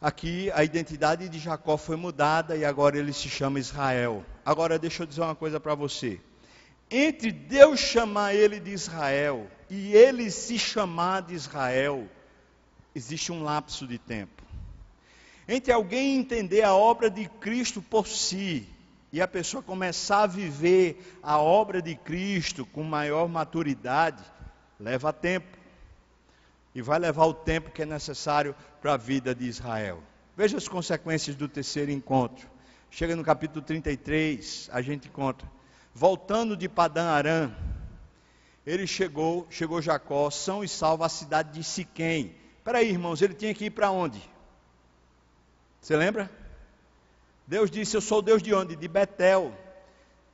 Aqui 0.01 0.51
a 0.53 0.63
identidade 0.63 1.29
de 1.29 1.39
Jacó 1.39 1.77
foi 1.77 1.95
mudada 1.95 2.55
e 2.55 2.65
agora 2.65 2.97
ele 2.97 3.13
se 3.13 3.29
chama 3.29 3.59
Israel. 3.59 4.25
Agora 4.45 4.77
deixa 4.77 5.03
eu 5.03 5.07
dizer 5.07 5.21
uma 5.21 5.35
coisa 5.35 5.59
para 5.59 5.73
você. 5.73 6.19
Entre 6.91 7.31
Deus 7.31 7.79
chamar 7.79 8.35
ele 8.35 8.59
de 8.59 8.71
Israel 8.71 9.49
e 9.69 9.93
ele 9.93 10.29
se 10.29 10.59
chamar 10.59 11.21
de 11.21 11.33
Israel, 11.33 12.07
existe 12.93 13.31
um 13.31 13.41
lapso 13.41 13.87
de 13.87 13.97
tempo. 13.97 14.43
Entre 15.47 15.71
alguém 15.71 16.17
entender 16.17 16.63
a 16.63 16.73
obra 16.73 17.09
de 17.09 17.27
Cristo 17.27 17.81
por 17.81 18.07
si 18.07 18.67
e 19.11 19.21
a 19.21 19.27
pessoa 19.27 19.63
começar 19.63 20.23
a 20.23 20.27
viver 20.27 21.17
a 21.23 21.39
obra 21.39 21.81
de 21.81 21.95
Cristo 21.95 22.65
com 22.65 22.83
maior 22.83 23.27
maturidade, 23.29 24.23
leva 24.79 25.13
tempo. 25.13 25.57
E 26.73 26.81
vai 26.81 26.99
levar 26.99 27.25
o 27.25 27.33
tempo 27.33 27.71
que 27.71 27.83
é 27.83 27.85
necessário 27.85 28.53
para 28.86 28.93
a 28.93 28.97
vida 28.97 29.33
de 29.33 29.45
Israel. 29.45 30.03
Veja 30.38 30.57
as 30.57 30.67
consequências 30.67 31.36
do 31.36 31.47
terceiro 31.47 31.89
encontro. 31.89 32.47
Chega 32.91 33.15
no 33.15 33.23
capítulo 33.23 33.65
33, 33.65 34.69
a 34.71 34.79
gente 34.79 35.07
encontra. 35.07 35.49
Voltando 35.91 36.55
de 36.55 36.69
Padã 36.69 37.05
Arã, 37.05 37.51
ele 38.63 38.86
chegou, 38.86 39.47
chegou 39.49 39.81
Jacó, 39.81 40.29
são 40.29 40.63
e 40.63 40.67
salvo 40.67 41.03
à 41.03 41.09
cidade 41.09 41.51
de 41.53 41.63
Siquém, 41.63 42.36
Peraí, 42.63 42.91
irmãos, 42.91 43.23
ele 43.23 43.33
tinha 43.33 43.55
que 43.55 43.65
ir 43.65 43.69
para 43.71 43.89
onde? 43.89 44.21
Você 45.81 45.97
lembra? 45.97 46.29
Deus 47.47 47.71
disse: 47.71 47.97
Eu 47.97 48.01
sou 48.01 48.21
Deus 48.21 48.43
de 48.43 48.53
onde? 48.53 48.75
De 48.75 48.88
Betel. 48.88 49.51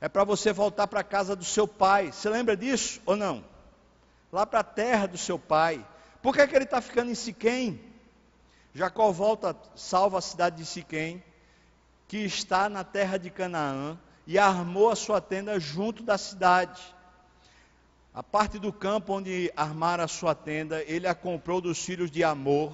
É 0.02 0.10
para 0.10 0.26
você 0.26 0.52
voltar 0.52 0.88
para 0.88 1.00
a 1.00 1.06
casa 1.06 1.38
do 1.38 1.46
seu 1.46 1.66
pai. 1.66 2.12
Você 2.12 2.30
lembra 2.30 2.58
disso 2.58 3.00
ou 3.06 3.16
não? 3.16 3.46
Lá 4.30 4.46
para 4.46 4.60
a 4.60 4.64
terra 4.64 5.08
do 5.08 5.18
seu 5.18 5.40
pai. 5.40 5.86
Por 6.22 6.36
que, 6.36 6.42
é 6.42 6.48
que 6.48 6.54
ele 6.54 6.66
está 6.66 6.82
ficando 6.82 7.12
em 7.12 7.16
Siquém? 7.16 7.91
Jacó 8.74 9.12
volta, 9.12 9.56
salva 9.76 10.18
a 10.18 10.22
cidade 10.22 10.58
de 10.58 10.66
Siquém, 10.66 11.24
que 12.08 12.18
está 12.18 12.70
na 12.70 12.84
terra 12.84 13.18
de 13.18 13.30
Canaã, 13.30 13.98
e 14.26 14.38
armou 14.38 14.90
a 14.90 14.96
sua 14.96 15.20
tenda 15.20 15.60
junto 15.60 16.04
da 16.04 16.18
cidade. 16.18 16.82
A 18.14 18.22
parte 18.22 18.60
do 18.60 18.72
campo 18.72 19.14
onde 19.14 19.52
armara 19.56 20.04
a 20.04 20.08
sua 20.08 20.36
tenda, 20.36 20.84
ele 20.84 21.08
a 21.08 21.16
comprou 21.16 21.62
dos 21.62 21.84
filhos 21.84 22.12
de 22.12 22.24
Amor, 22.24 22.74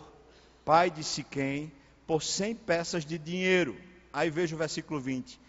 pai 0.66 0.90
de 0.90 1.04
Siquém, 1.04 1.72
por 2.06 2.24
cem 2.24 2.56
peças 2.56 3.06
de 3.06 3.18
dinheiro. 3.18 3.78
Aí 4.12 4.30
veja 4.30 4.56
o 4.56 4.58
versículo 4.58 5.00
20. 5.00 5.40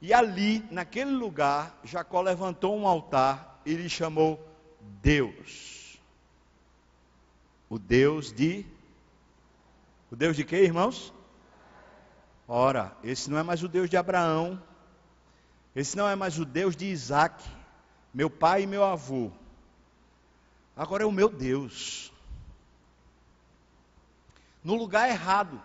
E 0.00 0.12
ali, 0.12 0.64
naquele 0.70 1.10
lugar, 1.12 1.78
Jacó 1.84 2.20
levantou 2.20 2.76
um 2.76 2.86
altar 2.86 3.60
e 3.64 3.74
lhe 3.74 3.88
chamou 3.88 4.44
Deus. 5.02 5.98
O 7.68 7.78
Deus 7.78 8.32
de. 8.32 8.64
O 10.10 10.16
Deus 10.16 10.36
de 10.36 10.44
quê, 10.44 10.62
irmãos? 10.62 11.12
Ora, 12.48 12.96
esse 13.02 13.30
não 13.30 13.38
é 13.38 13.42
mais 13.42 13.62
o 13.62 13.68
Deus 13.68 13.90
de 13.90 13.96
Abraão. 13.96 14.62
Esse 15.74 15.96
não 15.96 16.08
é 16.08 16.14
mais 16.14 16.38
o 16.38 16.44
Deus 16.44 16.76
de 16.76 16.86
Isaac 16.86 17.42
meu 18.16 18.30
pai 18.30 18.62
e 18.62 18.66
meu 18.66 18.82
avô. 18.82 19.30
Agora 20.74 21.02
é 21.02 21.06
o 21.06 21.12
meu 21.12 21.28
Deus. 21.28 22.10
No 24.64 24.74
lugar 24.74 25.10
errado. 25.10 25.62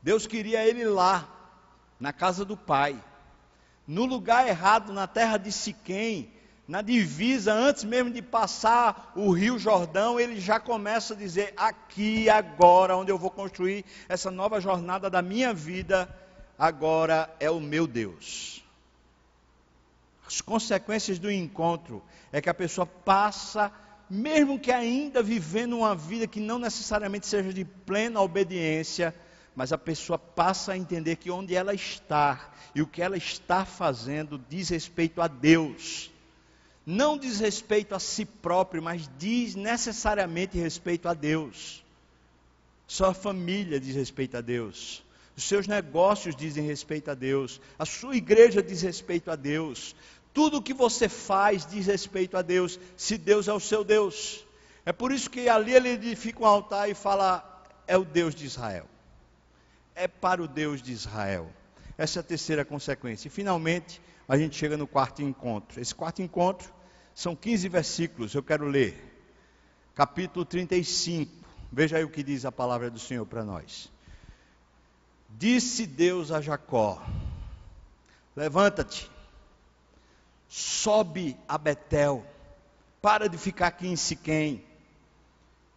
Deus 0.00 0.26
queria 0.26 0.66
ele 0.66 0.86
lá, 0.86 1.28
na 2.00 2.14
casa 2.14 2.46
do 2.46 2.56
pai. 2.56 2.98
No 3.86 4.06
lugar 4.06 4.48
errado, 4.48 4.90
na 4.90 5.06
terra 5.06 5.36
de 5.36 5.52
Siquém, 5.52 6.32
na 6.68 6.82
divisa, 6.82 7.52
antes 7.52 7.84
mesmo 7.84 8.10
de 8.10 8.20
passar 8.20 9.12
o 9.14 9.30
rio 9.30 9.58
Jordão, 9.58 10.18
ele 10.18 10.40
já 10.40 10.58
começa 10.58 11.14
a 11.14 11.16
dizer: 11.16 11.54
aqui, 11.56 12.28
agora, 12.28 12.96
onde 12.96 13.10
eu 13.10 13.18
vou 13.18 13.30
construir 13.30 13.84
essa 14.08 14.30
nova 14.30 14.60
jornada 14.60 15.08
da 15.08 15.22
minha 15.22 15.54
vida, 15.54 16.08
agora 16.58 17.32
é 17.38 17.48
o 17.50 17.60
meu 17.60 17.86
Deus. 17.86 18.64
As 20.26 20.40
consequências 20.40 21.20
do 21.20 21.30
encontro 21.30 22.02
é 22.32 22.40
que 22.40 22.50
a 22.50 22.54
pessoa 22.54 22.84
passa, 22.84 23.70
mesmo 24.10 24.58
que 24.58 24.72
ainda 24.72 25.22
vivendo 25.22 25.78
uma 25.78 25.94
vida 25.94 26.26
que 26.26 26.40
não 26.40 26.58
necessariamente 26.58 27.28
seja 27.28 27.52
de 27.52 27.64
plena 27.64 28.20
obediência, 28.20 29.14
mas 29.54 29.72
a 29.72 29.78
pessoa 29.78 30.18
passa 30.18 30.72
a 30.72 30.76
entender 30.76 31.14
que 31.14 31.30
onde 31.30 31.54
ela 31.54 31.72
está 31.72 32.50
e 32.74 32.82
o 32.82 32.88
que 32.88 33.00
ela 33.00 33.16
está 33.16 33.64
fazendo 33.64 34.36
diz 34.48 34.68
respeito 34.68 35.22
a 35.22 35.28
Deus. 35.28 36.10
Não 36.86 37.18
diz 37.18 37.40
respeito 37.40 37.96
a 37.96 37.98
si 37.98 38.24
próprio, 38.24 38.80
mas 38.80 39.10
diz 39.18 39.56
necessariamente 39.56 40.56
respeito 40.56 41.08
a 41.08 41.14
Deus. 41.14 41.84
Sua 42.86 43.12
família 43.12 43.80
diz 43.80 43.96
respeito 43.96 44.36
a 44.36 44.40
Deus. 44.40 45.04
Os 45.36 45.42
seus 45.42 45.66
negócios 45.66 46.36
dizem 46.36 46.64
respeito 46.64 47.10
a 47.10 47.14
Deus. 47.14 47.60
A 47.76 47.84
sua 47.84 48.16
igreja 48.16 48.62
diz 48.62 48.82
respeito 48.82 49.32
a 49.32 49.34
Deus. 49.34 49.96
Tudo 50.32 50.58
o 50.58 50.62
que 50.62 50.72
você 50.72 51.08
faz 51.08 51.66
diz 51.66 51.86
respeito 51.86 52.36
a 52.36 52.42
Deus, 52.42 52.78
se 52.96 53.18
Deus 53.18 53.48
é 53.48 53.52
o 53.52 53.58
seu 53.58 53.82
Deus. 53.82 54.46
É 54.84 54.92
por 54.92 55.10
isso 55.10 55.28
que 55.28 55.48
ali 55.48 55.74
ele 55.74 55.88
edifica 55.88 56.40
um 56.44 56.46
altar 56.46 56.88
e 56.88 56.94
fala: 56.94 57.64
é 57.88 57.98
o 57.98 58.04
Deus 58.04 58.32
de 58.32 58.46
Israel. 58.46 58.86
É 59.92 60.06
para 60.06 60.40
o 60.40 60.46
Deus 60.46 60.80
de 60.80 60.92
Israel. 60.92 61.50
Essa 61.98 62.18
é 62.18 62.20
a 62.20 62.22
terceira 62.22 62.64
consequência. 62.64 63.26
E 63.26 63.30
finalmente, 63.30 64.00
a 64.28 64.38
gente 64.38 64.56
chega 64.56 64.76
no 64.76 64.86
quarto 64.86 65.20
encontro. 65.22 65.80
Esse 65.80 65.94
quarto 65.94 66.22
encontro 66.22 66.75
são 67.16 67.34
15 67.34 67.70
versículos, 67.70 68.34
eu 68.34 68.42
quero 68.42 68.66
ler. 68.66 68.94
Capítulo 69.94 70.44
35. 70.44 71.32
Veja 71.72 71.96
aí 71.96 72.04
o 72.04 72.10
que 72.10 72.22
diz 72.22 72.44
a 72.44 72.52
palavra 72.52 72.90
do 72.90 72.98
Senhor 72.98 73.24
para 73.24 73.42
nós. 73.42 73.90
Disse 75.30 75.86
Deus 75.86 76.30
a 76.30 76.42
Jacó: 76.42 77.02
Levanta-te 78.36 79.10
sobe 80.46 81.38
a 81.48 81.56
Betel, 81.56 82.22
para 83.00 83.30
de 83.30 83.38
ficar 83.38 83.68
aqui 83.68 83.88
em 83.88 83.96
Siquém, 83.96 84.62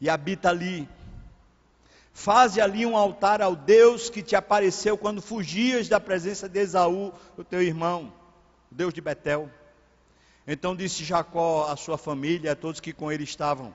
e 0.02 0.10
habita 0.10 0.50
ali. 0.50 0.90
Faze 2.14 2.60
ali 2.60 2.86
um 2.86 2.98
altar 2.98 3.42
ao 3.42 3.56
Deus 3.56 4.10
que 4.10 4.22
te 4.22 4.36
apareceu 4.36 4.98
quando 4.98 5.22
fugias 5.22 5.88
da 5.88 6.02
presença 6.02 6.50
de 6.50 6.60
Esaú, 6.60 7.14
o 7.38 7.46
teu 7.46 7.62
irmão, 7.62 8.14
o 8.70 8.76
Deus 8.76 8.94
de 8.94 9.00
Betel. 9.00 9.50
Então 10.48 10.76
disse 10.76 11.04
Jacó 11.04 11.70
à 11.70 11.76
sua 11.76 11.98
família, 11.98 12.54
a 12.54 12.56
todos 12.56 12.80
que 12.80 12.94
com 12.94 13.12
ele 13.12 13.24
estavam: 13.24 13.74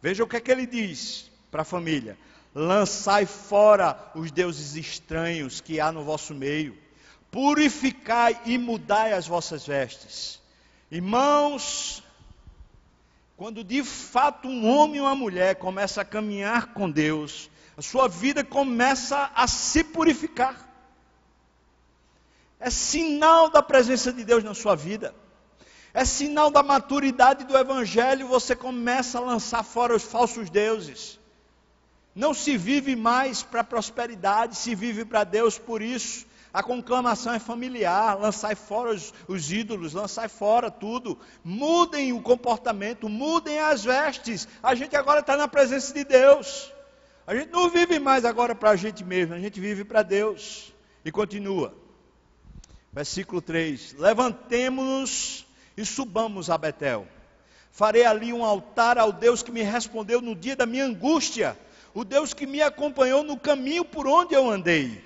Veja 0.00 0.24
o 0.24 0.26
que 0.26 0.36
é 0.36 0.40
que 0.40 0.50
ele 0.50 0.66
diz 0.66 1.30
para 1.50 1.62
a 1.62 1.64
família: 1.64 2.18
Lançai 2.54 3.26
fora 3.26 4.10
os 4.14 4.30
deuses 4.30 4.76
estranhos 4.76 5.60
que 5.60 5.80
há 5.80 5.92
no 5.92 6.04
vosso 6.04 6.34
meio 6.34 6.84
purificai 7.34 8.40
e 8.44 8.56
mudai 8.56 9.12
as 9.12 9.26
vossas 9.26 9.66
vestes. 9.66 10.40
Irmãos, 10.88 12.00
quando 13.36 13.64
de 13.64 13.82
fato 13.82 14.46
um 14.46 14.68
homem 14.68 15.00
ou 15.00 15.06
uma 15.08 15.16
mulher 15.16 15.56
começa 15.56 16.00
a 16.00 16.04
caminhar 16.04 16.72
com 16.74 16.88
Deus, 16.88 17.50
a 17.76 17.82
sua 17.82 18.06
vida 18.06 18.44
começa 18.44 19.32
a 19.34 19.48
se 19.48 19.82
purificar. 19.82 20.64
É 22.60 22.70
sinal 22.70 23.50
da 23.50 23.60
presença 23.60 24.12
de 24.12 24.22
Deus 24.22 24.44
na 24.44 24.54
sua 24.54 24.76
vida. 24.76 25.12
É 25.94 26.04
sinal 26.04 26.50
da 26.50 26.60
maturidade 26.60 27.44
do 27.44 27.56
Evangelho, 27.56 28.26
você 28.26 28.56
começa 28.56 29.18
a 29.18 29.20
lançar 29.20 29.62
fora 29.62 29.94
os 29.94 30.02
falsos 30.02 30.50
deuses. 30.50 31.20
Não 32.12 32.34
se 32.34 32.58
vive 32.58 32.96
mais 32.96 33.44
para 33.44 33.62
prosperidade, 33.62 34.56
se 34.56 34.74
vive 34.74 35.04
para 35.04 35.22
Deus 35.22 35.56
por 35.56 35.80
isso. 35.80 36.26
A 36.52 36.64
conclamação 36.64 37.32
é 37.32 37.38
familiar, 37.38 38.18
lançai 38.18 38.56
fora 38.56 38.90
os, 38.90 39.14
os 39.28 39.52
ídolos, 39.52 39.92
lançai 39.92 40.28
fora 40.28 40.68
tudo. 40.68 41.16
Mudem 41.44 42.12
o 42.12 42.20
comportamento, 42.20 43.08
mudem 43.08 43.60
as 43.60 43.84
vestes. 43.84 44.48
A 44.60 44.74
gente 44.74 44.96
agora 44.96 45.20
está 45.20 45.36
na 45.36 45.46
presença 45.46 45.94
de 45.94 46.02
Deus. 46.02 46.72
A 47.24 47.36
gente 47.36 47.50
não 47.52 47.70
vive 47.70 48.00
mais 48.00 48.24
agora 48.24 48.54
para 48.54 48.70
a 48.70 48.76
gente 48.76 49.04
mesmo, 49.04 49.34
a 49.34 49.38
gente 49.38 49.60
vive 49.60 49.84
para 49.84 50.02
Deus. 50.02 50.72
E 51.04 51.12
continua. 51.12 51.72
Versículo 52.92 53.40
3: 53.40 53.94
Levantemo-nos 53.94 55.43
e 55.76 55.84
subamos 55.84 56.50
a 56.50 56.58
Betel. 56.58 57.06
Farei 57.70 58.04
ali 58.04 58.32
um 58.32 58.44
altar 58.44 58.98
ao 58.98 59.12
Deus 59.12 59.42
que 59.42 59.50
me 59.50 59.62
respondeu 59.62 60.20
no 60.20 60.34
dia 60.34 60.54
da 60.54 60.66
minha 60.66 60.84
angústia, 60.84 61.58
o 61.92 62.04
Deus 62.04 62.32
que 62.32 62.46
me 62.46 62.62
acompanhou 62.62 63.22
no 63.22 63.36
caminho 63.36 63.84
por 63.84 64.06
onde 64.06 64.34
eu 64.34 64.48
andei. 64.48 65.02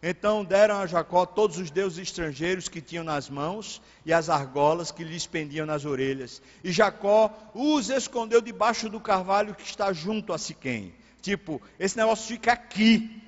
Então 0.00 0.44
deram 0.44 0.76
a 0.80 0.86
Jacó 0.86 1.26
todos 1.26 1.58
os 1.58 1.70
deuses 1.70 1.98
estrangeiros 1.98 2.68
que 2.68 2.80
tinham 2.80 3.02
nas 3.02 3.28
mãos 3.28 3.82
e 4.06 4.12
as 4.12 4.30
argolas 4.30 4.92
que 4.92 5.02
lhes 5.02 5.26
pendiam 5.26 5.66
nas 5.66 5.84
orelhas. 5.84 6.40
E 6.62 6.70
Jacó 6.70 7.36
os 7.52 7.90
escondeu 7.90 8.40
debaixo 8.40 8.88
do 8.88 9.00
carvalho 9.00 9.54
que 9.54 9.64
está 9.64 9.92
junto 9.92 10.32
a 10.32 10.38
Siquém. 10.38 10.94
Tipo, 11.20 11.60
esse 11.80 11.96
negócio 11.96 12.28
fica 12.28 12.52
aqui. 12.52 13.22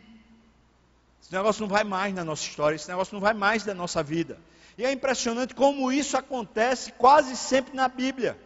Esse 1.22 1.32
negócio 1.32 1.60
não 1.60 1.68
vai 1.68 1.84
mais 1.84 2.14
na 2.14 2.24
nossa 2.24 2.42
história, 2.42 2.76
esse 2.76 2.88
negócio 2.88 3.14
não 3.14 3.20
vai 3.20 3.34
mais 3.34 3.62
da 3.62 3.74
nossa 3.74 4.02
vida. 4.02 4.38
E 4.76 4.84
é 4.84 4.92
impressionante 4.92 5.54
como 5.54 5.92
isso 5.92 6.16
acontece 6.16 6.92
quase 6.92 7.36
sempre 7.36 7.76
na 7.76 7.88
Bíblia. 7.88 8.38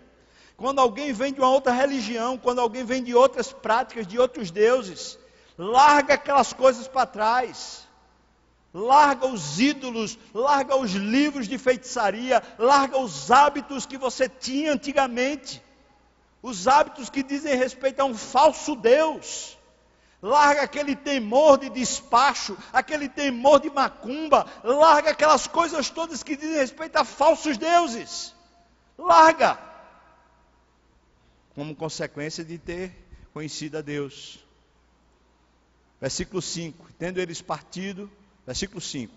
Quando 0.57 0.81
alguém 0.81 1.13
vem 1.13 1.33
de 1.33 1.41
uma 1.41 1.51
outra 1.51 1.73
religião, 1.73 2.39
quando 2.39 2.61
alguém 2.61 2.85
vem 2.85 3.03
de 3.03 3.15
outras 3.15 3.53
práticas, 3.53 4.07
de 4.07 4.19
outros 4.19 4.51
deuses, 4.51 5.19
larga 5.59 6.15
aquelas 6.15 6.53
coisas 6.53 6.87
para 6.87 7.07
trás. 7.07 7.85
Larga 8.73 9.27
os 9.27 9.61
ídolos, 9.61 10.19
larga 10.35 10.77
os 10.77 10.93
livros 10.93 11.47
de 11.47 11.57
feitiçaria, 11.59 12.43
larga 12.59 12.99
os 12.99 13.31
hábitos 13.31 13.87
que 13.87 13.97
você 13.97 14.29
tinha 14.29 14.73
antigamente. 14.73 15.63
Os 16.43 16.67
hábitos 16.67 17.09
que 17.09 17.23
dizem 17.23 17.55
respeito 17.57 18.01
a 18.01 18.05
um 18.05 18.15
falso 18.15 18.75
Deus. 18.75 19.57
Larga 20.25 20.63
aquele 20.63 20.97
temor 20.97 21.59
de 21.59 21.69
despacho, 21.69 22.57
aquele 22.73 23.11
temor 23.11 23.61
de 23.61 23.69
macumba, 23.69 24.47
larga 24.65 25.11
aquelas 25.11 25.47
coisas 25.47 25.91
todas 25.91 26.23
que 26.23 26.35
dizem 26.35 26.57
respeito 26.57 26.97
a 26.97 27.05
falsos 27.05 27.59
deuses. 27.59 28.35
Larga. 28.97 29.59
Como 31.55 31.77
consequência 31.77 32.43
de 32.43 32.57
ter 32.57 32.91
conhecido 33.35 33.77
a 33.77 33.83
Deus. 33.83 34.43
Versículo 36.01 36.41
5: 36.41 36.89
Tendo 36.99 37.21
eles 37.21 37.43
partido, 37.43 38.11
versículo 38.47 38.81
5: 38.81 39.13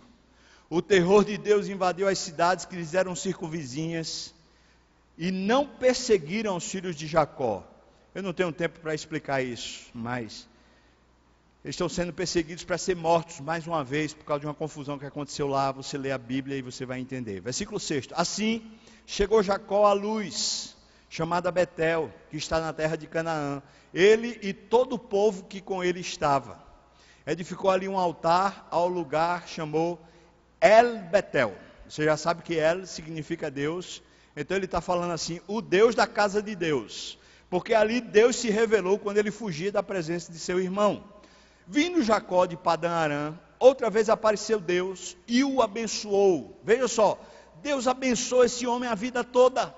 O 0.70 0.82
terror 0.82 1.24
de 1.24 1.38
Deus 1.38 1.70
invadiu 1.70 2.10
as 2.10 2.20
cidades 2.20 2.66
que 2.66 2.76
lhes 2.76 2.94
eram 2.94 3.16
circunvizinhas 3.16 4.34
e 5.18 5.32
não 5.32 5.66
perseguiram 5.66 6.58
os 6.58 6.70
filhos 6.70 6.98
de 6.98 7.08
Jacó. 7.08 7.66
Eu 8.14 8.22
não 8.22 8.34
tenho 8.34 8.52
tempo 8.52 8.82
para 8.82 8.94
explicar 8.94 9.42
isso, 9.42 9.90
mas 9.94 10.46
eles 11.68 11.74
estão 11.74 11.90
sendo 11.90 12.14
perseguidos 12.14 12.64
para 12.64 12.78
ser 12.78 12.96
mortos 12.96 13.42
mais 13.42 13.68
uma 13.68 13.84
vez 13.84 14.14
por 14.14 14.24
causa 14.24 14.40
de 14.40 14.48
uma 14.48 14.54
confusão 14.54 14.98
que 14.98 15.06
aconteceu 15.06 15.50
lá. 15.50 15.70
Você 15.74 15.98
lê 15.98 16.14
a 16.14 16.18
Bíblia 16.18 16.56
e 16.56 16.62
você 16.62 16.86
vai 16.86 16.98
entender. 16.98 17.42
Versículo 17.42 17.78
6. 17.78 18.08
Assim 18.14 18.72
chegou 19.06 19.44
Jacó 19.44 19.86
à 19.86 19.92
luz, 19.92 20.78
chamada 21.10 21.52
Betel, 21.52 22.10
que 22.32 22.38
está 22.38 22.62
na 22.62 22.72
terra 22.72 22.96
de 22.96 23.06
Canaã. 23.06 23.62
Ele 23.94 24.40
e 24.42 24.54
todo 24.54 24.94
o 24.94 24.98
povo 24.98 25.44
que 25.44 25.60
com 25.60 25.84
ele 25.84 26.00
estava. 26.00 26.58
Edificou 27.26 27.70
ali 27.70 27.86
um 27.86 28.00
altar 28.00 28.66
ao 28.72 28.88
lugar, 28.88 29.46
chamou 29.46 30.00
El 30.62 31.00
Betel. 31.12 31.54
Você 31.90 32.06
já 32.06 32.16
sabe 32.16 32.44
que 32.44 32.56
El 32.56 32.86
significa 32.86 33.52
Deus. 33.52 34.02
Então 34.38 34.56
ele 34.56 34.68
está 34.68 34.80
falando 34.80 35.12
assim: 35.12 35.42
o 35.48 35.62
Deus 35.62 35.94
da 35.96 36.08
casa 36.08 36.42
de 36.42 36.56
Deus. 36.56 37.20
Porque 37.50 37.74
ali 37.74 38.00
Deus 38.00 38.38
se 38.38 38.50
revelou 38.50 38.98
quando 38.98 39.18
ele 39.18 39.32
fugia 39.32 39.70
da 39.70 39.84
presença 39.84 40.32
de 40.32 40.40
seu 40.40 40.62
irmão. 40.62 41.17
Vindo 41.68 42.02
Jacó 42.02 42.46
de 42.46 42.56
Padã 42.56 42.92
Arã, 42.92 43.34
outra 43.60 43.90
vez 43.90 44.10
apareceu 44.10 44.60
Deus 44.60 45.18
e 45.28 45.44
o 45.44 45.62
abençoou. 45.62 46.60
Veja 46.64 46.88
só, 46.88 47.20
Deus 47.62 47.88
abençoou 47.88 48.46
esse 48.46 48.66
homem 48.66 48.90
a 48.90 48.96
vida 48.96 49.24
toda. 49.24 49.76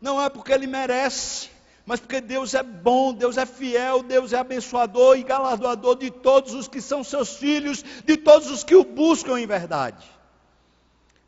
Não 0.00 0.20
é 0.20 0.28
porque 0.28 0.52
ele 0.52 0.66
merece, 0.66 1.48
mas 1.86 2.00
porque 2.00 2.20
Deus 2.20 2.54
é 2.54 2.62
bom, 2.62 3.12
Deus 3.12 3.36
é 3.36 3.46
fiel, 3.46 4.02
Deus 4.02 4.32
é 4.32 4.38
abençoador 4.38 5.16
e 5.16 5.22
galardoador 5.22 5.96
de 5.96 6.10
todos 6.10 6.54
os 6.54 6.68
que 6.68 6.80
são 6.80 7.04
seus 7.04 7.36
filhos, 7.36 7.82
de 8.04 8.16
todos 8.16 8.50
os 8.50 8.64
que 8.64 8.74
o 8.74 8.84
buscam 8.84 9.38
em 9.38 9.46
verdade. 9.46 10.06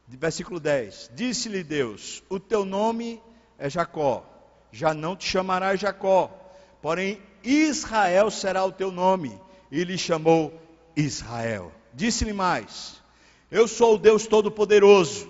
Versículo 0.06 0.58
10: 0.58 1.12
Disse-lhe 1.14 1.62
Deus: 1.62 2.22
O 2.28 2.40
teu 2.40 2.64
nome 2.64 3.22
é 3.58 3.70
Jacó, 3.70 4.24
já 4.72 4.92
não 4.92 5.16
te 5.16 5.24
chamarás 5.26 5.78
Jacó, 5.78 6.30
porém 6.82 7.22
Israel 7.44 8.30
será 8.30 8.64
o 8.64 8.72
teu 8.72 8.90
nome. 8.90 9.38
E 9.70 9.84
lhe 9.84 9.96
chamou 9.96 10.52
Israel. 10.96 11.72
Disse-lhe 11.94 12.32
mais: 12.32 13.00
Eu 13.50 13.68
sou 13.68 13.94
o 13.94 13.98
Deus 13.98 14.26
Todo-Poderoso. 14.26 15.28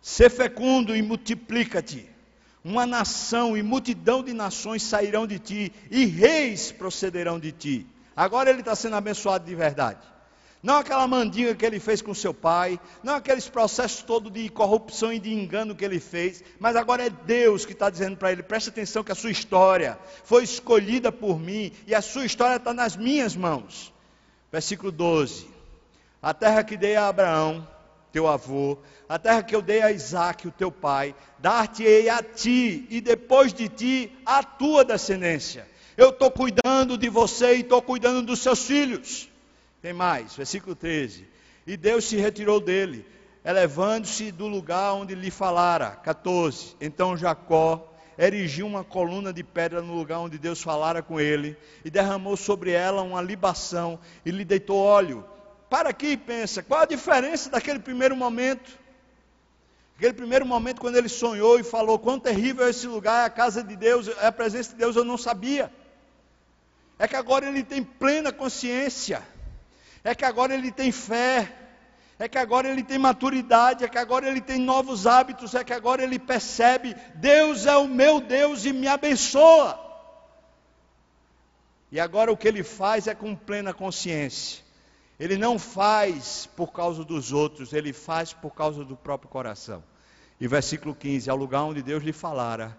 Sê 0.00 0.28
fecundo 0.28 0.94
e 0.94 1.02
multiplica-te. 1.02 2.08
Uma 2.64 2.86
nação 2.86 3.56
e 3.56 3.62
multidão 3.62 4.22
de 4.22 4.32
nações 4.32 4.82
sairão 4.82 5.26
de 5.26 5.38
ti, 5.38 5.72
e 5.90 6.06
reis 6.06 6.72
procederão 6.72 7.38
de 7.38 7.52
ti. 7.52 7.86
Agora 8.16 8.48
ele 8.48 8.60
está 8.60 8.74
sendo 8.74 8.96
abençoado 8.96 9.44
de 9.44 9.54
verdade 9.54 10.13
não 10.64 10.78
aquela 10.78 11.06
mandinga 11.06 11.54
que 11.54 11.66
ele 11.66 11.78
fez 11.78 12.00
com 12.00 12.14
seu 12.14 12.32
pai, 12.32 12.80
não 13.02 13.16
aqueles 13.16 13.46
processos 13.46 14.02
todos 14.02 14.32
de 14.32 14.48
corrupção 14.48 15.12
e 15.12 15.18
de 15.18 15.30
engano 15.30 15.76
que 15.76 15.84
ele 15.84 16.00
fez, 16.00 16.42
mas 16.58 16.74
agora 16.74 17.04
é 17.04 17.10
Deus 17.10 17.66
que 17.66 17.72
está 17.72 17.90
dizendo 17.90 18.16
para 18.16 18.32
ele: 18.32 18.42
preste 18.42 18.70
atenção 18.70 19.04
que 19.04 19.12
a 19.12 19.14
sua 19.14 19.30
história 19.30 19.98
foi 20.24 20.42
escolhida 20.42 21.12
por 21.12 21.38
mim 21.38 21.70
e 21.86 21.94
a 21.94 22.00
sua 22.00 22.24
história 22.24 22.56
está 22.56 22.72
nas 22.72 22.96
minhas 22.96 23.36
mãos. 23.36 23.92
Versículo 24.50 24.90
12: 24.90 25.46
A 26.22 26.32
terra 26.32 26.64
que 26.64 26.78
dei 26.78 26.96
a 26.96 27.08
Abraão, 27.08 27.68
teu 28.10 28.26
avô, 28.26 28.78
a 29.06 29.18
terra 29.18 29.42
que 29.42 29.54
eu 29.54 29.60
dei 29.60 29.82
a 29.82 29.92
Isaac, 29.92 30.48
o 30.48 30.50
teu 30.50 30.72
pai, 30.72 31.14
dar-te-ei 31.40 32.08
a 32.08 32.22
ti 32.22 32.86
e 32.88 33.02
depois 33.02 33.52
de 33.52 33.68
ti 33.68 34.10
a 34.24 34.42
tua 34.42 34.82
descendência. 34.82 35.68
Eu 35.94 36.08
estou 36.08 36.30
cuidando 36.30 36.96
de 36.96 37.10
você 37.10 37.56
e 37.56 37.60
estou 37.60 37.82
cuidando 37.82 38.22
dos 38.22 38.38
seus 38.38 38.64
filhos. 38.64 39.28
Tem 39.84 39.92
mais, 39.92 40.34
versículo 40.34 40.74
13. 40.74 41.28
E 41.66 41.76
Deus 41.76 42.06
se 42.06 42.16
retirou 42.16 42.58
dele, 42.58 43.06
elevando-se 43.44 44.32
do 44.32 44.46
lugar 44.46 44.94
onde 44.94 45.14
lhe 45.14 45.30
falara. 45.30 45.90
14. 45.90 46.74
Então 46.80 47.14
Jacó 47.14 47.86
erigiu 48.18 48.66
uma 48.66 48.82
coluna 48.82 49.30
de 49.30 49.44
pedra 49.44 49.82
no 49.82 49.92
lugar 49.92 50.20
onde 50.20 50.38
Deus 50.38 50.62
falara 50.62 51.02
com 51.02 51.20
ele, 51.20 51.54
e 51.84 51.90
derramou 51.90 52.34
sobre 52.34 52.70
ela 52.70 53.02
uma 53.02 53.20
libação, 53.20 53.98
e 54.24 54.30
lhe 54.30 54.42
deitou 54.42 54.78
óleo. 54.78 55.22
Para 55.68 55.90
aqui 55.90 56.12
e 56.12 56.16
pensa, 56.16 56.62
qual 56.62 56.80
a 56.80 56.86
diferença 56.86 57.50
daquele 57.50 57.78
primeiro 57.78 58.16
momento? 58.16 58.78
Aquele 59.98 60.14
primeiro 60.14 60.46
momento 60.46 60.80
quando 60.80 60.96
ele 60.96 61.10
sonhou 61.10 61.60
e 61.60 61.62
falou: 61.62 61.98
Quão 61.98 62.18
terrível 62.18 62.66
é 62.66 62.70
esse 62.70 62.86
lugar, 62.86 63.24
é 63.24 63.26
a 63.26 63.30
casa 63.30 63.62
de 63.62 63.76
Deus, 63.76 64.08
é 64.08 64.28
a 64.28 64.32
presença 64.32 64.70
de 64.70 64.76
Deus, 64.76 64.96
eu 64.96 65.04
não 65.04 65.18
sabia. 65.18 65.70
É 66.98 67.06
que 67.06 67.16
agora 67.16 67.46
ele 67.46 67.62
tem 67.62 67.84
plena 67.84 68.32
consciência 68.32 69.33
é 70.04 70.14
que 70.14 70.24
agora 70.24 70.54
ele 70.54 70.70
tem 70.70 70.92
fé, 70.92 71.50
é 72.18 72.28
que 72.28 72.38
agora 72.38 72.68
ele 72.68 72.84
tem 72.84 72.98
maturidade, 72.98 73.84
é 73.84 73.88
que 73.88 73.98
agora 73.98 74.28
ele 74.28 74.40
tem 74.40 74.58
novos 74.58 75.06
hábitos, 75.06 75.54
é 75.54 75.64
que 75.64 75.72
agora 75.72 76.02
ele 76.02 76.18
percebe: 76.18 76.94
Deus 77.14 77.64
é 77.64 77.76
o 77.76 77.88
meu 77.88 78.20
Deus 78.20 78.66
e 78.66 78.72
me 78.72 78.86
abençoa. 78.86 79.80
E 81.90 81.98
agora 81.98 82.30
o 82.30 82.36
que 82.36 82.46
ele 82.46 82.62
faz 82.62 83.06
é 83.06 83.14
com 83.14 83.34
plena 83.34 83.72
consciência. 83.72 84.62
Ele 85.18 85.36
não 85.36 85.58
faz 85.58 86.48
por 86.56 86.72
causa 86.72 87.04
dos 87.04 87.32
outros, 87.32 87.72
ele 87.72 87.92
faz 87.92 88.32
por 88.32 88.50
causa 88.50 88.84
do 88.84 88.96
próprio 88.96 89.30
coração. 89.30 89.82
E 90.40 90.46
versículo 90.46 90.94
15: 90.94 91.30
Ao 91.30 91.36
lugar 91.36 91.62
onde 91.62 91.82
Deus 91.82 92.02
lhe 92.02 92.12
falara, 92.12 92.76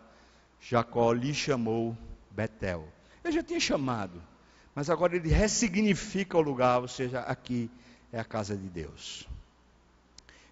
Jacó 0.61 1.11
lhe 1.11 1.33
chamou 1.33 1.97
Betel. 2.29 2.87
Eu 3.23 3.31
já 3.31 3.41
tinha 3.41 3.59
chamado, 3.59 4.21
mas 4.75 4.89
agora 4.89 5.15
ele 5.15 5.29
ressignifica 5.29 6.37
o 6.37 6.41
lugar, 6.41 6.81
ou 6.81 6.87
seja, 6.87 7.21
aqui 7.21 7.71
é 8.11 8.19
a 8.19 8.25
casa 8.25 8.57
de 8.57 8.67
Deus. 8.67 9.25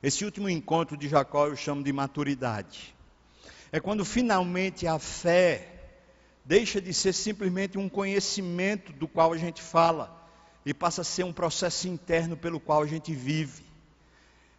Esse 0.01 0.23
último 0.23 0.49
encontro 0.49 0.95
de 0.95 1.09
Jacó 1.09 1.47
eu 1.47 1.55
chamo 1.57 1.83
de 1.83 1.91
maturidade. 1.91 2.95
É 3.69 3.81
quando 3.81 4.05
finalmente 4.05 4.87
a 4.87 4.97
fé 4.97 5.69
deixa 6.45 6.79
de 6.79 6.93
ser 6.93 7.13
simplesmente 7.13 7.77
um 7.77 7.89
conhecimento 7.89 8.93
do 8.93 9.07
qual 9.07 9.33
a 9.33 9.37
gente 9.37 9.61
fala 9.61 10.21
e 10.65 10.73
passa 10.73 11.01
a 11.01 11.05
ser 11.05 11.23
um 11.23 11.33
processo 11.33 11.87
interno 11.87 12.37
pelo 12.37 12.59
qual 12.59 12.81
a 12.81 12.87
gente 12.87 13.13
vive. 13.13 13.63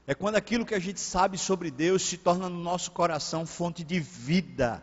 É 0.06 0.14
quando 0.14 0.36
aquilo 0.36 0.66
que 0.66 0.74
a 0.74 0.78
gente 0.78 1.00
sabe 1.00 1.38
sobre 1.38 1.70
Deus 1.70 2.02
se 2.02 2.18
torna 2.18 2.50
no 2.50 2.62
nosso 2.62 2.90
coração 2.90 3.46
fonte 3.46 3.82
de 3.82 3.98
vida 3.98 4.82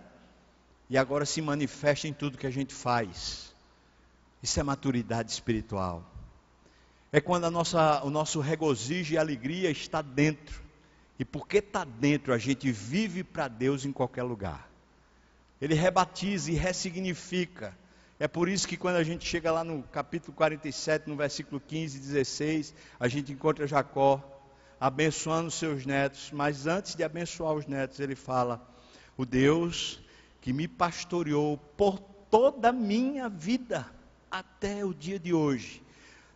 e 0.90 0.98
agora 0.98 1.26
se 1.26 1.42
manifesta 1.42 2.08
em 2.08 2.14
tudo 2.14 2.38
que 2.38 2.48
a 2.48 2.52
gente 2.52 2.74
faz. 2.74 3.51
Isso 4.42 4.60
é 4.60 4.64
maturidade 4.64 5.32
espiritual. 5.32 6.04
É 7.12 7.20
quando 7.20 7.46
a 7.46 7.52
nossa, 7.52 8.04
o 8.04 8.10
nosso 8.10 8.40
regozijo 8.40 9.14
e 9.14 9.18
alegria 9.18 9.70
está 9.70 10.02
dentro. 10.02 10.62
E 11.20 11.26
porque 11.26 11.58
está 11.58 11.84
dentro, 11.84 12.34
a 12.34 12.38
gente 12.38 12.72
vive 12.72 13.24
para 13.24 13.48
Deus 13.48 13.86
em 13.86 13.92
qualquer 13.92 14.24
lugar. 14.24 14.68
Ele 15.62 15.76
rebatiza 15.76 16.52
e 16.52 16.56
ressignifica. 16.56 17.78
É 18.20 18.28
por 18.28 18.50
isso 18.50 18.68
que 18.68 18.78
quando 18.78 18.96
a 18.96 19.04
gente 19.04 19.28
chega 19.28 19.52
lá 19.52 19.64
no 19.64 19.84
capítulo 19.84 20.34
47, 20.34 21.08
no 21.08 21.16
versículo 21.16 21.60
15 21.60 21.98
e 21.98 22.02
16, 22.02 22.74
a 23.00 23.08
gente 23.08 23.32
encontra 23.32 23.68
Jacó 23.68 24.24
abençoando 24.80 25.52
seus 25.52 25.86
netos, 25.86 26.32
mas 26.32 26.66
antes 26.66 26.96
de 26.96 27.04
abençoar 27.04 27.54
os 27.54 27.68
netos, 27.68 28.00
ele 28.00 28.16
fala: 28.16 28.68
O 29.16 29.26
Deus 29.26 30.02
que 30.40 30.52
me 30.52 30.68
pastoreou 30.68 31.58
por 31.78 32.00
toda 32.00 32.70
a 32.70 32.74
minha 32.74 33.30
vida 33.30 33.86
até 34.32 34.86
o 34.86 34.94
dia 34.94 35.20
de 35.20 35.34
hoje. 35.34 35.84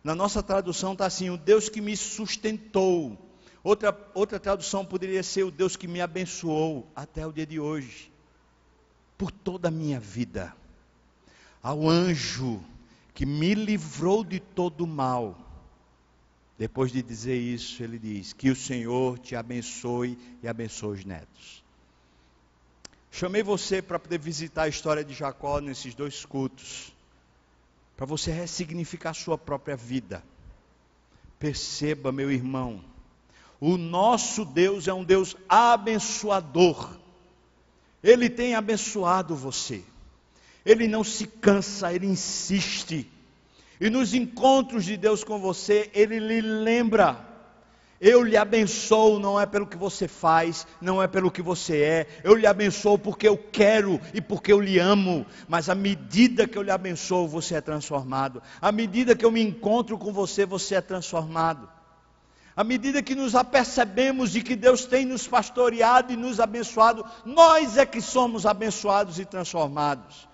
Na 0.04 0.14
nossa 0.14 0.42
tradução 0.42 0.92
está 0.92 1.06
assim: 1.06 1.30
o 1.30 1.36
Deus 1.36 1.68
que 1.68 1.80
me 1.80 1.96
sustentou. 1.96 3.18
Outra, 3.64 3.98
outra 4.14 4.38
tradução 4.38 4.84
poderia 4.84 5.22
ser 5.22 5.42
o 5.42 5.50
Deus 5.50 5.74
que 5.74 5.88
me 5.88 6.00
abençoou 6.00 6.88
até 6.94 7.26
o 7.26 7.32
dia 7.32 7.46
de 7.46 7.58
hoje, 7.58 8.12
por 9.18 9.32
toda 9.32 9.68
a 9.68 9.72
minha 9.72 9.98
vida. 9.98 10.54
ao 11.60 11.88
anjo 11.88 12.62
que 13.12 13.26
me 13.26 13.54
livrou 13.54 14.22
de 14.22 14.38
todo 14.38 14.86
mal. 14.86 15.36
Depois 16.58 16.92
de 16.92 17.02
dizer 17.02 17.36
isso, 17.36 17.82
ele 17.82 17.98
diz: 17.98 18.32
Que 18.32 18.50
o 18.50 18.56
Senhor 18.56 19.18
te 19.18 19.34
abençoe 19.34 20.16
e 20.42 20.46
abençoe 20.46 20.98
os 20.98 21.04
netos. 21.04 21.64
Chamei 23.10 23.42
você 23.42 23.80
para 23.82 23.98
poder 23.98 24.18
visitar 24.18 24.64
a 24.64 24.68
história 24.68 25.02
de 25.02 25.14
Jacó 25.14 25.58
nesses 25.58 25.94
dois 25.94 26.24
cultos, 26.24 26.92
para 27.96 28.06
você 28.06 28.30
ressignificar 28.30 29.10
a 29.10 29.14
sua 29.14 29.38
própria 29.38 29.76
vida. 29.76 30.22
Perceba, 31.38 32.12
meu 32.12 32.30
irmão, 32.30 32.84
o 33.60 33.76
nosso 33.76 34.44
Deus 34.44 34.86
é 34.86 34.92
um 34.92 35.04
Deus 35.04 35.36
abençoador. 35.48 36.96
Ele 38.02 38.28
tem 38.28 38.54
abençoado 38.54 39.34
você. 39.34 39.82
Ele 40.64 40.86
não 40.86 41.02
se 41.02 41.26
cansa, 41.26 41.92
ele 41.92 42.06
insiste. 42.06 43.10
E 43.80 43.88
nos 43.88 44.14
encontros 44.14 44.84
de 44.84 44.96
Deus 44.96 45.24
com 45.24 45.38
você, 45.38 45.90
ele 45.94 46.18
lhe 46.18 46.40
lembra: 46.40 47.25
eu 48.00 48.22
lhe 48.22 48.36
abençoo 48.36 49.18
não 49.18 49.40
é 49.40 49.46
pelo 49.46 49.66
que 49.66 49.76
você 49.76 50.06
faz, 50.06 50.66
não 50.80 51.02
é 51.02 51.08
pelo 51.08 51.30
que 51.30 51.40
você 51.40 51.80
é. 51.80 52.06
Eu 52.22 52.34
lhe 52.34 52.46
abençoo 52.46 52.98
porque 52.98 53.26
eu 53.26 53.38
quero 53.38 54.00
e 54.12 54.20
porque 54.20 54.52
eu 54.52 54.60
lhe 54.60 54.78
amo. 54.78 55.24
Mas 55.48 55.68
à 55.68 55.74
medida 55.74 56.46
que 56.46 56.58
eu 56.58 56.62
lhe 56.62 56.70
abençoo, 56.70 57.26
você 57.26 57.54
é 57.54 57.60
transformado. 57.60 58.42
À 58.60 58.70
medida 58.70 59.16
que 59.16 59.24
eu 59.24 59.30
me 59.30 59.40
encontro 59.40 59.96
com 59.96 60.12
você, 60.12 60.44
você 60.44 60.74
é 60.74 60.80
transformado. 60.80 61.68
À 62.54 62.64
medida 62.64 63.02
que 63.02 63.14
nos 63.14 63.34
apercebemos 63.34 64.30
de 64.30 64.42
que 64.42 64.56
Deus 64.56 64.86
tem 64.86 65.04
nos 65.04 65.26
pastoreado 65.26 66.12
e 66.12 66.16
nos 66.16 66.40
abençoado, 66.40 67.04
nós 67.24 67.76
é 67.76 67.84
que 67.84 68.00
somos 68.00 68.46
abençoados 68.46 69.18
e 69.18 69.24
transformados. 69.24 70.26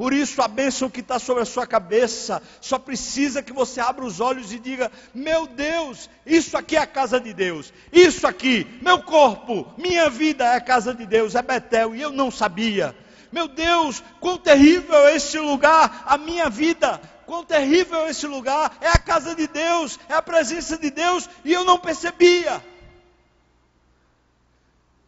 Por 0.00 0.14
isso, 0.14 0.40
a 0.40 0.48
bênção 0.48 0.88
que 0.88 1.00
está 1.00 1.18
sobre 1.18 1.42
a 1.42 1.44
sua 1.44 1.66
cabeça 1.66 2.42
só 2.58 2.78
precisa 2.78 3.42
que 3.42 3.52
você 3.52 3.82
abra 3.82 4.02
os 4.02 4.18
olhos 4.18 4.50
e 4.50 4.58
diga: 4.58 4.90
Meu 5.12 5.46
Deus, 5.46 6.08
isso 6.24 6.56
aqui 6.56 6.74
é 6.74 6.78
a 6.78 6.86
casa 6.86 7.20
de 7.20 7.34
Deus. 7.34 7.70
Isso 7.92 8.26
aqui, 8.26 8.66
meu 8.80 9.02
corpo, 9.02 9.70
minha 9.76 10.08
vida 10.08 10.42
é 10.42 10.56
a 10.56 10.60
casa 10.62 10.94
de 10.94 11.04
Deus, 11.04 11.34
é 11.34 11.42
Betel, 11.42 11.94
e 11.94 12.00
eu 12.00 12.10
não 12.10 12.30
sabia. 12.30 12.96
Meu 13.30 13.46
Deus, 13.46 14.02
quão 14.20 14.38
terrível 14.38 15.06
é 15.06 15.16
esse 15.16 15.38
lugar, 15.38 16.04
a 16.06 16.16
minha 16.16 16.48
vida. 16.48 16.98
Quão 17.26 17.44
terrível 17.44 18.06
é 18.06 18.10
esse 18.10 18.26
lugar, 18.26 18.78
é 18.80 18.88
a 18.88 18.96
casa 18.96 19.34
de 19.34 19.46
Deus, 19.46 20.00
é 20.08 20.14
a 20.14 20.22
presença 20.22 20.78
de 20.78 20.90
Deus, 20.90 21.28
e 21.44 21.52
eu 21.52 21.62
não 21.62 21.78
percebia. 21.78 22.64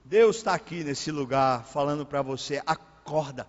Deus 0.05 0.37
está 0.37 0.53
aqui 0.53 0.85
nesse 0.85 1.11
lugar 1.11 1.65
falando 1.65 2.05
para 2.05 2.21
você: 2.21 2.63
acorda. 2.67 3.47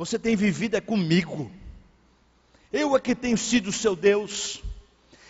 Você 0.00 0.18
tem 0.18 0.34
vivido 0.34 0.76
é 0.76 0.80
comigo. 0.80 1.52
Eu 2.72 2.96
é 2.96 3.00
que 3.00 3.14
tenho 3.14 3.36
sido 3.36 3.70
seu 3.70 3.94
Deus. 3.94 4.62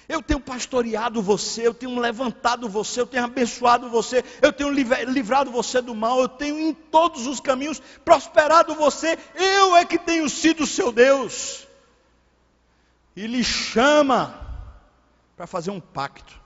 Eu 0.09 0.23
tenho 0.23 0.39
pastoreado 0.39 1.21
você, 1.21 1.67
eu 1.67 1.75
tenho 1.75 1.99
levantado 1.99 2.69
você, 2.69 3.01
eu 3.01 3.07
tenho 3.07 3.25
abençoado 3.25 3.91
você, 3.91 4.25
eu 4.41 4.53
tenho 4.53 4.71
livrado 4.71 5.51
você 5.51 5.81
do 5.81 5.93
mal, 5.93 6.21
eu 6.21 6.29
tenho 6.29 6.57
em 6.57 6.73
todos 6.73 7.27
os 7.27 7.41
caminhos 7.41 7.83
prosperado 8.05 8.77
você. 8.77 9.19
Eu 9.35 9.75
é 9.75 9.85
que 9.85 9.99
tenho 9.99 10.29
sido 10.31 10.65
seu 10.65 10.93
Deus. 10.93 11.67
E 13.17 13.27
lhe 13.27 13.43
chama 13.43 14.41
para 15.37 15.49
fazer 15.49 15.73
um 15.73 15.81
pacto, 15.81 16.41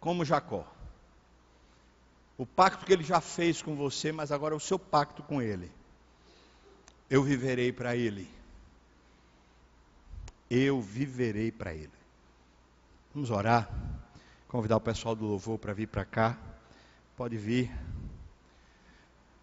como 0.00 0.24
Jacó. 0.24 0.64
O 2.38 2.46
pacto 2.46 2.86
que 2.86 2.94
ele 2.94 3.04
já 3.04 3.20
fez 3.20 3.60
com 3.60 3.76
você, 3.76 4.10
mas 4.10 4.32
agora 4.32 4.54
é 4.54 4.56
o 4.56 4.60
seu 4.60 4.78
pacto 4.78 5.22
com 5.22 5.42
ele. 5.42 5.70
Eu 7.10 7.22
viverei 7.22 7.72
para 7.72 7.94
ele 7.96 8.40
eu 10.50 10.80
viverei 10.80 11.52
para 11.52 11.72
Ele. 11.72 11.92
Vamos 13.14 13.30
orar. 13.30 13.70
Convidar 14.48 14.76
o 14.76 14.80
pessoal 14.80 15.14
do 15.14 15.24
louvor 15.24 15.58
para 15.58 15.72
vir 15.72 15.86
para 15.86 16.04
cá. 16.04 16.36
Pode 17.16 17.36
vir. 17.36 17.70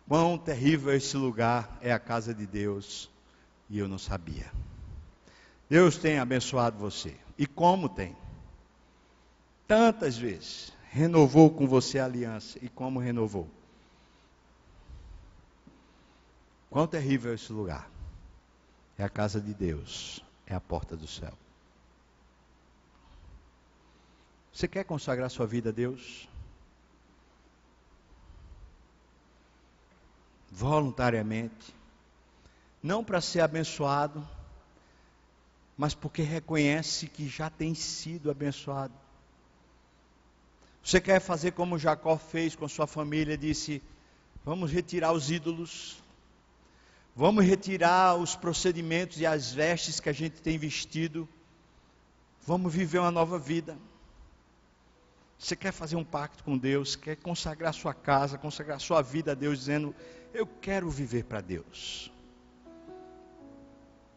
Quão 0.05 0.37
terrível 0.37 0.93
esse 0.93 1.15
lugar 1.15 1.77
é 1.81 1.93
a 1.93 1.99
casa 1.99 2.33
de 2.33 2.45
Deus 2.45 3.09
e 3.69 3.79
eu 3.79 3.87
não 3.87 3.97
sabia. 3.97 4.51
Deus 5.69 5.97
tem 5.97 6.19
abençoado 6.19 6.77
você. 6.77 7.15
E 7.37 7.45
como 7.45 7.87
tem? 7.87 8.15
Tantas 9.65 10.17
vezes. 10.17 10.73
Renovou 10.89 11.49
com 11.49 11.67
você 11.67 11.99
a 11.99 12.05
aliança. 12.05 12.59
E 12.61 12.67
como 12.67 12.99
renovou? 12.99 13.49
Quão 16.69 16.87
terrível 16.87 17.31
é 17.31 17.35
esse 17.35 17.51
lugar? 17.51 17.89
É 18.97 19.03
a 19.03 19.09
casa 19.09 19.39
de 19.39 19.53
Deus 19.53 20.23
é 20.47 20.55
a 20.55 20.61
porta 20.61 20.95
do 20.95 21.05
céu. 21.05 21.33
Você 24.51 24.67
quer 24.67 24.85
consagrar 24.85 25.29
sua 25.29 25.45
vida 25.45 25.69
a 25.69 25.73
Deus? 25.73 26.27
Voluntariamente. 30.49 31.75
Não 32.81 33.03
para 33.03 33.19
ser 33.19 33.41
abençoado, 33.41 34.27
mas 35.77 35.93
porque 35.93 36.21
reconhece 36.21 37.07
que 37.07 37.27
já 37.27 37.49
tem 37.49 37.75
sido 37.75 38.31
abençoado. 38.31 38.93
Você 40.81 41.01
quer 41.01 41.19
fazer 41.19 41.51
como 41.51 41.77
Jacó 41.77 42.17
fez 42.17 42.55
com 42.55 42.67
sua 42.67 42.87
família, 42.87 43.37
disse: 43.37 43.83
Vamos 44.45 44.71
retirar 44.71 45.11
os 45.11 45.29
ídolos, 45.29 46.01
Vamos 47.17 47.43
retirar 47.45 48.15
os 48.15 48.35
procedimentos 48.35 49.19
e 49.19 49.25
as 49.25 49.51
vestes 49.51 49.99
que 49.99 50.07
a 50.07 50.13
gente 50.13 50.39
tem 50.39 50.55
vestido. 50.55 51.27
Vamos 52.45 52.71
viver 52.71 52.99
uma 52.99 53.09
nova 53.09 53.39
vida. 53.39 53.75
Você 55.35 55.55
quer 55.55 55.71
fazer 55.71 55.95
um 55.95 56.03
pacto 56.03 56.43
com 56.43 56.55
Deus, 56.55 56.95
quer 56.95 57.15
consagrar 57.15 57.73
sua 57.73 57.91
casa, 57.91 58.37
consagrar 58.37 58.79
sua 58.79 59.01
vida 59.01 59.31
a 59.31 59.33
Deus, 59.33 59.57
dizendo: 59.57 59.95
Eu 60.31 60.45
quero 60.45 60.91
viver 60.91 61.23
para 61.23 61.41
Deus. 61.41 62.13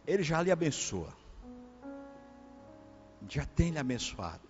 Ele 0.06 0.22
já 0.22 0.42
lhe 0.42 0.50
abençoa, 0.50 1.16
já 3.26 3.46
tem 3.46 3.70
lhe 3.70 3.78
abençoado. 3.78 4.46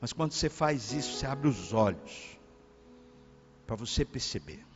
Mas 0.00 0.12
quando 0.12 0.32
você 0.32 0.48
faz 0.48 0.92
isso, 0.92 1.16
você 1.16 1.26
abre 1.26 1.46
os 1.46 1.72
olhos 1.72 2.36
para 3.64 3.76
você 3.76 4.04
perceber. 4.04 4.67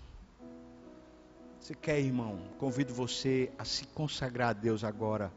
Você 1.63 1.77
quer, 1.77 2.01
irmão? 2.01 2.41
Convido 2.59 2.93
você 2.93 3.53
a 3.57 3.65
se 3.65 3.87
consagrar 3.87 4.49
a 4.49 4.53
Deus 4.53 4.83
agora. 4.83 5.33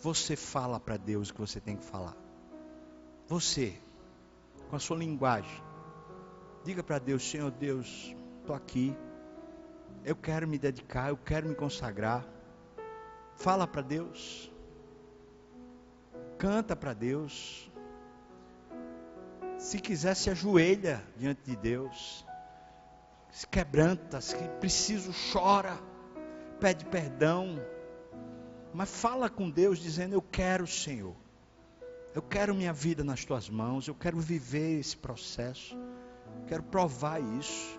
Você 0.00 0.34
fala 0.34 0.80
para 0.80 0.96
Deus 0.96 1.28
o 1.28 1.34
que 1.34 1.40
você 1.42 1.60
tem 1.60 1.76
que 1.76 1.84
falar. 1.84 2.16
Você, 3.26 3.78
com 4.70 4.76
a 4.76 4.78
sua 4.78 4.96
linguagem. 4.96 5.62
Diga 6.64 6.82
para 6.82 6.98
Deus, 6.98 7.22
Senhor 7.22 7.50
Deus, 7.50 8.16
estou 8.40 8.56
aqui. 8.56 8.96
Eu 10.06 10.16
quero 10.16 10.48
me 10.48 10.58
dedicar, 10.58 11.10
eu 11.10 11.18
quero 11.18 11.46
me 11.46 11.54
consagrar. 11.54 12.26
Fala 13.36 13.66
para 13.66 13.82
Deus. 13.82 14.50
Canta 16.38 16.74
para 16.74 16.94
Deus. 16.94 17.70
Se 19.58 19.78
quiser, 19.78 20.16
se 20.16 20.30
ajoelha 20.30 21.04
diante 21.18 21.42
de 21.44 21.56
Deus 21.56 22.26
se 23.30 23.46
quebranta, 23.46 24.20
se 24.20 24.36
preciso, 24.60 25.12
chora, 25.32 25.78
pede 26.60 26.84
perdão, 26.84 27.60
mas 28.72 28.88
fala 28.90 29.28
com 29.28 29.50
Deus 29.50 29.78
dizendo: 29.78 30.14
Eu 30.14 30.22
quero, 30.22 30.66
Senhor, 30.66 31.16
eu 32.14 32.22
quero 32.22 32.54
minha 32.54 32.72
vida 32.72 33.04
nas 33.04 33.24
tuas 33.24 33.48
mãos, 33.48 33.86
eu 33.86 33.94
quero 33.94 34.18
viver 34.18 34.80
esse 34.80 34.96
processo, 34.96 35.76
quero 36.46 36.62
provar 36.62 37.20
isso. 37.20 37.77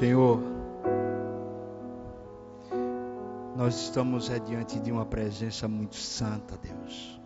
Senhor, 0.00 0.40
nós 3.54 3.74
estamos 3.74 4.30
é 4.30 4.38
diante 4.38 4.80
de 4.80 4.90
uma 4.90 5.04
presença 5.04 5.68
muito 5.68 5.96
santa, 5.96 6.56
Deus. 6.56 7.20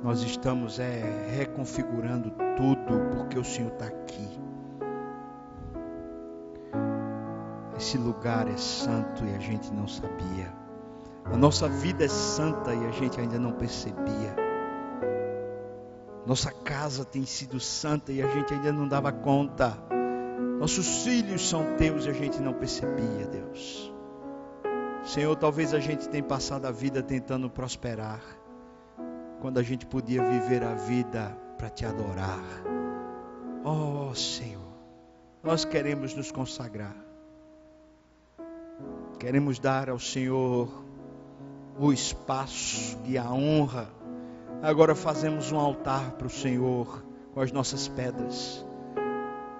Nós 0.00 0.22
estamos 0.22 0.78
é 0.78 1.02
reconfigurando 1.36 2.30
tudo 2.56 3.00
porque 3.16 3.36
o 3.36 3.42
Senhor 3.42 3.72
está 3.72 3.86
aqui. 3.86 4.28
Esse 7.76 7.98
lugar 7.98 8.46
é 8.46 8.56
santo 8.56 9.24
e 9.24 9.34
a 9.34 9.40
gente 9.40 9.74
não 9.74 9.88
sabia. 9.88 10.54
A 11.24 11.36
nossa 11.36 11.68
vida 11.68 12.04
é 12.04 12.08
santa 12.08 12.72
e 12.72 12.86
a 12.86 12.92
gente 12.92 13.20
ainda 13.20 13.40
não 13.40 13.50
percebia. 13.50 14.36
Nossa 16.24 16.52
casa 16.52 17.04
tem 17.04 17.26
sido 17.26 17.58
santa 17.58 18.12
e 18.12 18.22
a 18.22 18.28
gente 18.28 18.54
ainda 18.54 18.72
não 18.72 18.86
dava 18.86 19.10
conta. 19.10 19.92
Nossos 20.64 21.04
filhos 21.04 21.46
são 21.46 21.76
teus 21.76 22.06
e 22.06 22.08
a 22.08 22.12
gente 22.14 22.40
não 22.40 22.54
percebia, 22.54 23.26
Deus. 23.30 23.92
Senhor, 25.04 25.36
talvez 25.36 25.74
a 25.74 25.78
gente 25.78 26.08
tenha 26.08 26.22
passado 26.22 26.64
a 26.64 26.70
vida 26.70 27.02
tentando 27.02 27.50
prosperar, 27.50 28.22
quando 29.42 29.58
a 29.58 29.62
gente 29.62 29.84
podia 29.84 30.24
viver 30.24 30.62
a 30.62 30.74
vida 30.74 31.36
para 31.58 31.68
te 31.68 31.84
adorar. 31.84 32.40
Oh, 33.62 34.14
Senhor, 34.14 34.72
nós 35.42 35.66
queremos 35.66 36.14
nos 36.14 36.32
consagrar. 36.32 36.96
Queremos 39.18 39.58
dar 39.58 39.90
ao 39.90 39.98
Senhor 39.98 40.82
o 41.78 41.92
espaço 41.92 42.98
e 43.04 43.18
a 43.18 43.30
honra. 43.30 43.90
Agora 44.62 44.94
fazemos 44.94 45.52
um 45.52 45.60
altar 45.60 46.12
para 46.12 46.26
o 46.26 46.30
Senhor 46.30 47.04
com 47.34 47.42
as 47.42 47.52
nossas 47.52 47.86
pedras 47.86 48.64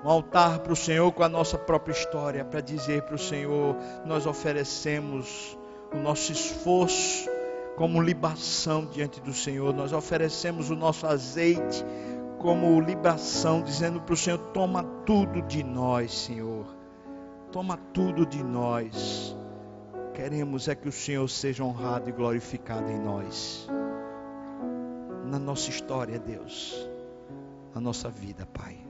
um 0.04 0.10
altar 0.10 0.58
para 0.58 0.72
o 0.72 0.76
Senhor 0.76 1.10
com 1.12 1.22
a 1.22 1.28
nossa 1.28 1.56
própria 1.56 1.92
história, 1.92 2.44
para 2.44 2.60
dizer 2.60 3.02
para 3.02 3.14
o 3.14 3.18
Senhor: 3.18 3.74
nós 4.04 4.26
oferecemos 4.26 5.56
o 5.92 5.96
nosso 5.96 6.30
esforço 6.30 7.30
como 7.76 8.00
libação 8.00 8.84
diante 8.84 9.20
do 9.20 9.32
Senhor, 9.32 9.72
nós 9.74 9.92
oferecemos 9.92 10.70
o 10.70 10.76
nosso 10.76 11.06
azeite 11.06 11.84
como 12.38 12.78
libação, 12.80 13.62
dizendo 13.62 14.00
para 14.00 14.12
o 14.12 14.16
Senhor: 14.16 14.38
toma 14.52 14.84
tudo 15.06 15.40
de 15.42 15.62
nós, 15.64 16.12
Senhor, 16.12 16.66
toma 17.50 17.78
tudo 17.94 18.26
de 18.26 18.42
nós. 18.44 19.34
Queremos 20.12 20.68
é 20.68 20.76
que 20.76 20.88
o 20.88 20.92
Senhor 20.92 21.28
seja 21.28 21.64
honrado 21.64 22.08
e 22.08 22.12
glorificado 22.12 22.88
em 22.88 23.00
nós, 23.00 23.66
na 25.24 25.40
nossa 25.40 25.70
história, 25.70 26.20
Deus, 26.20 26.88
na 27.74 27.80
nossa 27.80 28.08
vida, 28.10 28.46
Pai. 28.46 28.83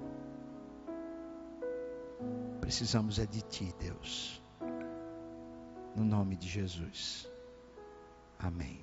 Precisamos 2.65 3.19
é 3.19 3.27
de 3.27 3.43
Ti, 3.43 3.75
Deus. 3.79 4.43
No 5.95 6.03
nome 6.03 6.35
de 6.35 6.49
Jesus. 6.49 7.31
Amém. 8.39 8.83